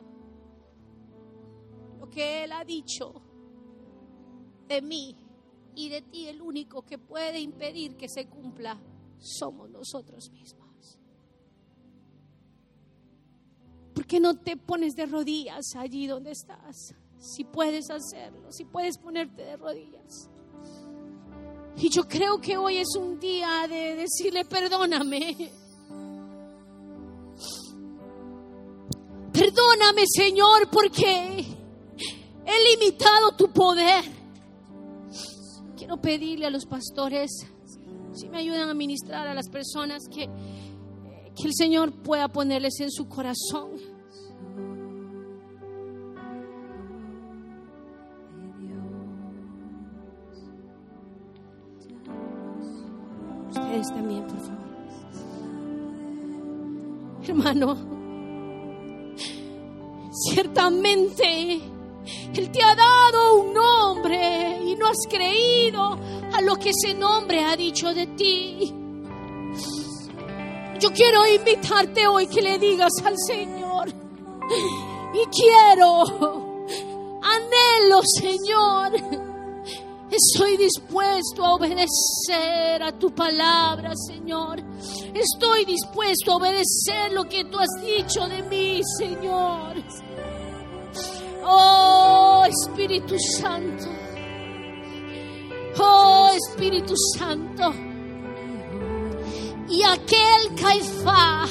Lo 1.99 2.10
que 2.10 2.43
Él 2.43 2.51
ha 2.51 2.64
dicho 2.64 3.22
de 4.68 4.82
mí 4.82 5.16
y 5.76 5.89
de 5.89 6.01
ti, 6.01 6.28
el 6.28 6.41
único 6.41 6.82
que 6.82 6.97
puede 6.97 7.39
impedir 7.39 7.95
que 7.95 8.10
se 8.10 8.28
cumpla 8.28 8.80
somos 9.20 9.70
nosotros 9.70 10.30
mismos. 10.32 10.97
¿Por 13.93 14.05
qué 14.05 14.20
no 14.20 14.36
te 14.36 14.55
pones 14.55 14.93
de 14.95 15.05
rodillas 15.05 15.76
allí 15.76 16.07
donde 16.07 16.32
estás? 16.32 16.93
Si 17.20 17.43
puedes 17.43 17.89
hacerlo, 17.89 18.51
si 18.51 18.63
puedes 18.63 18.97
ponerte 18.97 19.43
de 19.43 19.57
rodillas. 19.57 20.30
Y 21.76 21.89
yo 21.89 22.07
creo 22.07 22.39
que 22.39 22.57
hoy 22.57 22.78
es 22.78 22.95
un 22.97 23.20
día 23.20 23.67
de 23.67 23.95
decirle, 23.95 24.45
perdóname. 24.45 25.51
Perdóname, 29.34 30.03
Señor, 30.13 30.70
porque 30.72 31.45
he 32.45 32.78
limitado 32.78 33.32
tu 33.38 33.51
poder. 33.51 34.03
Quiero 35.78 35.97
pedirle 36.01 36.45
a 36.45 36.49
los 36.49 36.65
pastores 36.65 37.30
si 38.20 38.28
me 38.28 38.39
ayudan 38.39 38.70
a 38.70 38.74
ministrar 38.74 39.28
a 39.28 39.34
las 39.34 39.47
personas 39.49 40.03
que, 40.09 40.28
que 41.36 41.47
el 41.47 41.53
Señor 41.53 41.93
pueda 42.03 42.28
ponerles 42.28 42.80
en 42.82 42.91
su 42.91 43.07
corazón. 43.07 43.72
Ustedes 53.49 53.88
también, 53.88 54.28
por 54.28 54.39
favor. 54.39 54.59
Hermano, 57.26 57.78
ciertamente 60.11 61.61
Él 62.36 62.51
te 62.51 62.63
ha 62.63 62.76
dado 62.76 63.36
un 63.36 63.53
nombre 63.53 64.61
y 64.63 64.76
no 64.76 64.88
has 64.88 65.07
creído 65.09 65.97
lo 66.42 66.56
que 66.56 66.70
ese 66.70 66.94
nombre 66.94 67.44
ha 67.44 67.56
dicho 67.56 67.94
de 67.94 68.08
ti. 68.08 68.74
Yo 70.80 70.92
quiero 70.92 71.28
invitarte 71.28 72.08
hoy 72.08 72.28
que 72.28 72.42
le 72.42 72.58
digas 72.58 72.94
al 73.04 73.16
Señor, 73.18 73.90
y 73.90 75.26
quiero, 75.28 76.66
anhelo 77.22 78.02
Señor, 78.18 78.94
estoy 80.10 80.56
dispuesto 80.56 81.46
a 81.46 81.56
obedecer 81.56 82.82
a 82.82 82.94
tu 82.98 83.12
palabra, 83.12 83.92
Señor. 84.08 84.64
Estoy 85.14 85.66
dispuesto 85.66 86.32
a 86.32 86.36
obedecer 86.38 87.12
lo 87.12 87.26
que 87.26 87.44
tú 87.46 87.60
has 87.60 87.86
dicho 87.86 88.26
de 88.28 88.44
mí, 88.44 88.82
Señor. 88.98 89.76
Oh 91.44 92.46
Espíritu 92.48 93.18
Santo. 93.20 93.99
Espíritu 96.60 96.93
Santo. 97.18 97.74
Y 99.70 99.82
aquel 99.82 100.55
Caifá 100.62 101.47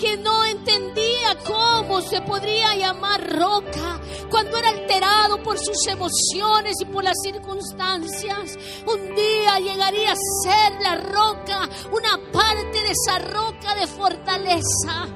que 0.00 0.16
no 0.16 0.42
entendía 0.46 1.36
cómo 1.46 2.00
se 2.00 2.22
podría 2.22 2.74
llamar 2.74 3.38
roca 3.38 4.00
cuando 4.30 4.56
era 4.56 4.70
alterado 4.70 5.42
por 5.42 5.58
sus 5.58 5.86
emociones 5.88 6.76
y 6.80 6.86
por 6.86 7.04
las 7.04 7.18
circunstancias. 7.22 8.58
Un 8.86 9.14
día 9.14 9.58
llegaría 9.58 10.12
a 10.12 10.16
ser 10.16 10.80
la 10.80 10.96
roca, 10.96 11.68
una 11.92 12.18
parte 12.32 12.82
de 12.82 12.92
esa 12.92 13.18
roca 13.18 13.74
de 13.74 13.86
fortaleza. 13.88 15.06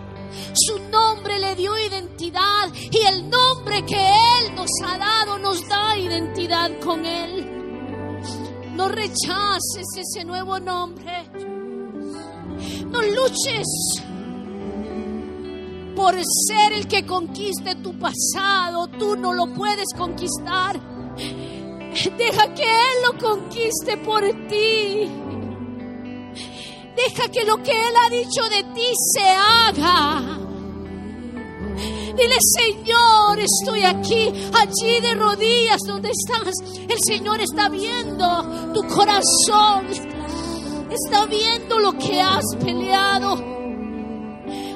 Su 0.52 0.78
nombre 0.90 1.38
le 1.38 1.54
dio 1.54 1.78
identidad 1.78 2.70
y 2.74 3.06
el 3.06 3.30
nombre 3.30 3.86
que 3.86 4.10
Él 4.10 4.54
nos 4.54 4.68
ha 4.84 4.98
dado 4.98 5.38
nos 5.38 5.66
da 5.66 5.96
identidad 5.96 6.78
con 6.80 7.06
Él. 7.06 7.55
No 8.76 8.88
rechaces 8.88 9.86
ese 9.96 10.24
nuevo 10.24 10.60
nombre. 10.60 11.30
No 12.90 13.00
luches 13.02 13.66
por 15.94 16.14
ser 16.14 16.74
el 16.74 16.86
que 16.86 17.06
conquiste 17.06 17.76
tu 17.76 17.98
pasado. 17.98 18.86
Tú 18.88 19.16
no 19.16 19.32
lo 19.32 19.46
puedes 19.54 19.86
conquistar. 19.96 20.78
Deja 22.18 22.54
que 22.54 22.64
Él 22.64 22.96
lo 23.10 23.18
conquiste 23.18 23.96
por 23.96 24.22
ti. 24.46 25.10
Deja 26.94 27.28
que 27.32 27.44
lo 27.46 27.62
que 27.62 27.72
Él 27.72 27.94
ha 28.04 28.10
dicho 28.10 28.42
de 28.50 28.62
ti 28.74 28.88
se 29.14 29.26
haga. 29.30 30.45
Dile, 32.16 32.36
Señor, 32.40 33.38
estoy 33.38 33.84
aquí, 33.84 34.32
allí 34.54 35.00
de 35.00 35.14
rodillas 35.14 35.80
donde 35.86 36.10
estás. 36.10 36.54
El 36.88 36.98
Señor 37.06 37.40
está 37.40 37.68
viendo 37.68 38.72
tu 38.72 38.82
corazón. 38.86 39.86
Está 40.90 41.26
viendo 41.26 41.78
lo 41.78 41.92
que 41.92 42.20
has 42.20 42.44
peleado. 42.64 43.56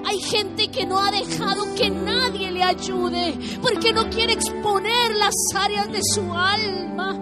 Hay 0.05 0.19
gente 0.21 0.69
que 0.69 0.85
no 0.85 0.99
ha 0.99 1.11
dejado 1.13 1.75
que 1.77 1.89
nadie 1.89 2.51
le 2.51 2.63
ayude 2.63 3.39
porque 3.63 3.93
no 3.93 4.11
quiere 4.11 4.33
exponer 4.33 5.17
las 5.17 5.35
áreas 5.55 5.91
de 5.91 6.01
su 6.03 6.21
alma. 6.35 7.17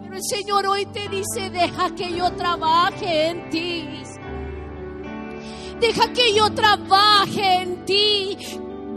Pero 0.00 0.14
el 0.14 0.22
Señor 0.22 0.66
hoy 0.66 0.86
te 0.86 1.08
dice, 1.08 1.50
deja 1.50 1.94
que 1.94 2.14
yo 2.14 2.30
trabaje 2.32 3.28
en 3.28 3.50
ti. 3.50 3.88
Deja 5.80 6.12
que 6.12 6.34
yo 6.34 6.50
trabaje 6.50 7.62
en 7.62 7.84
ti, 7.84 8.36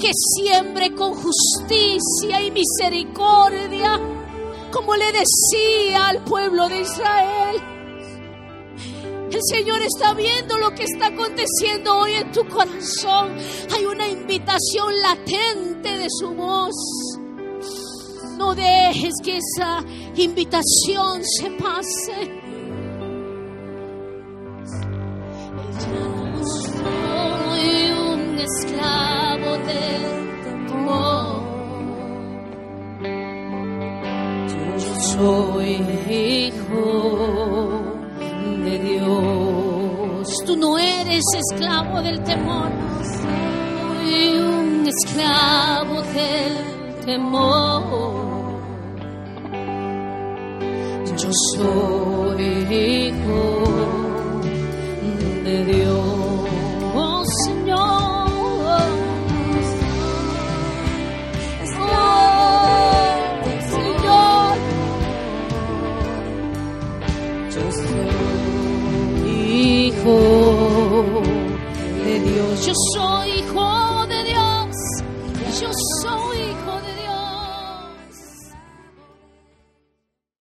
que 0.02 0.12
siembre 0.14 0.95
con 0.95 1.14
justicia 1.14 2.41
y 2.41 2.49
misericordia, 2.49 3.99
como 4.72 4.95
le 4.95 5.06
decía 5.12 6.08
al 6.08 6.24
pueblo 6.24 6.68
de 6.68 6.82
Israel. 6.82 7.62
El 9.32 9.39
Señor 9.43 9.80
está 9.84 10.16
viendo 10.16 10.58
lo 10.58 10.72
que 10.72 10.86
está 10.86 11.08
aconteciendo 11.08 11.99
hoy 11.99 12.14
en 12.14 12.32
tu 12.32 12.43
corazón. 12.47 13.36
Hay 13.76 13.86
una 13.86 14.08
invitación 14.08 14.99
latente 15.02 15.97
de 15.99 16.08
su 16.10 16.32
voz. 16.32 16.76
No 18.38 18.56
dejes 18.56 19.14
que 19.24 19.38
esa 19.38 19.86
invitación 20.16 21.24
se 21.24 21.52
pase. 21.52 22.41
Soy 35.22 35.76
hijo 36.09 36.84
de 38.63 38.80
Dios. 38.80 40.28
Tú 40.45 40.57
no 40.57 40.78
eres 40.80 41.24
esclavo 41.43 42.01
del 42.01 42.24
temor, 42.24 42.72
soy 43.22 44.38
un 44.39 44.88
esclavo 44.88 46.01
del 46.17 46.53
temor. 47.05 48.51
Yo 51.22 51.30
soy 51.55 52.43
hijo 52.84 53.43
de 55.45 55.65
Dios, 55.65 56.30
de 72.05 72.20
Dios. 72.20 72.66
Yo 72.66 72.74
soy 72.95 73.30
hijo 73.32 74.05
de 74.07 74.24
Dios. 74.24 74.76
Yo 75.62 75.70
soy 76.01 76.38
hijo 76.39 76.70